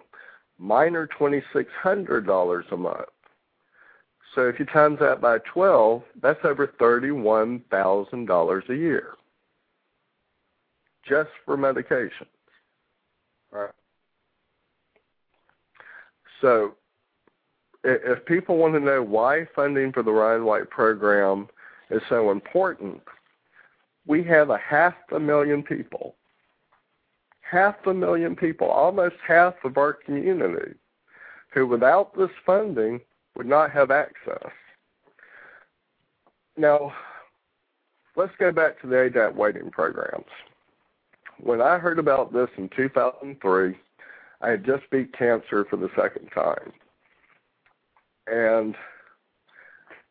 Mine 0.57 0.95
are 0.95 1.07
$2,600 1.07 2.71
a 2.71 2.77
month. 2.77 3.05
So 4.33 4.47
if 4.47 4.59
you 4.59 4.65
times 4.65 4.99
that 4.99 5.21
by 5.21 5.39
12, 5.39 6.03
that's 6.21 6.43
over 6.43 6.67
$31,000 6.67 8.69
a 8.69 8.75
year 8.75 9.13
just 11.07 11.29
for 11.45 11.57
medications. 11.57 12.27
Right. 13.51 13.71
So 16.41 16.75
if 17.83 18.25
people 18.25 18.57
want 18.57 18.73
to 18.75 18.79
know 18.79 19.01
why 19.01 19.47
funding 19.55 19.91
for 19.91 20.03
the 20.03 20.11
Ryan 20.11 20.45
White 20.45 20.69
program 20.69 21.47
is 21.89 22.01
so 22.09 22.31
important, 22.31 23.01
we 24.05 24.23
have 24.23 24.49
a 24.49 24.57
half 24.57 24.93
a 25.11 25.19
million 25.19 25.63
people, 25.63 26.15
half 27.41 27.75
a 27.85 27.93
million 27.93 28.35
people, 28.35 28.67
almost 28.67 29.15
half 29.25 29.55
of 29.63 29.77
our 29.77 29.93
community, 29.93 30.75
who 31.53 31.67
without 31.67 32.15
this 32.15 32.29
funding 32.45 32.99
would 33.35 33.47
not 33.47 33.71
have 33.71 33.91
access. 33.91 34.51
Now, 36.57 36.93
let's 38.15 38.33
go 38.39 38.51
back 38.51 38.79
to 38.81 38.87
the 38.87 38.95
ADAP 38.95 39.35
waiting 39.35 39.71
programs. 39.71 40.25
When 41.39 41.61
I 41.61 41.79
heard 41.79 41.97
about 41.97 42.31
this 42.31 42.49
in 42.57 42.69
2003, 42.75 43.75
I 44.41 44.49
had 44.49 44.65
just 44.65 44.89
beat 44.91 45.17
cancer 45.17 45.65
for 45.69 45.77
the 45.77 45.89
second 45.95 46.29
time 46.29 46.73
and 48.27 48.75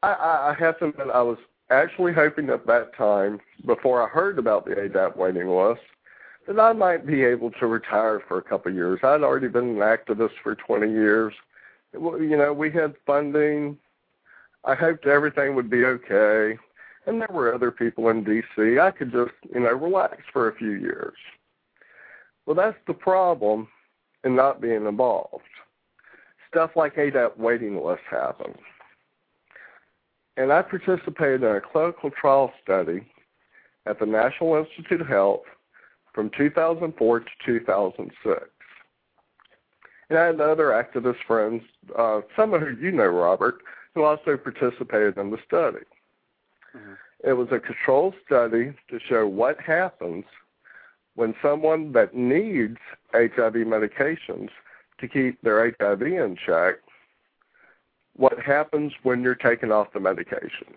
I, 0.03 0.55
I 0.55 0.57
have 0.59 0.79
to 0.79 0.87
admit, 0.87 1.09
I 1.13 1.23
was 1.23 1.39
actually 1.71 2.13
hoping 2.13 2.51
at 2.51 2.67
that 2.67 2.95
time, 2.97 3.41
before 3.67 4.03
I 4.03 4.09
heard 4.09 4.39
about 4.39 4.65
the 4.65 4.73
ADAP 4.73 5.17
waiting 5.17 5.49
list, 5.49 5.83
that 6.47 6.59
I 6.59 6.73
might 6.73 7.07
be 7.07 7.23
able 7.23 7.51
to 7.53 7.67
retire 7.67 8.23
for 8.27 8.39
a 8.39 8.43
couple 8.43 8.71
of 8.71 8.77
years. 8.77 9.01
I'd 9.03 9.23
already 9.23 9.49
been 9.49 9.71
an 9.71 9.77
activist 9.77 10.33
for 10.43 10.55
20 10.55 10.91
years. 10.91 11.35
You 11.93 12.37
know, 12.37 12.53
we 12.53 12.71
had 12.71 12.95
funding. 13.07 13.77
I 14.65 14.75
hoped 14.75 15.07
everything 15.07 15.55
would 15.55 15.71
be 15.71 15.85
okay. 15.85 16.59
And 17.07 17.21
there 17.21 17.29
were 17.31 17.55
other 17.55 17.71
people 17.71 18.09
in 18.09 18.25
D.C. 18.25 18.79
I 18.79 18.91
could 18.91 19.13
just, 19.13 19.33
you 19.53 19.61
know, 19.61 19.73
relax 19.73 20.23
for 20.33 20.49
a 20.49 20.55
few 20.55 20.73
years. 20.73 21.17
Well, 22.47 22.57
that's 22.57 22.77
the 22.87 22.95
problem 22.95 23.69
in 24.25 24.35
not 24.35 24.61
being 24.61 24.87
involved 24.87 25.45
stuff 26.51 26.71
like 26.77 26.97
ADAP 26.97 27.39
waiting 27.39 27.83
lists 27.83 28.05
happen. 28.11 28.55
And 30.37 30.53
I 30.53 30.63
participated 30.63 31.43
in 31.43 31.57
a 31.57 31.61
clinical 31.61 32.11
trial 32.11 32.53
study 32.63 33.07
at 33.87 33.99
the 33.99 34.07
National 34.07 34.57
Institute 34.57 35.01
of 35.01 35.07
Health 35.07 35.43
from 36.15 36.31
2004 36.37 37.21
to 37.21 37.27
2006. 37.45 38.41
And 40.09 40.19
I 40.19 40.27
had 40.27 40.41
other 40.41 40.67
activist 40.67 41.23
friends, 41.27 41.63
uh, 41.97 42.23
some 42.35 42.53
of 42.53 42.63
who 42.63 42.77
you 42.81 42.91
know, 42.91 43.07
Robert, 43.07 43.59
who 43.95 44.03
also 44.03 44.37
participated 44.37 45.17
in 45.19 45.31
the 45.31 45.39
study. 45.47 45.85
Mm-hmm. 46.77 46.93
It 47.23 47.35
was 47.35 47.49
a 47.53 47.61
controlled 47.61 48.15
study 48.27 48.73
to 48.89 48.99
show 49.09 49.27
what 49.27 49.61
happens 49.61 50.25
when 51.15 51.35
someone 51.43 51.93
that 51.93 52.15
needs 52.15 52.79
HIV 53.13 53.55
medications 53.55 54.49
to 55.01 55.09
keep 55.09 55.41
their 55.43 55.75
HIV 55.79 56.03
in 56.03 56.37
check, 56.45 56.77
what 58.17 58.39
happens 58.39 58.93
when 59.03 59.23
you're 59.23 59.35
taken 59.35 59.73
off 59.73 59.93
the 59.93 59.99
medications. 59.99 60.77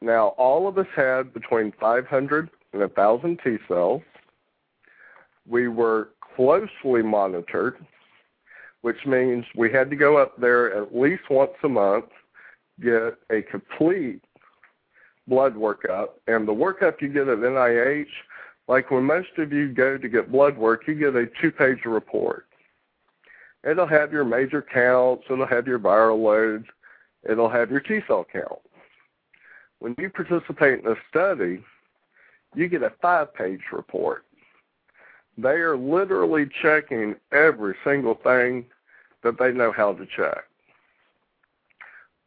Now, 0.00 0.28
all 0.38 0.68
of 0.68 0.78
us 0.78 0.86
had 0.94 1.32
between 1.32 1.72
500 1.80 2.50
and 2.72 2.80
1,000 2.80 3.40
T 3.42 3.56
cells. 3.66 4.02
We 5.48 5.68
were 5.68 6.10
closely 6.36 7.02
monitored, 7.02 7.76
which 8.82 9.06
means 9.06 9.44
we 9.56 9.72
had 9.72 9.90
to 9.90 9.96
go 9.96 10.16
up 10.18 10.38
there 10.38 10.74
at 10.76 10.94
least 10.94 11.30
once 11.30 11.52
a 11.62 11.68
month, 11.68 12.06
get 12.80 13.14
a 13.30 13.42
complete 13.50 14.22
blood 15.26 15.54
workup. 15.54 16.08
And 16.26 16.46
the 16.46 16.52
workup 16.52 17.00
you 17.00 17.08
get 17.08 17.28
at 17.28 17.38
NIH 17.38 18.06
like 18.68 18.90
when 18.90 19.04
most 19.04 19.28
of 19.38 19.52
you 19.52 19.68
go 19.68 19.98
to 19.98 20.08
get 20.08 20.32
blood 20.32 20.56
work, 20.56 20.86
you 20.86 20.94
get 20.94 21.14
a 21.14 21.26
two 21.40 21.50
page 21.50 21.84
report. 21.84 22.46
It'll 23.68 23.86
have 23.86 24.12
your 24.12 24.24
major 24.24 24.62
counts, 24.62 25.24
it'll 25.30 25.46
have 25.46 25.66
your 25.66 25.78
viral 25.78 26.22
loads, 26.22 26.66
it'll 27.28 27.48
have 27.48 27.70
your 27.70 27.80
T 27.80 28.00
cell 28.06 28.26
count. 28.30 28.60
When 29.78 29.94
you 29.98 30.10
participate 30.10 30.80
in 30.80 30.86
a 30.86 30.96
study, 31.10 31.62
you 32.54 32.68
get 32.68 32.82
a 32.82 32.92
five 33.02 33.34
page 33.34 33.60
report. 33.72 34.24
They 35.36 35.56
are 35.56 35.76
literally 35.76 36.46
checking 36.62 37.16
every 37.32 37.74
single 37.84 38.14
thing 38.14 38.66
that 39.22 39.38
they 39.38 39.50
know 39.50 39.72
how 39.72 39.94
to 39.94 40.06
check. 40.06 40.44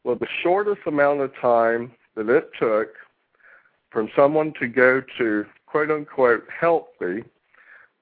Well, 0.03 0.15
the 0.15 0.27
shortest 0.43 0.81
amount 0.85 1.21
of 1.21 1.31
time 1.35 1.91
that 2.15 2.29
it 2.29 2.49
took 2.59 2.89
from 3.89 4.09
someone 4.15 4.53
to 4.59 4.67
go 4.67 5.01
to 5.17 5.45
quote 5.67 5.91
unquote 5.91 6.45
healthy, 6.49 7.23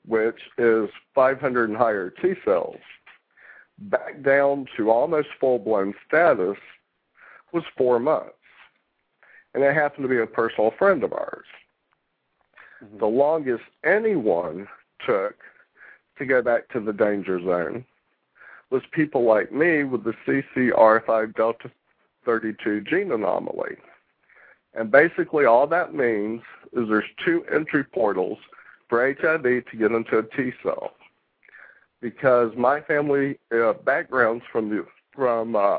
which 0.08 0.40
is 0.58 0.90
500 1.14 1.70
and 1.70 1.78
higher 1.78 2.10
T 2.10 2.34
cells, 2.46 2.80
back 3.78 4.22
down 4.24 4.68
to 4.78 4.90
almost 4.90 5.28
full 5.40 5.60
blown 5.60 5.94
status 6.08 6.58
was 7.52 7.64
four 7.78 8.00
months. 8.00 8.32
And 9.54 9.64
it 9.64 9.74
happened 9.74 10.04
to 10.04 10.10
be 10.10 10.20
a 10.20 10.28
personal 10.28 10.72
friend 10.78 11.04
of 11.04 11.14
ours. 11.14 11.46
Mm-hmm. 12.84 13.00
The 13.00 13.06
longest 13.06 13.64
anyone 13.84 14.68
took 15.06 15.36
to 16.18 16.26
go 16.26 16.42
back 16.42 16.70
to 16.70 16.80
the 16.80 16.94
danger 16.94 17.40
zone 17.40 17.86
was 18.70 18.82
people 18.92 19.24
like 19.24 19.52
me 19.52 19.84
with 19.84 20.04
the 20.04 20.14
CCR5 20.26 21.36
Delta 21.36 21.72
32 22.26 22.82
gene 22.82 23.12
anomaly. 23.12 23.78
And 24.76 24.92
basically 24.92 25.46
all 25.46 25.68
that 25.68 25.94
means 25.94 26.42
is 26.74 26.88
there's 26.90 27.06
two 27.24 27.46
entry 27.54 27.84
portals 27.84 28.38
for 28.90 29.06
HIV 29.06 29.44
to 29.44 29.78
get 29.78 29.92
into 29.92 30.20
a 30.20 30.24
T 30.24 30.52
cell. 30.62 30.92
Because 32.02 32.52
my 32.58 32.82
family 32.82 33.40
uh, 33.52 33.74
backgrounds 33.74 34.44
from 34.52 34.70
the 34.70 34.86
from 35.14 35.56
uh, 35.56 35.78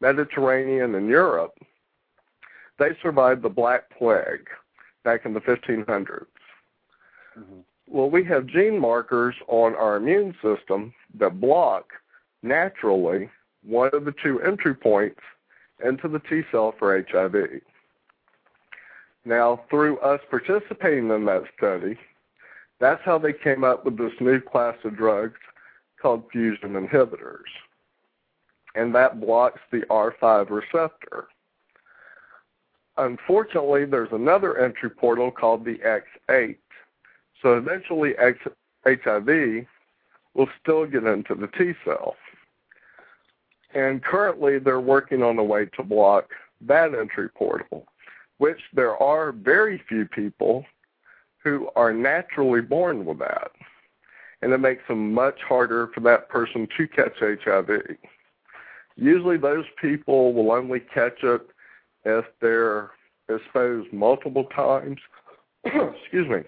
Mediterranean 0.00 0.96
and 0.96 1.08
Europe, 1.08 1.56
they 2.78 2.90
survived 3.00 3.42
the 3.42 3.48
Black 3.48 3.84
Plague 3.96 4.48
back 5.04 5.24
in 5.24 5.32
the 5.32 5.40
1500s. 5.40 6.26
Mm-hmm. 7.38 7.60
Well, 7.86 8.10
we 8.10 8.24
have 8.24 8.46
gene 8.46 8.78
markers 8.78 9.36
on 9.46 9.76
our 9.76 9.96
immune 9.96 10.34
system 10.42 10.92
that 11.14 11.40
block 11.40 11.92
naturally 12.42 13.30
one 13.64 13.90
of 13.92 14.04
the 14.04 14.14
two 14.22 14.40
entry 14.42 14.74
points 14.74 15.20
into 15.84 16.08
the 16.08 16.18
T 16.18 16.42
cell 16.50 16.74
for 16.78 17.04
HIV. 17.08 17.60
Now, 19.26 19.64
through 19.68 19.98
us 19.98 20.20
participating 20.30 21.10
in 21.10 21.24
that 21.24 21.42
study, 21.58 21.98
that's 22.78 23.02
how 23.04 23.18
they 23.18 23.32
came 23.32 23.64
up 23.64 23.84
with 23.84 23.98
this 23.98 24.12
new 24.20 24.40
class 24.40 24.76
of 24.84 24.96
drugs 24.96 25.40
called 26.00 26.24
fusion 26.30 26.74
inhibitors. 26.74 27.50
And 28.76 28.94
that 28.94 29.20
blocks 29.20 29.60
the 29.72 29.80
R5 29.90 30.50
receptor. 30.50 31.26
Unfortunately, 32.98 33.84
there's 33.84 34.12
another 34.12 34.58
entry 34.58 34.90
portal 34.90 35.32
called 35.32 35.64
the 35.64 35.78
X8. 35.78 36.56
So 37.42 37.56
eventually, 37.56 38.16
X- 38.18 38.38
HIV 38.84 39.66
will 40.34 40.48
still 40.62 40.86
get 40.86 41.02
into 41.02 41.34
the 41.34 41.48
T 41.48 41.72
cell. 41.84 42.14
And 43.74 44.04
currently, 44.04 44.60
they're 44.60 44.80
working 44.80 45.24
on 45.24 45.36
a 45.38 45.44
way 45.44 45.66
to 45.76 45.82
block 45.82 46.30
that 46.60 46.94
entry 46.94 47.28
portal, 47.28 47.86
which 48.38 48.60
there 48.72 48.96
are 49.02 49.32
very 49.32 49.82
few 49.88 50.06
people 50.06 50.64
who 51.42 51.68
are 51.76 51.92
naturally 51.92 52.60
born 52.60 53.04
with 53.04 53.18
that. 53.18 53.52
And 54.42 54.52
it 54.52 54.58
makes 54.58 54.86
them 54.88 55.14
much 55.14 55.40
harder 55.42 55.88
for 55.94 56.00
that 56.00 56.28
person 56.28 56.68
to 56.76 56.88
catch 56.88 57.18
HIV. 57.20 57.96
Usually, 58.96 59.36
those 59.36 59.64
people 59.80 60.32
will 60.34 60.52
only 60.52 60.80
catch 60.80 61.22
it 61.22 61.42
if 62.04 62.24
they're 62.40 62.90
exposed 63.28 63.92
multiple 63.92 64.44
times. 64.44 64.98
excuse 65.64 66.28
me. 66.28 66.42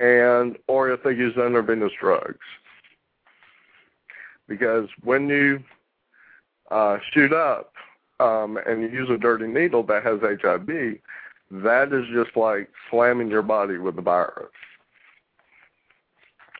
And 0.00 0.58
or 0.66 0.90
if 0.90 1.02
they 1.02 1.12
use 1.12 1.36
intravenous 1.36 1.92
drugs 1.98 2.38
because 4.48 4.88
when 5.02 5.28
you 5.28 5.62
uh, 6.70 6.98
shoot 7.12 7.32
up 7.32 7.72
um, 8.20 8.58
and 8.66 8.82
you 8.82 8.88
use 8.88 9.10
a 9.10 9.18
dirty 9.18 9.46
needle 9.46 9.82
that 9.84 10.04
has 10.04 10.20
HIV, 10.20 10.98
that 11.50 11.92
is 11.92 12.04
just 12.12 12.36
like 12.36 12.68
slamming 12.90 13.28
your 13.28 13.42
body 13.42 13.78
with 13.78 13.96
the 13.96 14.02
virus. 14.02 14.50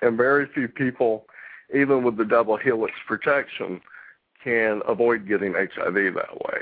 And 0.03 0.17
very 0.17 0.47
few 0.53 0.69
people, 0.69 1.27
even 1.75 2.05
with 2.05 2.17
the 2.17 2.25
double 2.25 2.57
helix 2.57 2.93
protection, 3.07 3.81
can 4.43 4.83
avoid 4.87 5.27
getting 5.27 5.55
HIV 5.55 5.95
that 5.95 6.35
way. 6.35 6.59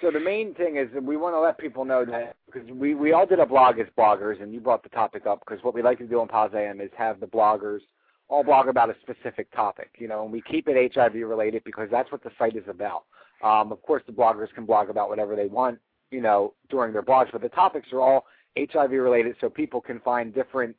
So 0.00 0.12
the 0.12 0.20
main 0.20 0.54
thing 0.54 0.76
is 0.76 0.88
we 1.02 1.16
want 1.16 1.34
to 1.34 1.40
let 1.40 1.58
people 1.58 1.84
know 1.84 2.04
that 2.04 2.36
because 2.46 2.68
we, 2.70 2.94
we 2.94 3.12
all 3.12 3.26
did 3.26 3.40
a 3.40 3.46
blog 3.46 3.80
as 3.80 3.86
bloggers, 3.98 4.40
and 4.40 4.54
you 4.54 4.60
brought 4.60 4.84
the 4.84 4.88
topic 4.90 5.26
up 5.26 5.40
because 5.40 5.62
what 5.64 5.74
we 5.74 5.82
like 5.82 5.98
to 5.98 6.06
do 6.06 6.20
on 6.20 6.28
POZiam 6.28 6.80
is 6.80 6.90
have 6.96 7.18
the 7.18 7.26
bloggers 7.26 7.80
all 8.28 8.44
blog 8.44 8.68
about 8.68 8.90
a 8.90 8.96
specific 9.00 9.50
topic, 9.52 9.90
you 9.98 10.06
know, 10.06 10.22
and 10.24 10.32
we 10.32 10.42
keep 10.42 10.68
it 10.68 10.94
HIV 10.94 11.14
related 11.14 11.64
because 11.64 11.88
that's 11.90 12.12
what 12.12 12.22
the 12.22 12.30
site 12.38 12.56
is 12.56 12.64
about. 12.68 13.04
Um, 13.42 13.72
of 13.72 13.80
course, 13.82 14.02
the 14.06 14.12
bloggers 14.12 14.52
can 14.54 14.66
blog 14.66 14.90
about 14.90 15.08
whatever 15.08 15.34
they 15.34 15.46
want, 15.46 15.78
you 16.10 16.20
know, 16.20 16.54
during 16.70 16.92
their 16.92 17.02
blogs, 17.02 17.28
but 17.32 17.40
the 17.40 17.48
topics 17.48 17.88
are 17.92 18.00
all 18.00 18.26
HIV 18.56 18.90
related, 18.90 19.36
so 19.40 19.48
people 19.48 19.80
can 19.80 20.00
find 20.00 20.34
different, 20.34 20.76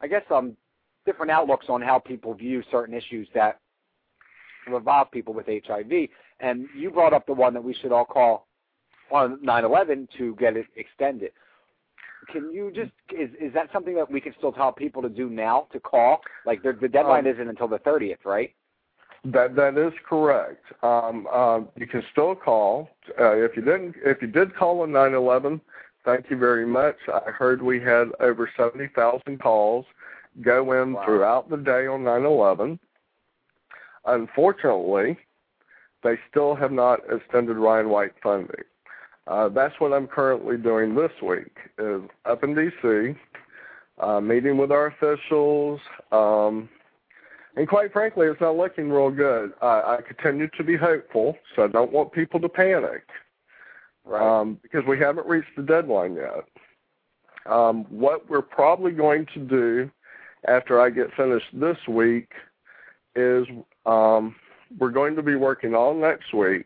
I 0.00 0.08
guess, 0.08 0.22
um, 0.30 0.56
different 1.04 1.30
outlooks 1.30 1.66
on 1.68 1.82
how 1.82 1.98
people 1.98 2.34
view 2.34 2.62
certain 2.70 2.94
issues 2.94 3.28
that 3.34 3.60
involve 4.66 5.10
people 5.10 5.34
with 5.34 5.46
HIV. 5.46 6.08
And 6.40 6.66
you 6.76 6.90
brought 6.90 7.12
up 7.12 7.26
the 7.26 7.32
one 7.32 7.54
that 7.54 7.62
we 7.62 7.74
should 7.74 7.92
all 7.92 8.04
call 8.04 8.48
on 9.10 9.38
9/11 9.42 10.08
to 10.18 10.34
get 10.36 10.56
it 10.56 10.66
extended. 10.76 11.32
Can 12.28 12.52
you 12.52 12.70
just 12.74 12.92
is 13.10 13.30
is 13.40 13.52
that 13.54 13.68
something 13.72 13.94
that 13.96 14.10
we 14.10 14.20
can 14.20 14.34
still 14.38 14.52
tell 14.52 14.72
people 14.72 15.02
to 15.02 15.08
do 15.08 15.28
now 15.28 15.66
to 15.72 15.80
call? 15.80 16.20
Like 16.46 16.62
the 16.62 16.72
the 16.72 16.88
deadline 16.88 17.26
um, 17.26 17.32
isn't 17.34 17.48
until 17.48 17.68
the 17.68 17.78
30th, 17.80 18.24
right? 18.24 18.54
That 19.24 19.54
that 19.56 19.76
is 19.76 19.92
correct. 20.08 20.64
Um, 20.82 21.26
um, 21.28 21.68
you 21.76 21.86
can 21.86 22.02
still 22.12 22.34
call 22.34 22.90
uh, 23.20 23.36
if 23.36 23.56
you 23.56 23.62
didn't 23.62 23.96
if 24.04 24.22
you 24.22 24.28
did 24.28 24.54
call 24.54 24.82
on 24.82 24.90
9/11. 24.90 25.60
Thank 26.04 26.30
you 26.30 26.36
very 26.36 26.66
much. 26.66 26.96
I 27.12 27.30
heard 27.30 27.62
we 27.62 27.80
had 27.80 28.08
over 28.18 28.50
70,000 28.56 29.38
calls 29.40 29.86
go 30.40 30.72
in 30.72 30.94
wow. 30.94 31.04
throughout 31.04 31.50
the 31.50 31.56
day 31.56 31.86
on 31.86 32.02
9/11. 32.02 32.78
Unfortunately, 34.06 35.16
they 36.02 36.18
still 36.28 36.56
have 36.56 36.72
not 36.72 37.00
extended 37.10 37.56
Ryan 37.56 37.88
White 37.88 38.14
funding. 38.22 38.64
Uh, 39.26 39.48
that's 39.48 39.74
what 39.78 39.92
I'm 39.92 40.06
currently 40.06 40.56
doing 40.56 40.94
this 40.94 41.12
week. 41.22 41.56
Is 41.78 42.02
up 42.24 42.42
in 42.42 42.54
D.C. 42.54 43.14
Uh, 44.00 44.20
meeting 44.20 44.56
with 44.56 44.72
our 44.72 44.86
officials, 44.86 45.80
um, 46.10 46.68
and 47.56 47.68
quite 47.68 47.92
frankly, 47.92 48.26
it's 48.26 48.40
not 48.40 48.56
looking 48.56 48.90
real 48.90 49.10
good. 49.10 49.52
I, 49.60 49.66
I 49.66 49.98
continue 50.06 50.48
to 50.56 50.64
be 50.64 50.76
hopeful, 50.76 51.36
so 51.54 51.64
I 51.64 51.68
don't 51.68 51.92
want 51.92 52.12
people 52.12 52.40
to 52.40 52.48
panic, 52.48 53.04
right. 54.04 54.40
um, 54.40 54.58
because 54.62 54.84
we 54.86 54.98
haven't 54.98 55.26
reached 55.26 55.54
the 55.56 55.62
deadline 55.62 56.14
yet. 56.14 56.44
Um, 57.46 57.84
what 57.90 58.28
we're 58.28 58.42
probably 58.42 58.92
going 58.92 59.26
to 59.34 59.40
do 59.40 59.90
after 60.48 60.80
I 60.80 60.90
get 60.90 61.14
finished 61.14 61.46
this 61.52 61.78
week 61.86 62.30
is 63.14 63.46
um, 63.86 64.34
we're 64.78 64.90
going 64.90 65.14
to 65.16 65.22
be 65.22 65.34
working 65.34 65.74
all 65.74 65.94
next 65.94 66.32
week 66.32 66.64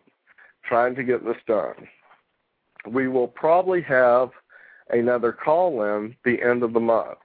trying 0.64 0.94
to 0.94 1.04
get 1.04 1.24
this 1.24 1.36
done. 1.46 1.88
We 2.86 3.08
will 3.08 3.28
probably 3.28 3.82
have 3.82 4.30
another 4.90 5.32
call 5.32 5.82
in 5.82 6.16
the 6.24 6.42
end 6.42 6.62
of 6.62 6.72
the 6.72 6.80
month. 6.80 7.18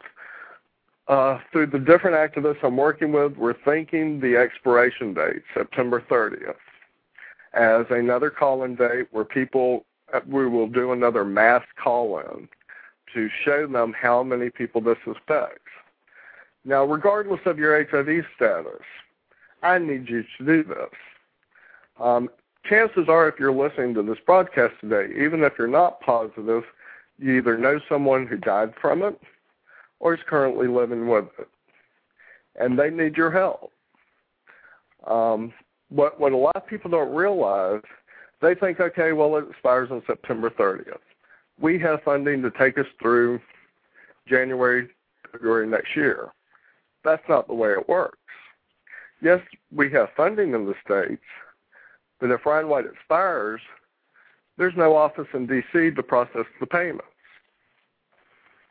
Uh, 1.08 1.40
through 1.52 1.68
the 1.68 1.80
different 1.80 2.16
activists 2.16 2.64
I'm 2.64 2.78
working 2.78 3.12
with, 3.12 3.36
we're 3.36 3.56
thinking 3.66 4.20
the 4.20 4.38
expiration 4.38 5.14
date, 5.14 5.44
September 5.54 6.04
30th, 6.10 6.56
as 7.54 7.86
another 7.90 8.30
call 8.30 8.64
in 8.64 8.76
date 8.76 9.08
where 9.12 9.26
people, 9.26 9.86
uh, 10.14 10.22
we 10.28 10.48
will 10.48 10.68
do 10.68 10.92
another 10.94 11.26
mass 11.26 11.64
call 11.82 12.20
in 12.20 12.48
to 13.14 13.30
show 13.44 13.68
them 13.68 13.94
how 14.00 14.24
many 14.24 14.50
people 14.50 14.80
this 14.80 14.98
affects. 15.06 15.60
Now, 16.64 16.86
regardless 16.86 17.42
of 17.46 17.58
your 17.58 17.84
HIV 17.84 18.26
status, 18.36 18.82
I 19.64 19.80
need 19.80 20.08
you 20.08 20.24
to 20.38 20.46
do 20.46 20.64
this. 20.64 20.90
Um, 22.00 22.30
chances 22.66 23.08
are, 23.08 23.28
if 23.28 23.40
you're 23.40 23.52
listening 23.52 23.94
to 23.96 24.04
this 24.04 24.18
broadcast 24.26 24.74
today, 24.82 25.14
even 25.24 25.44
if 25.44 25.54
you're 25.58 25.68
not 25.68 26.02
positive, 26.02 26.64
you 27.18 27.38
either 27.38 27.58
know 27.58 27.80
someone 27.88 28.28
who 28.28 28.38
died 28.38 28.74
from 28.80 29.04
it 29.04 29.20
or 30.00 30.14
is 30.14 30.20
currently 30.28 30.68
living 30.68 31.08
with 31.08 31.26
it, 31.40 31.48
and 32.60 32.78
they 32.78 32.90
need 32.90 33.16
your 33.16 33.32
help. 33.32 33.72
Um, 35.08 35.54
what 35.90 36.20
what 36.20 36.32
a 36.32 36.38
lot 36.38 36.56
of 36.56 36.66
people 36.66 36.90
don't 36.90 37.14
realize, 37.14 37.82
they 38.42 38.56
think, 38.56 38.80
okay, 38.80 39.12
well, 39.12 39.36
it 39.38 39.46
expires 39.50 39.90
on 39.92 40.02
September 40.08 40.50
30th. 40.50 40.98
We 41.60 41.80
have 41.80 42.02
funding 42.04 42.42
to 42.42 42.52
take 42.52 42.78
us 42.78 42.88
through 43.00 43.40
January, 44.28 44.90
February 45.32 45.68
next 45.68 45.96
year. 45.96 46.32
That's 47.04 47.24
not 47.30 47.48
the 47.48 47.54
way 47.54 47.72
it 47.72 47.88
works. 47.88 48.18
Yes, 49.22 49.40
we 49.72 49.92
have 49.92 50.10
funding 50.18 50.54
in 50.54 50.66
the 50.66 50.74
states, 50.84 51.22
but 52.22 52.30
if 52.30 52.46
Ryan 52.46 52.70
White 52.70 52.86
expires, 52.86 53.60
there's 54.58 54.76
no 54.78 54.96
office 54.96 55.28
in 55.34 55.48
D.C. 55.48 55.92
to 55.92 56.04
process 56.04 56.46
the 56.60 56.68
payments. 56.68 57.04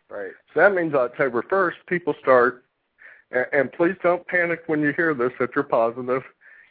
Right. 0.09 0.31
So 0.55 0.61
that 0.61 0.75
means 0.75 0.95
October 0.95 1.43
1st, 1.43 1.75
people 1.89 2.15
start, 2.21 2.65
and, 3.33 3.47
and 3.53 3.73
please 3.73 3.97
don't 4.03 4.27
panic 4.27 4.63
when 4.67 4.81
you 4.81 4.93
hear 4.97 5.15
this 5.15 5.33
if 5.41 5.51
you're 5.55 5.65
positive 5.65 6.23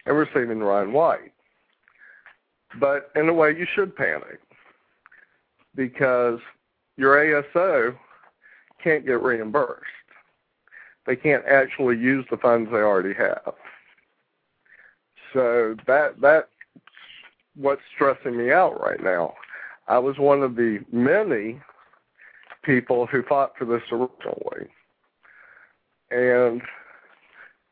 and 0.05 0.17
receiving 0.17 0.59
Ryan 0.59 0.93
White. 0.93 1.34
But 2.80 3.11
in 3.15 3.27
a 3.30 3.34
way, 3.34 3.57
you 3.57 3.67
should 3.75 3.95
panic 3.95 4.39
because 5.75 6.39
your 6.97 7.15
ASO 7.15 7.95
can't 8.84 9.05
get 9.05 9.21
reimbursed. 9.21 9.86
They 11.05 11.15
can't 11.15 11.45
actually 11.45 11.97
use 11.97 12.25
the 12.30 12.38
funds 12.38 12.69
they 12.71 12.77
already 12.77 13.13
have. 13.15 13.53
So 15.34 15.75
that 15.88 16.19
that 16.21 16.49
what's 17.55 17.81
stressing 17.95 18.37
me 18.37 18.51
out 18.51 18.79
right 18.81 19.01
now. 19.03 19.33
I 19.87 19.97
was 19.97 20.17
one 20.17 20.43
of 20.43 20.55
the 20.55 20.79
many 20.91 21.59
people 22.63 23.05
who 23.05 23.23
fought 23.23 23.53
for 23.57 23.65
this 23.65 23.81
originally. 23.91 24.67
And 26.11 26.61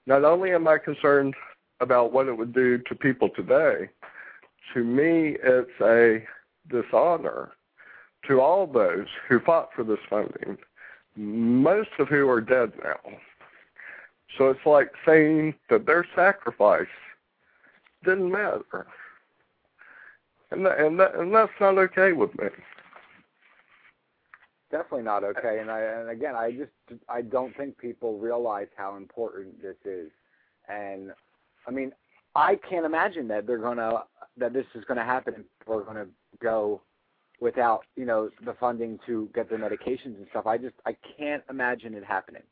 not 0.05 0.23
only 0.23 0.51
am 0.51 0.67
I 0.67 0.77
concerned 0.77 1.35
about 1.79 2.11
what 2.11 2.27
it 2.27 2.37
would 2.37 2.53
do 2.53 2.79
to 2.79 2.95
people 2.95 3.29
today, 3.35 3.89
to 4.73 4.83
me 4.83 5.37
it's 5.43 5.69
a 5.81 6.23
dishonor 6.69 7.51
to 8.27 8.41
all 8.41 8.67
those 8.67 9.07
who 9.27 9.39
fought 9.39 9.69
for 9.75 9.83
this 9.83 9.99
funding, 10.09 10.57
most 11.15 11.89
of 11.99 12.07
who 12.07 12.27
are 12.29 12.41
dead 12.41 12.71
now. 12.83 12.99
So 14.37 14.49
it's 14.49 14.65
like 14.65 14.91
saying 15.05 15.55
that 15.69 15.85
their 15.85 16.05
sacrifice 16.15 16.87
didn't 18.03 18.31
matter. 18.31 18.87
And 20.51 20.65
that, 20.65 20.79
and 20.79 20.99
that, 20.99 21.15
and 21.15 21.33
that's 21.33 21.51
not 21.59 21.77
okay 21.77 22.13
with 22.13 22.37
me. 22.39 22.47
Definitely 24.71 25.03
not 25.03 25.23
okay. 25.23 25.59
And 25.59 25.71
I 25.71 25.79
and 25.79 26.09
again, 26.09 26.35
I 26.35 26.51
just 26.51 27.01
I 27.09 27.21
don't 27.21 27.55
think 27.55 27.77
people 27.77 28.17
realize 28.17 28.67
how 28.75 28.97
important 28.97 29.61
this 29.61 29.77
is. 29.85 30.09
And 30.67 31.13
I 31.67 31.71
mean, 31.71 31.91
I 32.35 32.59
can't 32.69 32.85
imagine 32.85 33.27
that 33.29 33.47
they're 33.47 33.57
gonna 33.57 34.03
that 34.37 34.53
this 34.53 34.65
is 34.75 34.83
gonna 34.85 35.05
happen 35.05 35.35
and 35.35 35.45
we're 35.65 35.83
gonna 35.83 36.07
go 36.41 36.81
without 37.39 37.83
you 37.95 38.05
know 38.05 38.29
the 38.45 38.53
funding 38.59 38.99
to 39.05 39.29
get 39.33 39.49
their 39.49 39.59
medications 39.59 40.17
and 40.17 40.27
stuff. 40.31 40.45
I 40.45 40.57
just 40.57 40.75
I 40.85 40.95
can't 41.17 41.43
imagine 41.49 41.93
it 41.93 42.03
happening. 42.03 42.43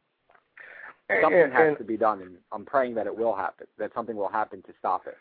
Something 1.22 1.40
and, 1.40 1.54
has 1.54 1.78
to 1.78 1.84
be 1.84 1.98
done, 1.98 2.22
and 2.22 2.38
I'm 2.52 2.66
praying 2.66 2.96
that 2.96 3.06
it 3.06 3.16
will 3.16 3.36
happen. 3.36 3.68
That 3.78 3.92
something 3.94 4.16
will 4.16 4.30
happen 4.30 4.62
to 4.64 4.74
stop 4.80 5.06
it. 5.06 5.18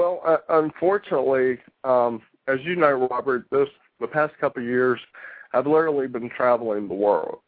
Well, 0.00 0.22
uh, 0.24 0.38
unfortunately, 0.48 1.58
um, 1.84 2.22
as 2.48 2.60
you 2.62 2.74
know, 2.74 3.06
Robert, 3.10 3.44
this 3.50 3.68
the 4.00 4.06
past 4.06 4.32
couple 4.40 4.62
of 4.62 4.66
years, 4.66 4.98
I've 5.52 5.66
literally 5.66 6.06
been 6.06 6.30
traveling 6.30 6.88
the 6.88 6.94
world. 6.94 7.40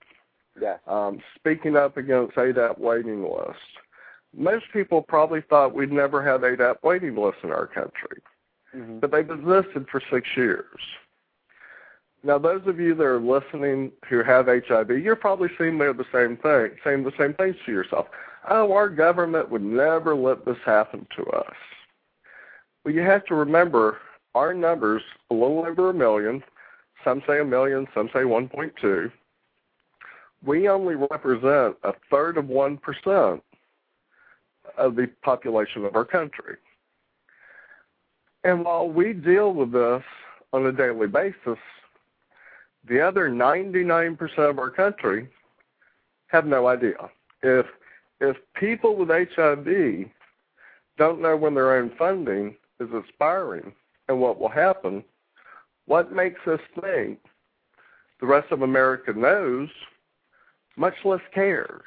Yeah. 0.61 0.77
Um, 0.87 1.21
speaking 1.35 1.77
up 1.77 1.97
against 1.97 2.37
ADAP 2.37 2.79
waiting 2.79 3.23
lists. 3.23 3.63
Most 4.37 4.67
people 4.71 5.01
probably 5.01 5.41
thought 5.41 5.75
we'd 5.75 5.91
never 5.91 6.23
have 6.23 6.43
ADAP 6.43 6.83
waiting 6.83 7.17
lists 7.17 7.41
in 7.43 7.53
our 7.53 7.67
country, 7.67 8.21
mm-hmm. 8.77 8.99
but 8.99 9.11
they've 9.11 9.31
existed 9.31 9.87
for 9.91 10.03
six 10.11 10.29
years. 10.37 10.79
Now, 12.23 12.37
those 12.37 12.67
of 12.67 12.79
you 12.79 12.95
that 12.95 13.03
are 13.03 13.19
listening 13.19 13.93
who 14.11 14.23
have 14.23 14.47
HIV, 14.47 14.91
you're 14.91 15.17
probably 15.17 15.49
saying 15.57 15.79
they're 15.79 15.95
the 15.95 16.05
same 16.13 16.37
thing, 16.37 16.77
saying 16.85 17.05
the 17.05 17.13
same 17.19 17.33
things 17.33 17.57
to 17.65 17.73
yourself. 17.73 18.09
Oh, 18.51 18.75
our 18.75 18.91
government 18.91 19.51
would 19.51 19.63
never 19.63 20.15
let 20.15 20.45
this 20.45 20.59
happen 20.67 21.07
to 21.17 21.25
us. 21.31 21.55
Well, 22.85 22.95
you 22.95 23.03
have 23.03 23.25
to 23.27 23.35
remember 23.35 23.99
our 24.35 24.55
numbers 24.55 25.03
a 25.31 25.35
little 25.35 25.65
over 25.65 25.91
a 25.91 25.95
million. 25.95 26.43
Some 27.05 27.23
say 27.27 27.41
a 27.41 27.45
million, 27.45 27.87
some 27.95 28.09
say 28.09 28.21
1.2. 28.21 29.11
We 30.45 30.69
only 30.69 30.97
represent 30.97 31.77
a 31.85 31.95
third 32.11 32.37
of 32.37 32.47
1% 32.47 33.41
of 34.77 34.97
the 34.97 35.11
population 35.23 35.85
of 35.85 35.95
our 35.95 36.05
country. 36.05 36.57
And 38.45 38.65
while 38.65 38.89
we 38.89 39.13
deal 39.13 39.53
with 39.53 39.73
this 39.73 40.03
on 40.53 40.67
a 40.67 40.73
daily 40.73 41.07
basis, 41.07 41.59
the 42.89 43.01
other 43.01 43.31
99% 43.31 44.19
of 44.39 44.59
our 44.59 44.71
country 44.71 45.29
have 46.27 46.47
no 46.47 46.67
idea. 46.67 47.11
If 47.43 47.67
if 48.21 48.37
people 48.55 48.97
with 48.97 49.09
HIV 49.09 50.09
don't 50.97 51.21
know 51.21 51.37
when 51.37 51.55
their 51.55 51.77
own 51.77 51.91
funding 51.99 52.55
is 52.83 52.95
expiring 52.95 53.73
and 54.09 54.21
what 54.21 54.41
will 54.41 54.49
happen, 54.49 55.05
what 55.87 56.13
makes 56.13 56.41
us 56.47 56.61
think 56.81 57.19
the 58.21 58.27
rest 58.27 58.53
of 58.53 58.63
America 58.63 59.13
knows, 59.13 59.69
much 60.77 60.95
less 61.05 61.21
cares? 61.35 61.83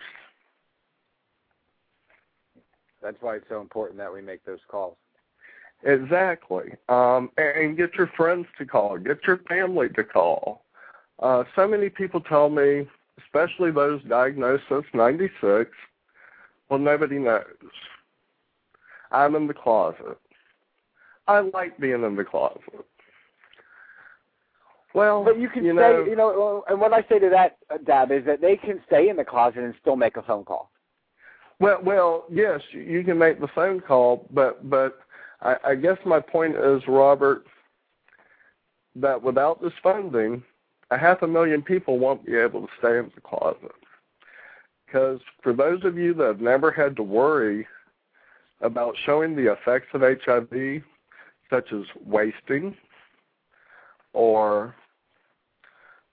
That's 3.02 3.18
why 3.22 3.36
it's 3.36 3.46
so 3.50 3.62
important 3.62 4.00
that 4.00 4.12
we 4.12 4.22
make 4.22 4.44
those 4.46 4.60
calls. 4.68 4.96
Exactly. 5.84 6.72
Um, 6.90 7.30
and 7.38 7.78
get 7.78 7.94
your 7.96 8.10
friends 8.18 8.48
to 8.58 8.66
call, 8.66 8.98
get 8.98 9.20
your 9.28 9.38
family 9.48 9.90
to 9.90 10.04
call. 10.04 10.64
Uh, 11.20 11.44
so 11.56 11.68
many 11.68 11.90
people 11.90 12.20
tell 12.22 12.50
me, 12.50 12.88
especially 13.24 13.72
those 13.72 14.02
diagnosed 14.04 14.64
since 14.70 14.86
96, 14.94 15.70
well, 16.70 16.80
nobody 16.80 17.20
knows. 17.20 17.44
I'm 19.12 19.36
in 19.36 19.48
the 19.48 19.54
closet. 19.54 20.18
I 21.28 21.40
like 21.40 21.78
being 21.80 22.04
in 22.04 22.16
the 22.16 22.24
closet. 22.24 22.62
Well, 24.94 25.26
but 25.26 25.38
you 25.38 25.50
can 25.50 25.66
you 25.66 25.74
stay. 25.74 25.82
know, 25.82 26.06
You 26.06 26.16
know, 26.16 26.64
and 26.70 26.80
what 26.80 26.94
I 26.94 27.02
say 27.10 27.20
to 27.20 27.30
that, 27.30 27.58
uh, 27.70 27.78
Dab, 27.86 28.12
is 28.12 28.24
that 28.26 28.40
they 28.40 28.56
can 28.56 28.82
stay 28.88 29.10
in 29.10 29.18
the 29.18 29.26
closet 29.26 29.60
and 29.64 29.74
still 29.82 29.98
make 29.98 30.16
a 30.16 30.22
phone 30.22 30.46
call. 30.46 30.72
Well, 31.60 31.80
well, 31.84 32.26
yes, 32.32 32.62
you 32.72 33.04
can 33.04 33.18
make 33.18 33.42
the 33.42 33.48
phone 33.48 33.82
call, 33.82 34.28
but 34.32 34.70
but 34.70 35.00
I, 35.42 35.58
I 35.66 35.76
guess 35.76 35.98
my 36.06 36.20
point 36.22 36.56
is, 36.56 36.82
Robert, 36.88 37.46
that 38.96 39.22
without 39.22 39.62
this 39.62 39.74
funding, 39.84 40.44
a 40.92 40.98
half 40.98 41.22
a 41.22 41.28
million 41.28 41.62
people 41.62 42.00
won't 42.00 42.26
be 42.26 42.36
able 42.36 42.62
to 42.62 42.74
stay 42.80 42.98
in 42.98 43.12
the 43.16 43.22
closet. 43.22 43.72
Because 44.86 45.20
for 45.42 45.52
those 45.52 45.84
of 45.84 45.98
you 45.98 46.14
that 46.14 46.28
have 46.28 46.42
never 46.42 46.72
had 46.72 46.96
to 46.96 47.04
worry 47.04 47.68
about 48.62 48.96
showing 49.06 49.36
the 49.36 49.52
effects 49.52 49.88
of 49.94 50.02
HIV, 50.02 50.84
such 51.50 51.72
as 51.72 51.84
wasting 52.06 52.76
or 54.14 54.76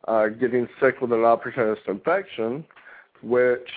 uh, 0.09 0.29
getting 0.29 0.69
sick 0.81 1.01
with 1.01 1.13
an 1.13 1.25
opportunist 1.25 1.83
infection, 1.87 2.65
which 3.23 3.69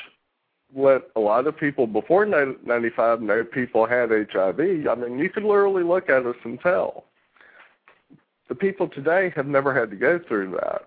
let 0.76 1.03
a 1.16 1.20
lot 1.20 1.47
of 1.47 1.58
people 1.58 1.88
before 1.88 2.26
95 2.26 3.22
know 3.22 3.43
people 3.43 3.86
had 3.86 4.10
HIV. 4.10 4.60
I 4.60 4.95
mean, 4.95 5.20
you 5.20 5.30
could 5.30 5.43
literally 5.43 5.84
look 5.84 6.10
at 6.10 6.26
us 6.26 6.36
and 6.43 6.60
tell. 6.60 7.06
The 8.49 8.56
people 8.56 8.88
today 8.88 9.32
have 9.36 9.47
never 9.47 9.78
had 9.78 9.89
to 9.91 9.95
go 9.95 10.20
through 10.28 10.51
that. 10.51 10.84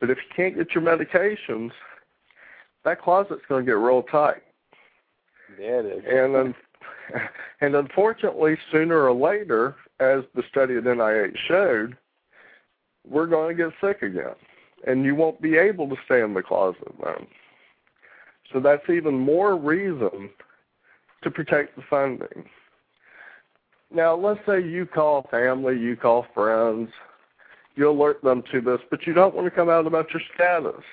But 0.00 0.10
if 0.10 0.18
you 0.18 0.34
can't 0.34 0.56
get 0.56 0.74
your 0.74 0.84
medications, 0.84 1.72
that 2.84 3.02
closet's 3.02 3.42
going 3.48 3.64
to 3.64 3.70
get 3.70 3.78
real 3.78 4.02
tight. 4.02 4.42
Yeah, 5.58 5.80
it 5.80 5.86
is. 5.86 6.04
And 6.06 6.36
um, 6.36 6.54
and 7.60 7.74
unfortunately, 7.74 8.56
sooner 8.72 9.02
or 9.02 9.12
later, 9.12 9.76
as 10.00 10.22
the 10.34 10.42
study 10.50 10.76
at 10.76 10.84
NIH 10.84 11.36
showed, 11.46 11.96
we're 13.08 13.26
going 13.26 13.56
to 13.56 13.64
get 13.64 13.72
sick 13.80 14.02
again, 14.02 14.34
and 14.86 15.04
you 15.04 15.14
won't 15.14 15.40
be 15.40 15.56
able 15.56 15.88
to 15.88 15.96
stay 16.04 16.22
in 16.22 16.34
the 16.34 16.42
closet 16.42 16.92
then. 17.02 17.26
So 18.52 18.60
that's 18.60 18.88
even 18.88 19.14
more 19.14 19.56
reason 19.56 20.30
to 21.22 21.30
protect 21.30 21.76
the 21.76 21.82
funding. 21.88 22.44
Now, 23.92 24.14
let's 24.14 24.40
say 24.46 24.62
you 24.62 24.86
call 24.86 25.26
family, 25.30 25.78
you 25.78 25.96
call 25.96 26.26
friends, 26.34 26.90
you 27.74 27.90
alert 27.90 28.22
them 28.22 28.42
to 28.52 28.60
this, 28.60 28.80
but 28.90 29.06
you 29.06 29.14
don't 29.14 29.34
want 29.34 29.46
to 29.46 29.50
come 29.50 29.70
out 29.70 29.86
about 29.86 30.12
your 30.12 30.22
status. 30.34 30.84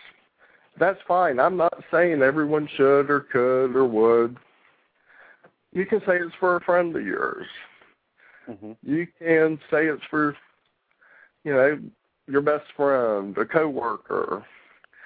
That's 0.80 0.99
fine. 1.07 1.39
I'm 1.39 1.57
not 1.57 1.84
saying 1.91 2.22
everyone 2.22 2.70
should 2.76 3.09
or 3.09 3.22
could 3.22 3.76
or 3.76 3.86
would. 3.86 4.38
You 5.76 5.86
can 5.86 5.99
say 5.99 6.15
it's 6.15 6.34
for 6.39 6.55
a 6.55 6.61
friend 6.61 6.95
of 6.95 7.05
yours. 7.05 7.45
Mm-hmm. 8.49 8.71
You 8.82 9.07
can 9.19 9.59
say 9.69 9.88
it's 9.88 10.03
for, 10.09 10.36
you 11.43 11.53
know, 11.53 11.78
your 12.28 12.41
best 12.41 12.65
friend, 12.78 13.38
a 13.38 13.45
coworker. 13.45 14.43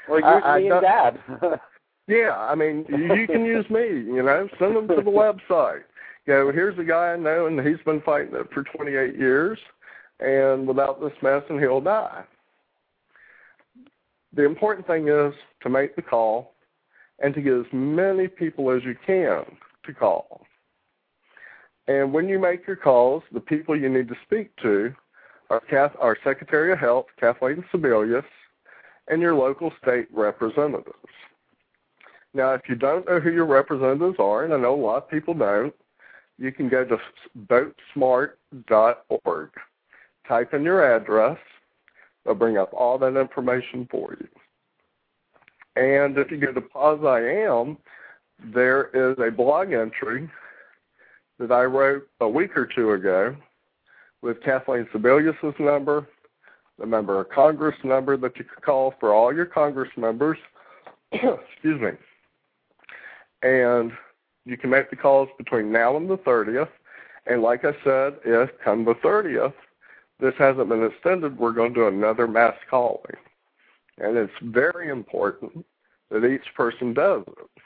Well, 0.08 0.20
use 0.20 0.26
I- 0.26 0.40
I 0.40 0.60
and 0.60 0.82
Dab. 0.82 1.60
Yeah, 2.08 2.36
I 2.36 2.56
mean, 2.56 2.88
you 2.90 3.14
you 3.14 3.28
can 3.28 3.46
use 3.46 3.70
me. 3.70 3.86
You 3.88 4.24
know, 4.24 4.50
send 4.58 4.76
them 4.76 4.88
to 4.88 4.96
the 4.96 5.02
website. 5.04 5.84
You 6.26 6.34
know, 6.34 6.52
here's 6.52 6.78
a 6.80 6.84
guy 6.84 7.14
I 7.14 7.18
know, 7.18 7.46
and 7.46 7.60
he's 7.62 7.78
been 7.86 8.02
fighting 8.02 8.34
it 8.34 8.52
for 8.52 8.64
28 8.64 9.16
years, 9.16 9.60
and 10.20 10.68
without 10.68 11.00
this 11.00 11.14
medicine, 11.22 11.60
he'll 11.60 11.82
die. 11.82 12.24
The 14.34 14.44
important 14.44 14.88
thing 14.88 15.08
is 15.08 15.36
to 15.62 15.70
make 15.70 15.96
the 15.96 16.02
call 16.02 16.56
and 17.20 17.32
to 17.36 17.42
get 17.42 17.54
as 17.54 17.66
many 17.72 18.28
people 18.28 18.72
as 18.72 18.84
you 18.84 18.96
can 19.06 19.46
to 19.86 19.94
call. 19.94 20.48
And 21.90 22.14
when 22.14 22.30
you 22.30 22.38
make 22.38 22.68
your 22.68 22.76
calls, 22.76 23.24
the 23.32 23.40
people 23.40 23.76
you 23.76 23.90
need 23.90 24.08
to 24.10 24.16
speak 24.24 24.56
to 24.58 24.94
are 25.50 25.60
Kath, 25.60 25.94
our 26.00 26.16
Secretary 26.24 26.72
of 26.72 26.78
Health, 26.78 27.08
Kathleen 27.20 27.66
Sebelius, 27.74 28.24
and 29.08 29.20
your 29.20 29.34
local 29.34 29.74
state 29.82 30.08
representatives. 30.14 30.94
Now, 32.36 32.54
if 32.54 32.62
you 32.70 32.76
don't 32.76 33.08
know 33.08 33.20
who 33.20 33.32
your 33.32 33.48
representatives 33.48 34.18
are, 34.20 34.46
and 34.46 34.54
I 34.54 34.58
know 34.58 34.76
a 34.76 34.80
lot 34.80 34.98
of 34.98 35.10
people 35.10 35.34
don't, 35.34 35.74
you 36.38 36.52
can 36.52 36.70
go 36.70 36.86
to 36.86 37.00
votesmart.org. 37.48 39.50
Type 40.28 40.54
in 40.54 40.62
your 40.62 40.96
address. 40.96 41.40
They'll 42.24 42.36
bring 42.36 42.60
up 42.60 42.72
all 42.72 43.00
that 43.00 43.20
information 43.20 43.88
for 43.90 44.16
you. 44.20 44.28
And 45.76 46.16
if 46.20 46.30
you 46.30 46.38
go 46.38 46.54
to 46.54 46.62
POZ 46.62 47.04
I 47.04 47.48
Am, 47.48 47.80
there 48.54 48.92
is 48.94 49.18
a 49.18 49.32
blog 49.32 49.74
entry 49.74 50.30
that 51.40 51.52
I 51.52 51.64
wrote 51.64 52.08
a 52.20 52.28
week 52.28 52.56
or 52.58 52.66
two 52.66 52.92
ago 52.92 53.36
with 54.22 54.44
Kathleen 54.44 54.88
Sebelius' 54.94 55.60
number, 55.60 56.08
the 56.78 56.86
member 56.86 57.20
of 57.20 57.30
Congress 57.30 57.76
number 57.84 58.18
that 58.18 58.38
you 58.38 58.44
could 58.44 58.64
call 58.64 58.94
for 59.00 59.14
all 59.14 59.34
your 59.34 59.46
Congress 59.46 59.90
members. 59.98 60.38
Excuse 61.12 61.82
me. 61.82 61.92
And 63.42 63.92
you 64.46 64.58
can 64.58 64.70
make 64.70 64.90
the 64.90 64.96
calls 64.96 65.30
between 65.38 65.72
now 65.72 65.96
and 65.96 66.10
the 66.10 66.18
30th. 66.18 66.70
And 67.26 67.42
like 67.42 67.64
I 67.64 67.74
said, 67.84 68.18
if 68.26 68.50
come 68.64 68.86
the 68.86 68.96
30th, 68.96 69.54
this 70.20 70.34
hasn't 70.38 70.68
been 70.68 70.84
extended, 70.84 71.38
we're 71.38 71.54
going 71.54 71.74
to 71.74 71.80
do 71.82 71.88
another 71.88 72.28
mass 72.28 72.56
calling. 72.70 73.16
And 73.98 74.18
it's 74.18 74.34
very 74.42 74.90
important 74.90 75.66
that 76.10 76.26
each 76.26 76.54
person 76.56 76.94
does 76.94 77.24
it. 77.28 77.62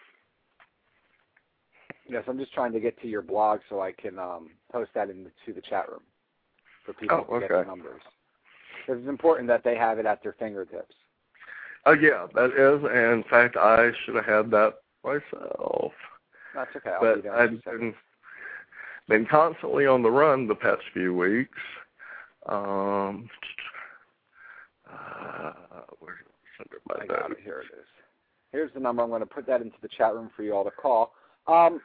Yes, 2.10 2.24
I'm 2.28 2.38
just 2.38 2.54
trying 2.54 2.74
to 2.74 2.80
get 2.80 3.00
to 3.02 3.08
your 3.08 3.22
blog 3.22 3.60
so 3.70 3.82
I 3.82 3.92
can 3.92 4.20
um, 4.20 4.52
post 4.72 4.92
that 4.96 5.10
into 5.10 5.30
the 5.48 5.62
chat 5.62 5.90
room 5.90 6.02
for 6.86 6.94
people 6.94 7.26
oh, 7.30 7.40
to 7.40 7.40
get 7.40 7.50
the 7.50 7.64
numbers. 7.64 8.02
Because 8.86 9.02
it's 9.02 9.10
important 9.10 9.48
that 9.48 9.64
they 9.64 9.76
have 9.76 10.00
it 10.00 10.06
at 10.06 10.22
their 10.22 10.34
fingertips. 10.34 10.96
Oh 11.86 11.94
yeah, 11.94 12.28
that 12.36 12.52
is. 12.52 12.84
And 12.84 13.24
in 13.24 13.30
fact, 13.30 13.58
I 13.58 13.92
should 14.04 14.16
have 14.16 14.26
had 14.26 14.52
that 14.52 14.76
myself. 15.04 15.94
That's 16.56 16.76
okay. 16.76 16.92
I'll 16.92 17.00
but 17.00 17.28
I've 17.28 17.64
been 17.64 17.94
been 19.08 19.26
constantly 19.26 19.86
on 19.86 20.02
the 20.02 20.12
run 20.12 20.48
the 20.48 20.56
past 20.56 20.82
few 20.94 21.14
weeks. 21.14 21.58
Um, 22.48 23.30
uh, 24.90 25.54
where's 26.00 26.20
I 27.00 27.06
got 27.06 27.32
it. 27.32 27.38
Here 27.44 27.62
it 27.62 27.74
is. 27.78 27.86
Here's 28.52 28.72
the 28.74 28.80
number. 28.80 29.02
I'm 29.02 29.10
going 29.10 29.22
to 29.22 29.26
put 29.26 29.48
that 29.48 29.62
into 29.62 29.76
the 29.82 29.90
chat 29.90 30.14
room 30.14 30.30
for 30.36 30.44
you 30.44 30.54
all 30.54 30.64
to 30.64 30.72
call. 30.72 31.14
Um, 31.48 31.82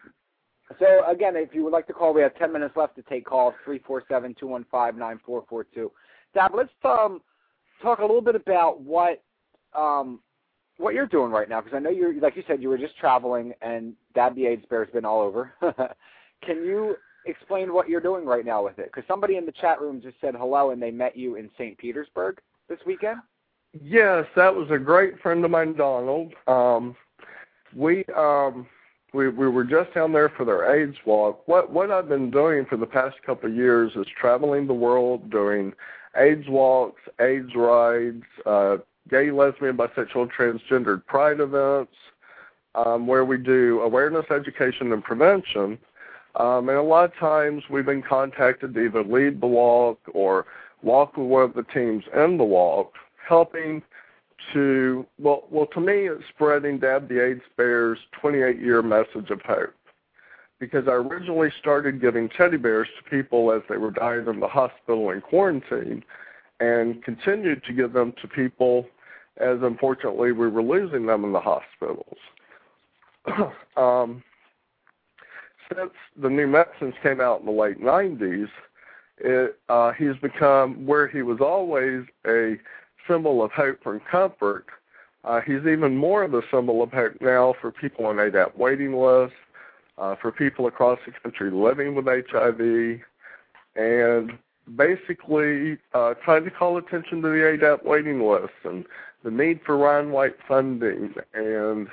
so 0.79 1.03
again, 1.09 1.35
if 1.37 1.55
you 1.55 1.65
would 1.65 1.73
like 1.73 1.87
to 1.87 1.93
call, 1.93 2.13
we 2.13 2.21
have 2.23 2.37
10 2.37 2.53
minutes 2.53 2.77
left 2.77 2.97
to 2.97 3.03
take 3.03 3.25
calls. 3.25 3.55
Three 3.65 3.79
four 3.79 4.03
seven 4.09 4.35
two 4.39 4.47
one 4.47 4.67
five 4.71 4.97
nine 4.97 5.19
four 5.25 5.45
four 5.49 5.65
two. 5.65 5.91
Dab, 6.35 6.53
let's 6.55 6.71
um, 6.85 7.21
talk 7.83 8.01
a 8.01 8.03
little 8.03 8.21
bit 8.21 8.35
about 8.35 8.81
what 8.81 9.23
um, 9.75 10.21
what 10.77 10.95
you're 10.95 11.07
doing 11.07 11.31
right 11.31 11.49
now, 11.49 11.61
because 11.61 11.77
I 11.77 11.81
know 11.81 11.91
you're 11.91 12.19
like 12.21 12.37
you 12.37 12.45
said 12.47 12.63
you 12.63 12.69
were 12.69 12.79
just 12.79 12.97
traveling, 12.99 13.53
and 13.63 13.95
Dab 14.15 14.35
the 14.35 14.47
AIDS 14.47 14.65
Bear's 14.69 14.91
been 14.93 15.05
all 15.05 15.21
over. 15.21 15.53
Can 16.45 16.65
you 16.65 16.97
explain 17.27 17.73
what 17.73 17.89
you're 17.89 18.01
doing 18.01 18.25
right 18.25 18.45
now 18.45 18.65
with 18.65 18.79
it? 18.79 18.87
Because 18.87 19.07
somebody 19.09 19.37
in 19.37 19.47
the 19.47 19.53
chat 19.53 19.81
room 19.81 20.01
just 20.01 20.17
said 20.21 20.35
hello, 20.37 20.71
and 20.71 20.81
they 20.81 20.91
met 20.91 21.17
you 21.17 21.37
in 21.37 21.51
St. 21.59 21.77
Petersburg 21.79 22.41
this 22.69 22.79
weekend. 22.87 23.19
Yes, 23.83 24.27
that 24.37 24.55
was 24.55 24.71
a 24.71 24.79
great 24.79 25.21
friend 25.21 25.45
of 25.45 25.51
mine, 25.51 25.77
Donald. 25.77 26.33
Um, 26.47 26.97
we 27.75 28.05
um, 28.17 28.67
we 29.13 29.29
we 29.29 29.49
were 29.49 29.65
just 29.65 29.95
down 29.95 30.13
there 30.13 30.29
for 30.29 30.45
their 30.45 30.75
AIDS 30.75 30.97
walk. 31.05 31.47
What 31.47 31.71
what 31.73 31.91
I've 31.91 32.09
been 32.09 32.31
doing 32.31 32.67
for 32.67 32.77
the 32.77 32.87
past 32.87 33.17
couple 33.25 33.49
of 33.51 33.57
years 33.57 33.93
is 33.97 34.07
traveling 34.19 34.67
the 34.67 34.75
world, 34.75 35.31
doing 35.31 35.73
AIDS 36.17 36.49
walks, 36.49 37.01
AIDS 37.21 37.55
rides, 37.55 38.25
uh, 38.45 38.79
gay, 39.09 39.31
lesbian, 39.31 39.77
bisexual, 39.77 40.31
transgendered 40.31 41.07
pride 41.07 41.41
events, 41.41 41.93
um, 42.75 43.07
where 43.07 43.25
we 43.25 43.39
do 43.39 43.81
awareness, 43.81 44.27
education, 44.31 44.93
and 44.93 45.03
prevention. 45.03 45.79
Um, 46.37 46.69
and 46.69 46.79
a 46.79 46.83
lot 46.83 47.05
of 47.05 47.17
times 47.17 47.65
we've 47.71 47.87
been 47.87 48.03
contacted 48.03 48.75
to 48.75 48.81
either 48.81 49.03
lead 49.03 49.41
the 49.41 49.47
walk 49.47 49.99
or 50.13 50.47
walk 50.83 51.17
with 51.17 51.27
one 51.27 51.43
of 51.43 51.55
the 51.55 51.65
teams 51.65 52.05
in 52.15 52.37
the 52.37 52.45
walk, 52.45 52.95
helping 53.27 53.83
to 54.53 55.07
well 55.19 55.45
well 55.51 55.67
to 55.67 55.81
me 55.81 56.09
it's 56.09 56.25
spreading 56.35 56.79
Dab 56.79 57.09
the 57.09 57.25
AIDS 57.25 57.43
Bear's 57.57 57.99
28 58.21 58.61
year 58.61 58.83
message 58.83 59.31
of 59.31 59.41
hope. 59.43 59.75
Because 60.61 60.89
I 60.89 60.93
originally 60.93 61.53
started 61.61 62.01
giving 62.01 62.29
teddy 62.29 62.57
bears 62.57 62.89
to 62.97 63.11
people 63.11 63.53
as 63.53 63.63
they 63.69 63.77
were 63.77 63.93
dying 63.93 64.27
in 64.27 64.41
the 64.41 64.49
hospital 64.49 65.11
in 65.11 65.21
quarantine 65.21 66.03
and 66.59 67.03
continued 67.05 67.63
to 67.65 67.73
give 67.73 67.93
them 67.93 68.13
to 68.21 68.27
people 68.27 68.87
as 69.37 69.59
unfortunately 69.63 70.33
we 70.33 70.49
were 70.49 70.63
losing 70.63 71.07
them 71.07 71.25
in 71.25 71.33
the 71.33 71.41
hospitals. 71.41 72.19
um, 73.77 74.23
since 75.73 75.93
the 76.21 76.29
new 76.29 76.47
medicines 76.47 76.95
came 77.03 77.21
out 77.21 77.41
in 77.41 77.47
the 77.47 77.53
late 77.53 77.81
90s, 77.81 78.49
it, 79.19 79.59
uh, 79.69 79.93
he's 79.93 80.17
become 80.23 80.87
where 80.87 81.07
he 81.09 81.23
was 81.23 81.39
always 81.41 82.05
a 82.27 82.57
symbol 83.09 83.43
of 83.43 83.51
hope 83.53 83.81
and 83.87 84.01
comfort. 84.05 84.67
Uh, 85.25 85.41
he's 85.41 85.67
even 85.67 85.97
more 85.97 86.23
of 86.23 86.35
a 86.35 86.43
symbol 86.51 86.83
of 86.83 86.93
hope 86.93 87.15
now 87.21 87.55
for 87.61 87.73
people 87.73 88.07
on 88.07 88.17
ADAP 88.17 88.57
waiting 88.57 88.95
lists, 88.95 89.37
uh, 89.99 90.15
for 90.21 90.31
people 90.31 90.67
across 90.67 90.99
the 91.07 91.13
country 91.23 91.51
living 91.51 91.95
with 91.95 92.07
HIV, 92.07 93.01
and 93.77 94.39
basically 94.77 95.79
uh, 95.95 96.15
trying 96.25 96.45
to 96.45 96.51
call 96.51 96.77
attention 96.79 97.23
to 97.23 97.29
the 97.29 97.59
ADAP 97.59 97.85
waiting 97.85 98.23
list 98.23 98.53
and 98.65 98.85
the 99.25 99.31
need 99.31 99.61
for 99.65 99.77
Ryan 99.77 100.13
White 100.13 100.37
funding 100.47 101.15
and 101.35 101.89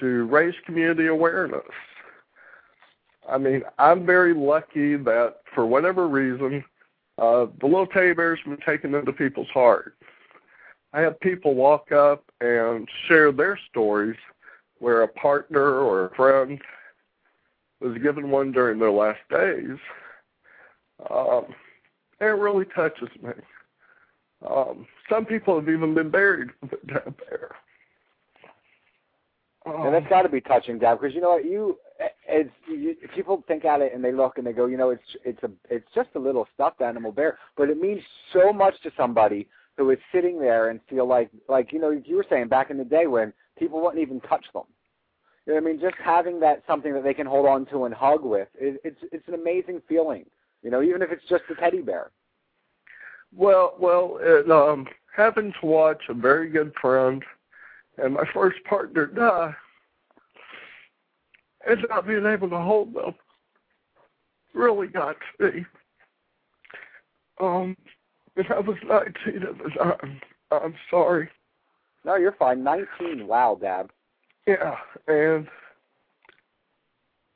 to 0.00 0.24
raise 0.26 0.54
community 0.66 1.06
awareness. 1.06 1.62
I 3.28 3.38
mean, 3.38 3.62
I'm 3.78 4.04
very 4.04 4.34
lucky 4.34 4.96
that 4.96 5.36
for 5.54 5.66
whatever 5.66 6.06
reason, 6.06 6.64
uh, 7.18 7.46
the 7.60 7.66
little 7.66 7.86
teddy 7.86 8.12
bear's 8.12 8.40
been 8.44 8.58
taken 8.58 8.94
into 8.94 9.12
people's 9.12 9.48
heart. 9.52 9.96
I 10.92 11.00
have 11.00 11.18
people 11.20 11.54
walk 11.54 11.92
up 11.92 12.24
and 12.40 12.88
share 13.08 13.32
their 13.32 13.58
stories 13.70 14.16
where 14.78 15.02
a 15.02 15.08
partner 15.08 15.80
or 15.80 16.06
a 16.06 16.14
friend 16.14 16.60
was 17.80 17.96
given 17.98 18.30
one 18.30 18.52
during 18.52 18.78
their 18.78 18.90
last 18.90 19.20
days. 19.30 19.78
Um, 21.10 21.46
it 22.20 22.24
really 22.24 22.64
touches 22.74 23.08
me. 23.22 23.32
Um, 24.48 24.86
some 25.08 25.24
people 25.24 25.58
have 25.58 25.68
even 25.68 25.94
been 25.94 26.10
buried 26.10 26.50
with 26.60 26.72
a 26.72 26.86
dead 26.86 27.14
bear. 27.28 27.50
Um, 29.66 29.86
and 29.86 29.94
that's 29.94 30.08
got 30.08 30.22
to 30.22 30.28
be 30.28 30.40
touching, 30.40 30.78
Dab, 30.78 31.00
because 31.00 31.14
you 31.14 31.20
know 31.20 31.30
what 31.30 31.44
you 31.44 31.78
it's 32.28 32.50
you, 32.68 32.96
people 33.14 33.44
think 33.46 33.64
at 33.64 33.80
it 33.80 33.92
and 33.94 34.02
they 34.02 34.12
look 34.12 34.38
and 34.38 34.46
they 34.46 34.52
go, 34.52 34.66
you 34.66 34.76
know, 34.76 34.90
it's 34.90 35.16
it's 35.24 35.42
a 35.42 35.50
it's 35.70 35.86
just 35.94 36.08
a 36.14 36.18
little 36.18 36.46
stuffed 36.54 36.80
animal 36.80 37.12
bear, 37.12 37.38
but 37.56 37.70
it 37.70 37.80
means 37.80 38.00
so 38.32 38.52
much 38.52 38.74
to 38.82 38.90
somebody 38.96 39.48
who 39.76 39.90
is 39.90 39.98
sitting 40.12 40.40
there 40.40 40.70
and 40.70 40.80
feel 40.88 41.06
like 41.06 41.30
like 41.48 41.72
you 41.72 41.78
know 41.78 41.90
you 41.90 42.16
were 42.16 42.26
saying 42.28 42.48
back 42.48 42.70
in 42.70 42.78
the 42.78 42.84
day 42.84 43.06
when 43.06 43.32
people 43.58 43.80
wouldn't 43.80 44.02
even 44.02 44.20
touch 44.20 44.44
them. 44.52 44.64
You 45.46 45.52
know 45.52 45.60
what 45.60 45.68
I 45.68 45.72
mean? 45.72 45.80
Just 45.80 45.96
having 46.02 46.40
that 46.40 46.62
something 46.66 46.94
that 46.94 47.04
they 47.04 47.14
can 47.14 47.26
hold 47.26 47.46
on 47.46 47.66
to 47.66 47.84
and 47.84 47.94
hug 47.94 48.22
with, 48.22 48.48
it, 48.58 48.80
it's 48.84 49.00
it's 49.12 49.28
an 49.28 49.34
amazing 49.34 49.82
feeling. 49.88 50.24
You 50.62 50.70
know, 50.70 50.82
even 50.82 51.02
if 51.02 51.12
it's 51.12 51.28
just 51.28 51.44
a 51.50 51.54
teddy 51.54 51.82
bear. 51.82 52.10
Well, 53.36 53.74
well, 53.78 54.18
it, 54.20 54.50
um, 54.50 54.86
having 55.14 55.52
to 55.60 55.66
watch 55.66 56.02
a 56.08 56.14
very 56.14 56.48
good 56.48 56.72
friend 56.80 57.22
and 57.98 58.14
my 58.14 58.24
first 58.32 58.62
partner 58.64 59.06
die 59.06 59.54
and 61.68 61.84
not 61.88 62.06
being 62.06 62.26
able 62.26 62.50
to 62.50 62.58
hold 62.58 62.94
them 62.94 63.14
really 64.54 64.86
got 64.86 65.16
to 65.40 65.52
me. 65.52 65.66
Um, 67.40 67.76
and 68.36 68.46
I 68.50 68.60
was 68.60 68.76
19 68.86 69.42
at 69.42 69.58
the 69.58 69.70
time. 69.70 70.20
I'm 70.50 70.74
sorry. 70.90 71.28
No, 72.04 72.16
you're 72.16 72.32
fine. 72.32 72.62
19. 72.62 73.26
Wow, 73.26 73.58
Dab. 73.60 73.90
Yeah, 74.46 74.76
and 75.08 75.48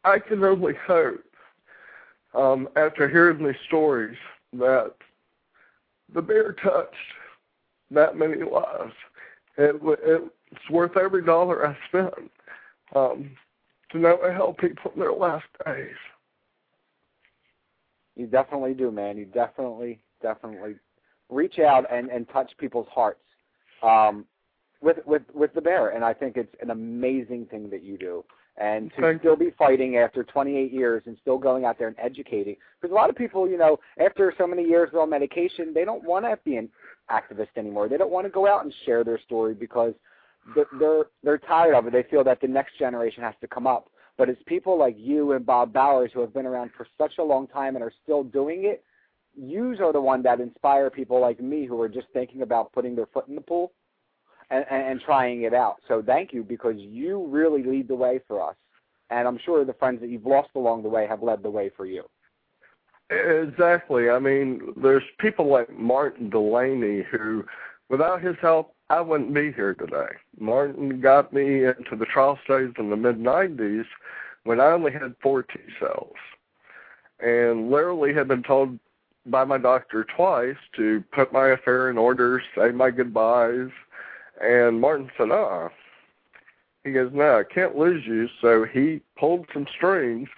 I 0.05 0.19
can 0.19 0.45
only 0.45 0.75
hope, 0.87 1.25
um, 2.35 2.69
after 2.77 3.09
hearing 3.09 3.45
these 3.45 3.57
stories, 3.67 4.17
that 4.53 4.93
the 6.15 6.23
bear 6.23 6.53
touched 6.53 6.95
that 7.91 8.17
many 8.17 8.43
lives. 8.43 8.93
It, 9.57 9.77
it's 9.83 10.71
worth 10.71 10.97
every 10.97 11.25
dollar 11.25 11.67
I 11.67 11.77
spent. 11.89 12.31
Um, 12.95 13.31
to 13.91 13.99
know 13.99 14.19
I 14.25 14.33
help 14.33 14.59
people 14.59 14.93
in 14.95 15.01
their 15.01 15.13
last 15.13 15.47
days. 15.65 15.95
You 18.17 18.27
definitely 18.27 18.75
do, 18.75 18.91
man. 18.91 19.17
You 19.17 19.27
definitely, 19.27 20.01
definitely 20.21 20.75
reach 21.31 21.59
out 21.59 21.85
and, 21.91 22.11
and 22.11 22.29
touch 22.31 22.51
people's 22.59 22.89
hearts 22.93 23.23
um, 23.83 24.25
with 24.81 24.99
with 25.07 25.23
with 25.35 25.53
the 25.55 25.61
bear, 25.61 25.91
and 25.91 26.05
I 26.05 26.15
think 26.15 26.37
it's 26.37 26.55
an 26.61 26.71
amazing 26.71 27.47
thing 27.47 27.71
that 27.71 27.83
you 27.83 27.97
do. 27.97 28.25
And 28.61 28.91
to 28.97 29.03
Thank 29.03 29.21
still 29.21 29.37
be 29.37 29.53
fighting 29.57 29.99
after 29.99 30.25
28 30.25 30.73
years 30.73 31.05
and 31.07 31.17
still 31.21 31.39
going 31.39 31.65
out 31.65 31.79
there 31.79 31.87
and 31.87 31.97
educating, 31.97 32.57
because 32.81 32.91
a 32.91 32.95
lot 32.95 33.09
of 33.09 33.15
people, 33.15 33.49
you 33.49 33.57
know, 33.57 33.79
after 34.01 34.35
so 34.37 34.49
many 34.49 34.65
years 34.65 34.91
on 34.99 35.11
medication, 35.11 35.73
they 35.73 35.85
don't 35.85 36.03
want 36.03 36.25
to 36.25 36.37
be 36.45 36.57
an 36.57 36.69
activist 37.09 37.57
anymore. 37.57 37.89
They 37.89 37.97
don't 37.97 38.11
want 38.11 38.27
to 38.27 38.31
go 38.31 38.49
out 38.49 38.65
and 38.65 38.75
share 38.85 39.05
their 39.05 39.21
story 39.21 39.55
because 39.55 39.95
they're 40.79 41.05
they're 41.23 41.39
tired 41.39 41.75
of 41.75 41.87
it. 41.87 41.93
They 41.93 42.05
feel 42.05 42.25
that 42.25 42.41
the 42.41 42.49
next 42.49 42.79
generation 42.79 43.23
has 43.23 43.35
to 43.41 43.49
come 43.49 43.67
up. 43.67 43.89
But 44.17 44.29
it's 44.29 44.43
people 44.47 44.77
like 44.77 44.97
you 44.99 45.33
and 45.33 45.47
Bob 45.47 45.73
Bowers 45.73 46.11
who 46.13 46.21
have 46.21 46.35
been 46.35 46.47
around 46.47 46.73
for 46.77 46.87
such 46.99 47.13
a 47.19 47.23
long 47.23 47.47
time 47.47 47.77
and 47.77 47.85
are 47.85 47.93
still 48.03 48.25
doing 48.25 48.65
it. 48.65 48.83
Yous 49.37 49.79
are 49.81 49.93
the 49.93 50.01
one 50.01 50.23
that 50.25 50.41
inspire 50.41 50.91
people 50.91 51.21
like 51.21 51.41
me 51.41 51.67
who 51.67 51.81
are 51.81 51.89
just 51.89 52.09
thinking 52.13 52.43
about 52.43 52.73
putting 52.73 52.97
their 52.97 53.07
foot 53.07 53.29
in 53.29 53.37
the 53.37 53.41
pool 53.41 53.73
and, 54.51 54.65
and, 54.71 54.83
and 54.83 55.01
trying 55.01 55.43
it 55.43 55.55
out. 55.55 55.77
So 55.87 56.03
thank 56.05 56.33
you 56.33 56.43
because 56.43 56.75
you 56.79 57.27
really 57.29 57.63
lead 57.63 57.87
the 57.87 57.95
way 57.95 58.21
for 58.27 58.43
us. 58.43 58.57
And 59.11 59.29
I'm 59.29 59.39
sure 59.45 59.65
the 59.65 59.73
friends 59.75 60.01
that 60.01 60.11
you've 60.11 60.27
lost 60.27 60.51
along 60.57 60.83
the 60.83 60.89
way 60.89 61.07
have 61.07 61.23
led 61.23 61.45
the 61.45 61.51
way 61.51 61.71
for 61.77 61.87
you. 61.87 62.05
Exactly. 63.11 64.11
I 64.11 64.19
mean, 64.19 64.75
there's 64.77 65.05
people 65.19 65.47
like 65.47 65.73
Martin 65.73 66.29
Delaney 66.29 67.05
who, 67.11 67.45
without 67.89 68.21
his 68.21 68.37
help, 68.43 68.75
I 68.91 69.01
wouldn't 69.03 69.35
be 69.35 69.53
here 69.53 69.75
today. 69.75 70.09
Martin 70.39 71.01
got 71.01 71.33
me 71.33 71.65
into 71.65 71.95
the 71.95 72.07
trial 72.07 72.39
studies 72.45 72.73
in 72.79 72.89
the 72.89 72.97
mid 72.97 73.19
90s 73.19 73.85
when 74.45 74.61
I 74.61 74.67
only 74.67 74.93
had 74.93 75.15
four 75.23 75.43
T 75.43 75.59
cells, 75.79 76.15
and 77.21 77.71
literally 77.71 78.15
had 78.15 78.29
been 78.29 78.43
told 78.43 78.79
by 79.27 79.45
my 79.45 79.59
doctor 79.59 80.05
twice 80.05 80.57
to 80.77 81.05
put 81.13 81.35
my 81.35 81.49
affair 81.49 81.91
in 81.91 81.99
order, 81.99 82.43
say 82.57 82.71
my 82.71 82.91
goodbyes, 82.91 83.71
and 84.41 84.81
Martin 84.81 85.11
said, 85.19 85.31
"Uh." 85.31 85.69
He 86.83 86.93
goes, 86.93 87.13
"No, 87.13 87.39
I 87.39 87.45
can't 87.45 87.77
lose 87.77 88.07
you." 88.07 88.29
So 88.41 88.65
he 88.65 89.03
pulled 89.19 89.47
some 89.53 89.67
strings 89.67 90.31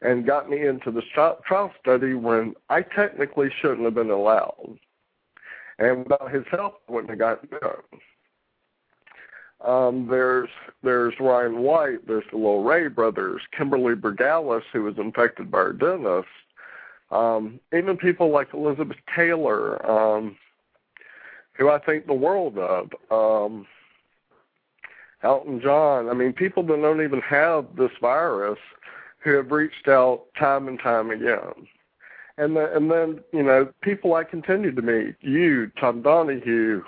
and 0.00 0.24
got 0.26 0.48
me 0.48 0.64
into 0.64 0.92
the 0.92 1.02
trial 1.02 1.74
study 1.80 2.14
when 2.14 2.54
I 2.68 2.82
technically 2.82 3.50
shouldn't 3.50 3.84
have 3.84 3.94
been 3.94 4.10
allowed. 4.10 4.78
And 5.78 5.98
without 6.04 6.32
his 6.32 6.44
help, 6.50 6.80
I 6.88 6.92
wouldn't 6.92 7.10
have 7.10 7.18
gotten 7.18 7.48
done. 7.50 8.00
Um, 9.64 10.06
there's 10.08 10.50
there's 10.82 11.14
Ryan 11.18 11.60
White, 11.60 12.06
there's 12.06 12.24
the 12.30 12.38
Ray 12.38 12.88
brothers, 12.88 13.40
Kimberly 13.56 13.94
Bergalis, 13.94 14.62
who 14.72 14.82
was 14.82 14.98
infected 14.98 15.50
by 15.50 15.58
her 15.58 15.72
dentist. 15.72 16.28
Um, 17.10 17.60
even 17.76 17.96
people 17.96 18.30
like 18.30 18.52
Elizabeth 18.52 18.98
Taylor, 19.14 19.84
um, 19.88 20.36
who 21.54 21.70
I 21.70 21.78
think 21.78 22.06
the 22.06 22.14
world 22.14 22.58
of. 22.58 22.90
Um, 23.10 23.66
Elton 25.22 25.60
John. 25.60 26.08
I 26.08 26.14
mean, 26.14 26.32
people 26.32 26.62
that 26.64 26.80
don't 26.80 27.02
even 27.02 27.20
have 27.20 27.66
this 27.76 27.90
virus 28.00 28.58
who 29.18 29.32
have 29.32 29.50
reached 29.50 29.88
out 29.88 30.24
time 30.38 30.68
and 30.68 30.78
time 30.78 31.10
again. 31.10 31.66
And 32.38 32.56
then, 32.56 32.68
and 32.74 32.90
then 32.90 33.20
you 33.32 33.42
know, 33.42 33.68
people 33.80 34.14
I 34.14 34.24
continue 34.24 34.74
to 34.74 34.82
meet, 34.82 35.16
you, 35.20 35.70
Tom 35.80 36.02
Donahue, 36.02 36.82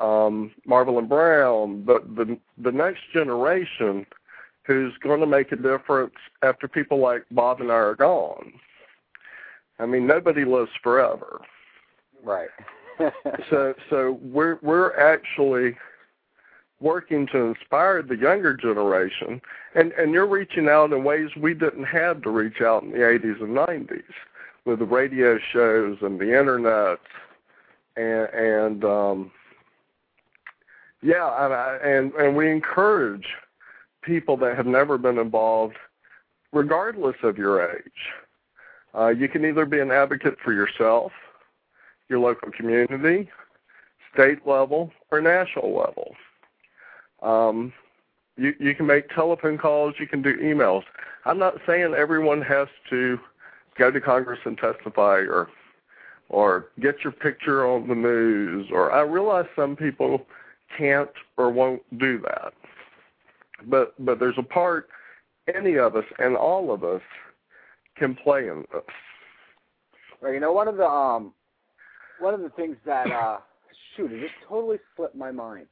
um, 0.00 0.52
Marvelyn 0.66 1.06
Brown, 1.06 1.84
the, 1.86 2.00
the 2.16 2.38
the 2.62 2.72
next 2.72 3.00
generation 3.12 4.06
who's 4.64 4.92
going 5.02 5.20
to 5.20 5.26
make 5.26 5.50
a 5.52 5.56
difference 5.56 6.14
after 6.42 6.68
people 6.68 6.98
like 6.98 7.24
Bob 7.30 7.60
and 7.60 7.70
I 7.70 7.76
are 7.76 7.94
gone. 7.94 8.52
I 9.78 9.86
mean, 9.86 10.06
nobody 10.06 10.44
lives 10.44 10.70
forever. 10.82 11.40
Right. 12.22 12.50
so 13.50 13.74
so 13.88 14.18
we're 14.22 14.58
we're 14.62 14.96
actually 14.98 15.76
working 16.80 17.26
to 17.28 17.38
inspire 17.38 18.02
the 18.02 18.16
younger 18.16 18.54
generation 18.54 19.40
and 19.74 19.92
and 19.92 20.12
you're 20.12 20.26
reaching 20.26 20.68
out 20.68 20.92
in 20.92 21.02
ways 21.02 21.28
we 21.36 21.54
didn't 21.54 21.84
have 21.84 22.22
to 22.22 22.30
reach 22.30 22.60
out 22.60 22.82
in 22.82 22.90
the 22.90 22.98
80s 22.98 23.40
and 23.42 23.56
90s 23.56 24.02
with 24.68 24.80
the 24.80 24.84
radio 24.84 25.38
shows 25.38 25.96
and 26.02 26.20
the 26.20 26.38
internet 26.38 26.98
and 27.96 28.28
and 28.34 28.84
um 28.84 29.30
yeah 31.02 31.78
and 31.82 32.12
and 32.12 32.36
we 32.36 32.50
encourage 32.50 33.28
people 34.02 34.36
that 34.36 34.54
have 34.54 34.66
never 34.66 34.98
been 34.98 35.16
involved 35.16 35.76
regardless 36.52 37.16
of 37.22 37.38
your 37.38 37.66
age 37.66 38.12
uh 38.94 39.08
you 39.08 39.26
can 39.26 39.42
either 39.46 39.64
be 39.64 39.80
an 39.80 39.90
advocate 39.90 40.36
for 40.44 40.52
yourself 40.52 41.12
your 42.10 42.18
local 42.18 42.52
community 42.52 43.26
state 44.12 44.46
level 44.46 44.92
or 45.10 45.22
national 45.22 45.74
level 45.74 46.14
um, 47.22 47.72
you 48.36 48.54
you 48.60 48.74
can 48.74 48.86
make 48.86 49.08
telephone 49.08 49.58
calls, 49.58 49.94
you 49.98 50.06
can 50.06 50.22
do 50.22 50.36
emails. 50.36 50.84
I'm 51.24 51.38
not 51.38 51.54
saying 51.66 51.94
everyone 51.94 52.40
has 52.42 52.68
to 52.90 53.18
go 53.78 53.90
to 53.90 54.00
Congress 54.00 54.40
and 54.44 54.58
testify 54.58 55.18
or 55.18 55.48
or 56.28 56.66
get 56.80 56.96
your 57.02 57.12
picture 57.12 57.66
on 57.66 57.88
the 57.88 57.94
news 57.94 58.68
or 58.72 58.92
I 58.92 59.00
realize 59.00 59.46
some 59.56 59.76
people 59.76 60.26
can't 60.76 61.10
or 61.36 61.50
won't 61.50 61.82
do 61.98 62.20
that. 62.20 62.52
But 63.66 63.94
but 64.04 64.18
there's 64.18 64.38
a 64.38 64.42
part 64.42 64.88
any 65.54 65.78
of 65.78 65.96
us 65.96 66.04
and 66.18 66.36
all 66.36 66.72
of 66.72 66.84
us 66.84 67.02
can 67.96 68.14
play 68.14 68.48
in 68.48 68.64
this. 68.72 68.82
Well, 70.20 70.32
you 70.32 70.40
know, 70.40 70.52
one 70.52 70.68
of 70.68 70.76
the 70.76 70.86
um 70.86 71.32
one 72.20 72.34
of 72.34 72.40
the 72.40 72.50
things 72.50 72.76
that 72.84 73.10
uh 73.10 73.38
shoot, 73.96 74.12
it 74.12 74.20
just 74.20 74.34
totally 74.48 74.78
slipped 74.96 75.16
my 75.16 75.30
mind. 75.30 75.66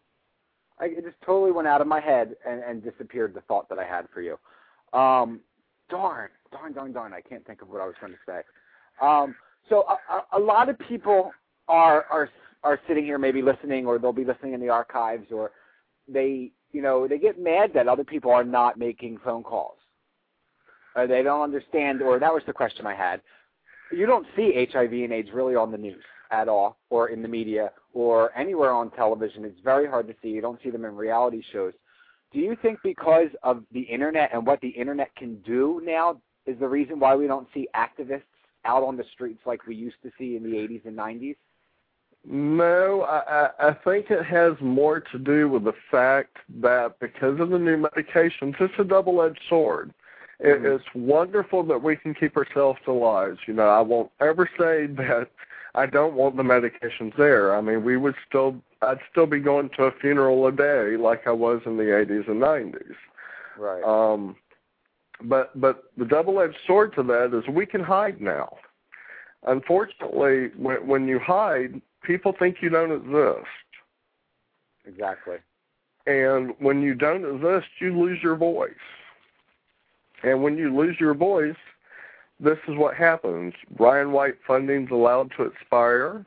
I, 0.78 0.86
it 0.86 1.04
just 1.04 1.16
totally 1.24 1.52
went 1.52 1.68
out 1.68 1.80
of 1.80 1.86
my 1.86 2.00
head 2.00 2.36
and, 2.46 2.62
and 2.62 2.82
disappeared. 2.84 3.34
The 3.34 3.40
thought 3.42 3.68
that 3.70 3.78
I 3.78 3.84
had 3.84 4.08
for 4.12 4.20
you. 4.20 4.38
Um, 4.92 5.40
darn, 5.90 6.28
darn, 6.52 6.72
darn, 6.72 6.92
darn. 6.92 7.12
I 7.12 7.20
can't 7.20 7.46
think 7.46 7.62
of 7.62 7.68
what 7.68 7.80
I 7.80 7.86
was 7.86 7.94
going 8.00 8.12
to 8.12 8.18
say. 8.26 8.40
Um, 9.00 9.34
so 9.68 9.84
a, 10.10 10.36
a, 10.36 10.40
lot 10.40 10.68
of 10.68 10.78
people 10.78 11.32
are 11.68 12.04
are 12.10 12.30
are 12.62 12.80
sitting 12.88 13.04
here 13.04 13.18
maybe 13.18 13.42
listening, 13.42 13.86
or 13.86 13.98
they'll 13.98 14.12
be 14.12 14.24
listening 14.24 14.54
in 14.54 14.60
the 14.60 14.68
archives, 14.68 15.26
or 15.30 15.50
they 16.08 16.52
you 16.72 16.82
know 16.82 17.06
they 17.06 17.18
get 17.18 17.40
mad 17.40 17.72
that 17.74 17.88
other 17.88 18.04
people 18.04 18.30
are 18.30 18.44
not 18.44 18.78
making 18.78 19.18
phone 19.24 19.42
calls. 19.42 19.78
Or 20.94 21.06
they 21.06 21.22
don't 21.22 21.42
understand, 21.42 22.00
or 22.00 22.18
that 22.18 22.32
was 22.32 22.42
the 22.46 22.54
question 22.54 22.86
I 22.86 22.94
had. 22.94 23.20
You 23.92 24.06
don't 24.06 24.26
see 24.34 24.66
HIV 24.72 24.92
and 24.92 25.12
AIDS 25.12 25.28
really 25.32 25.54
on 25.54 25.70
the 25.70 25.78
news 25.78 26.02
at 26.30 26.48
all, 26.48 26.78
or 26.90 27.10
in 27.10 27.22
the 27.22 27.28
media, 27.28 27.70
or 27.92 28.36
anywhere 28.36 28.72
on 28.72 28.90
television. 28.92 29.44
It's 29.44 29.60
very 29.62 29.86
hard 29.86 30.08
to 30.08 30.14
see. 30.22 30.28
You 30.28 30.40
don't 30.40 30.58
see 30.62 30.70
them 30.70 30.84
in 30.84 30.96
reality 30.96 31.42
shows. 31.52 31.74
Do 32.32 32.40
you 32.40 32.56
think 32.60 32.78
because 32.82 33.28
of 33.42 33.62
the 33.72 33.82
internet 33.82 34.30
and 34.32 34.46
what 34.46 34.60
the 34.60 34.68
internet 34.68 35.14
can 35.16 35.36
do 35.42 35.80
now 35.84 36.20
is 36.46 36.58
the 36.58 36.68
reason 36.68 36.98
why 36.98 37.14
we 37.14 37.26
don't 37.26 37.48
see 37.54 37.68
activists 37.74 38.22
out 38.64 38.82
on 38.82 38.96
the 38.96 39.04
streets 39.12 39.40
like 39.46 39.66
we 39.66 39.74
used 39.74 39.96
to 40.02 40.10
see 40.18 40.36
in 40.36 40.42
the 40.42 40.56
80s 40.56 40.84
and 40.86 40.96
90s? 40.96 41.36
No, 42.28 43.02
I, 43.02 43.50
I 43.60 43.72
think 43.84 44.10
it 44.10 44.24
has 44.24 44.54
more 44.60 44.98
to 45.00 45.18
do 45.18 45.48
with 45.48 45.64
the 45.64 45.74
fact 45.90 46.38
that 46.60 46.98
because 46.98 47.38
of 47.38 47.50
the 47.50 47.58
new 47.58 47.76
medications, 47.80 48.56
it's 48.60 48.74
a 48.78 48.84
double-edged 48.84 49.40
sword. 49.48 49.94
Mm-hmm. 50.44 50.66
it's 50.66 50.84
wonderful 50.94 51.62
that 51.62 51.82
we 51.82 51.96
can 51.96 52.14
keep 52.14 52.36
ourselves 52.36 52.80
alive. 52.86 53.38
You 53.46 53.54
know, 53.54 53.68
I 53.68 53.80
won't 53.80 54.10
ever 54.20 54.50
say 54.58 54.86
that 54.96 55.28
I 55.76 55.86
don't 55.86 56.14
want 56.14 56.36
the 56.36 56.42
medications 56.42 57.14
there. 57.16 57.54
I 57.54 57.60
mean, 57.60 57.84
we 57.84 57.98
would 57.98 58.14
still, 58.26 58.56
I'd 58.80 58.98
still 59.10 59.26
be 59.26 59.38
going 59.38 59.68
to 59.76 59.84
a 59.84 59.92
funeral 59.92 60.46
a 60.46 60.52
day 60.52 60.96
like 60.96 61.26
I 61.26 61.32
was 61.32 61.60
in 61.66 61.76
the 61.76 61.84
80s 61.84 62.28
and 62.28 62.40
90s. 62.40 62.94
Right. 63.58 63.82
Um, 63.84 64.36
but 65.22 65.58
but 65.58 65.84
the 65.96 66.04
double-edged 66.04 66.58
sword 66.66 66.94
to 66.94 67.02
that 67.04 67.36
is 67.36 67.48
we 67.48 67.64
can 67.64 67.82
hide 67.82 68.20
now. 68.20 68.56
Unfortunately, 69.46 70.50
when 70.56 70.86
when 70.86 71.08
you 71.08 71.18
hide, 71.18 71.80
people 72.02 72.34
think 72.38 72.56
you 72.60 72.68
don't 72.68 72.92
exist. 72.92 73.46
Exactly. 74.84 75.36
And 76.06 76.52
when 76.58 76.82
you 76.82 76.94
don't 76.94 77.24
exist, 77.24 77.68
you 77.80 77.98
lose 77.98 78.22
your 78.22 78.36
voice. 78.36 78.70
And 80.22 80.42
when 80.42 80.56
you 80.56 80.74
lose 80.74 80.96
your 81.00 81.14
voice, 81.14 81.56
this 82.38 82.58
is 82.68 82.76
what 82.76 82.94
happens. 82.94 83.54
Ryan 83.78 84.12
White 84.12 84.36
funding 84.46 84.84
is 84.84 84.90
allowed 84.90 85.32
to 85.36 85.44
expire. 85.44 86.24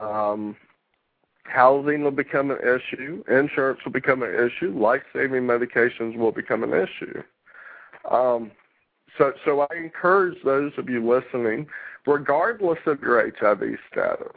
Um, 0.00 0.56
housing 1.44 2.04
will 2.04 2.10
become 2.10 2.50
an 2.50 2.58
issue. 2.58 3.24
Insurance 3.28 3.80
will 3.84 3.92
become 3.92 4.22
an 4.22 4.34
issue. 4.34 4.72
Life-saving 4.78 5.42
medications 5.42 6.16
will 6.16 6.32
become 6.32 6.62
an 6.62 6.72
issue. 6.72 7.22
Um, 8.10 8.52
so, 9.16 9.32
so 9.44 9.60
I 9.60 9.76
encourage 9.76 10.38
those 10.44 10.72
of 10.78 10.88
you 10.88 11.06
listening, 11.06 11.66
regardless 12.06 12.78
of 12.86 13.00
your 13.00 13.20
HIV 13.20 13.78
status, 13.90 14.36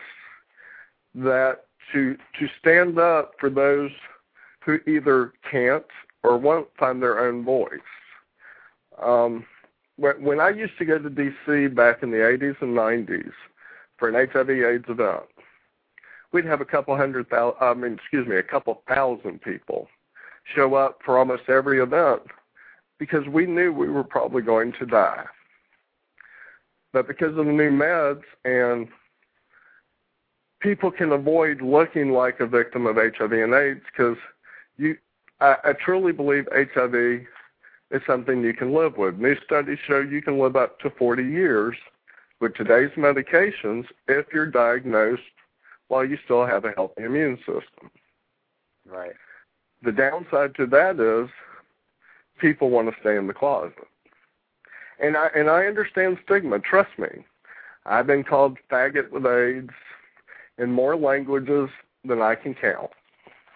that 1.14 1.66
to 1.92 2.16
to 2.40 2.48
stand 2.60 2.98
up 2.98 3.34
for 3.40 3.50
those 3.50 3.92
who 4.64 4.80
either 4.88 5.34
can't 5.50 5.86
or 6.24 6.38
won't 6.38 6.70
find 6.80 7.02
their 7.02 7.20
own 7.20 7.44
voice. 7.44 7.80
Um, 9.02 9.46
when, 9.98 10.40
I 10.40 10.50
used 10.50 10.78
to 10.80 10.86
go 10.86 10.98
to 10.98 11.10
D.C. 11.10 11.68
back 11.68 12.02
in 12.02 12.12
the 12.12 12.18
80s 12.18 12.62
and 12.62 12.76
90s 12.76 13.32
for 13.98 14.10
an 14.10 14.16
HIV/AIDS 14.16 14.90
event, 14.90 15.24
we'd 16.32 16.46
have 16.46 16.62
a 16.62 16.66
couple 16.66 16.96
hundred 16.96 17.30
thousand. 17.30 17.58
I 17.62 17.74
mean, 17.74 17.94
excuse 17.94 18.28
me, 18.28 18.38
a 18.38 18.44
couple 18.44 18.82
thousand 18.88 19.42
people 19.42 19.88
show 20.56 20.76
up 20.76 21.00
for 21.06 21.18
almost 21.18 21.44
every 21.50 21.80
event 21.80 22.24
because 23.00 23.28
we 23.28 23.46
knew 23.46 23.74
we 23.74 23.90
were 23.90 24.04
probably 24.04 24.42
going 24.42 24.74
to 24.80 24.86
die. 24.86 25.26
But 26.94 27.08
because 27.08 27.38
of 27.38 27.46
the 27.46 27.52
new 27.52 27.72
meds 27.72 28.24
and 28.44 28.88
people 30.60 30.92
can 30.92 31.12
avoid 31.12 31.62
looking 31.62 32.12
like 32.12 32.40
a 32.40 32.48
victim 32.48 32.86
of 32.86 32.98
HIV 32.98 33.32
and 33.32 33.54
AIDS 33.54 33.82
because 33.92 34.18
you, 34.78 34.98
I, 35.40 35.56
I 35.64 35.74
truly 35.74 36.12
believe 36.12 36.48
HIV 36.54 37.26
is 37.92 38.02
something 38.08 38.42
you 38.42 38.54
can 38.54 38.74
live 38.74 38.98
with. 38.98 39.18
New 39.18 39.36
studies 39.44 39.80
show 39.86 40.00
you 40.00 40.22
can 40.22 40.40
live 40.40 40.56
up 40.56 40.80
to 40.80 40.90
40 40.90 41.24
years 41.24 41.76
with 42.40 42.56
today's 42.56 42.92
medications 42.98 43.86
if 44.08 44.28
you're 44.34 44.48
diagnosed 44.48 45.22
while 45.90 46.06
you 46.06 46.18
still 46.24 46.46
have 46.46 46.66
a 46.66 46.72
healthy 46.72 47.04
immune 47.04 47.38
system. 47.38 47.92
Right. 48.86 49.14
The 49.84 49.92
downside 49.92 50.56
to 50.56 50.66
that 50.68 51.00
is 51.00 51.30
people 52.40 52.70
want 52.70 52.90
to 52.90 53.00
stay 53.02 53.18
in 53.18 53.28
the 53.28 53.34
closet. 53.34 53.88
and 55.00 55.18
I 55.18 55.30
and 55.36 55.50
I 55.50 55.66
understand 55.66 56.18
stigma. 56.24 56.60
Trust 56.60 56.98
me, 56.98 57.26
I've 57.86 58.08
been 58.08 58.24
called 58.24 58.58
faggot 58.72 59.12
with 59.12 59.26
AIDS 59.26 59.74
in 60.58 60.72
more 60.72 60.96
languages 60.96 61.70
than 62.06 62.22
I 62.22 62.36
can 62.36 62.54
count. 62.54 62.92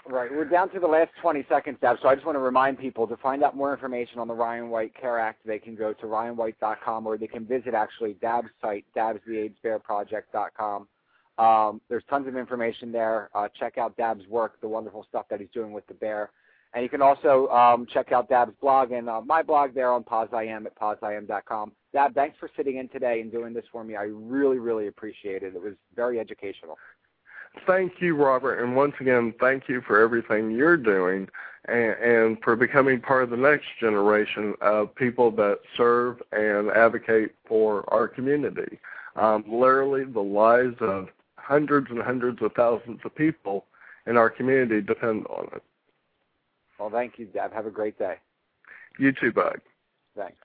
Right. 0.07 0.31
We're 0.31 0.45
down 0.45 0.69
to 0.69 0.79
the 0.79 0.85
last 0.85 1.09
20 1.19 1.47
seconds, 1.49 1.79
Dab, 1.81 1.97
so 1.99 2.07
I 2.07 2.13
just 2.13 2.27
want 2.27 2.35
to 2.35 2.39
remind 2.39 2.77
people 2.77 3.07
to 3.07 3.17
find 3.17 3.43
out 3.43 3.55
more 3.55 3.73
information 3.73 4.19
on 4.19 4.27
the 4.27 4.35
Ryan 4.35 4.69
White 4.69 4.93
Care 4.93 5.17
Act, 5.19 5.39
they 5.47 5.57
can 5.57 5.75
go 5.75 5.93
to 5.93 6.05
ryanwhite.com 6.05 7.07
or 7.07 7.17
they 7.17 7.25
can 7.25 7.43
visit 7.43 7.73
actually 7.73 8.13
Dab's 8.21 8.49
site, 8.61 8.85
dabstheaidsbearproject.com. 8.95 10.87
Um, 11.37 11.81
there's 11.89 12.03
tons 12.07 12.27
of 12.27 12.37
information 12.37 12.91
there. 12.91 13.31
Uh, 13.33 13.47
check 13.59 13.79
out 13.79 13.97
Dab's 13.97 14.27
work, 14.27 14.61
the 14.61 14.67
wonderful 14.67 15.07
stuff 15.09 15.25
that 15.31 15.39
he's 15.39 15.49
doing 15.51 15.73
with 15.73 15.87
the 15.87 15.95
bear. 15.95 16.29
And 16.75 16.83
you 16.83 16.89
can 16.89 17.01
also 17.01 17.47
um, 17.47 17.87
check 17.91 18.11
out 18.11 18.29
Dab's 18.29 18.53
blog 18.61 18.91
and 18.91 19.09
uh, 19.09 19.21
my 19.21 19.41
blog 19.41 19.73
there 19.73 19.91
on 19.91 20.03
POZiam 20.03 20.65
at 20.65 20.77
poziam.com. 20.77 21.71
Dab, 21.93 22.13
thanks 22.13 22.37
for 22.37 22.49
sitting 22.55 22.77
in 22.77 22.89
today 22.89 23.21
and 23.21 23.31
doing 23.31 23.53
this 23.53 23.63
for 23.71 23.83
me. 23.83 23.95
I 23.95 24.03
really, 24.03 24.59
really 24.59 24.87
appreciate 24.87 25.41
it. 25.41 25.55
It 25.55 25.61
was 25.61 25.73
very 25.95 26.19
educational. 26.19 26.77
Thank 27.65 27.93
you, 27.99 28.15
Robert, 28.15 28.61
and 28.61 28.75
once 28.75 28.93
again, 28.99 29.33
thank 29.39 29.67
you 29.67 29.81
for 29.81 29.99
everything 29.99 30.51
you're 30.51 30.77
doing 30.77 31.27
and, 31.67 31.93
and 31.93 32.37
for 32.43 32.55
becoming 32.55 33.01
part 33.01 33.23
of 33.23 33.29
the 33.29 33.37
next 33.37 33.65
generation 33.79 34.53
of 34.61 34.93
people 34.95 35.31
that 35.31 35.59
serve 35.75 36.21
and 36.31 36.69
advocate 36.71 37.33
for 37.47 37.91
our 37.93 38.07
community. 38.07 38.79
Um, 39.15 39.43
literally, 39.47 40.03
the 40.03 40.19
lives 40.21 40.75
of 40.79 41.09
hundreds 41.37 41.89
and 41.89 42.01
hundreds 42.01 42.41
of 42.41 42.53
thousands 42.53 42.99
of 43.05 43.15
people 43.15 43.65
in 44.05 44.17
our 44.17 44.29
community 44.29 44.81
depend 44.81 45.25
on 45.27 45.47
it. 45.55 45.63
Well, 46.79 46.89
thank 46.89 47.17
you, 47.17 47.25
Dab. 47.25 47.53
Have 47.53 47.65
a 47.65 47.71
great 47.71 47.97
day. 47.97 48.15
You 48.99 49.11
too, 49.11 49.31
bud. 49.31 49.61
Thanks. 50.15 50.37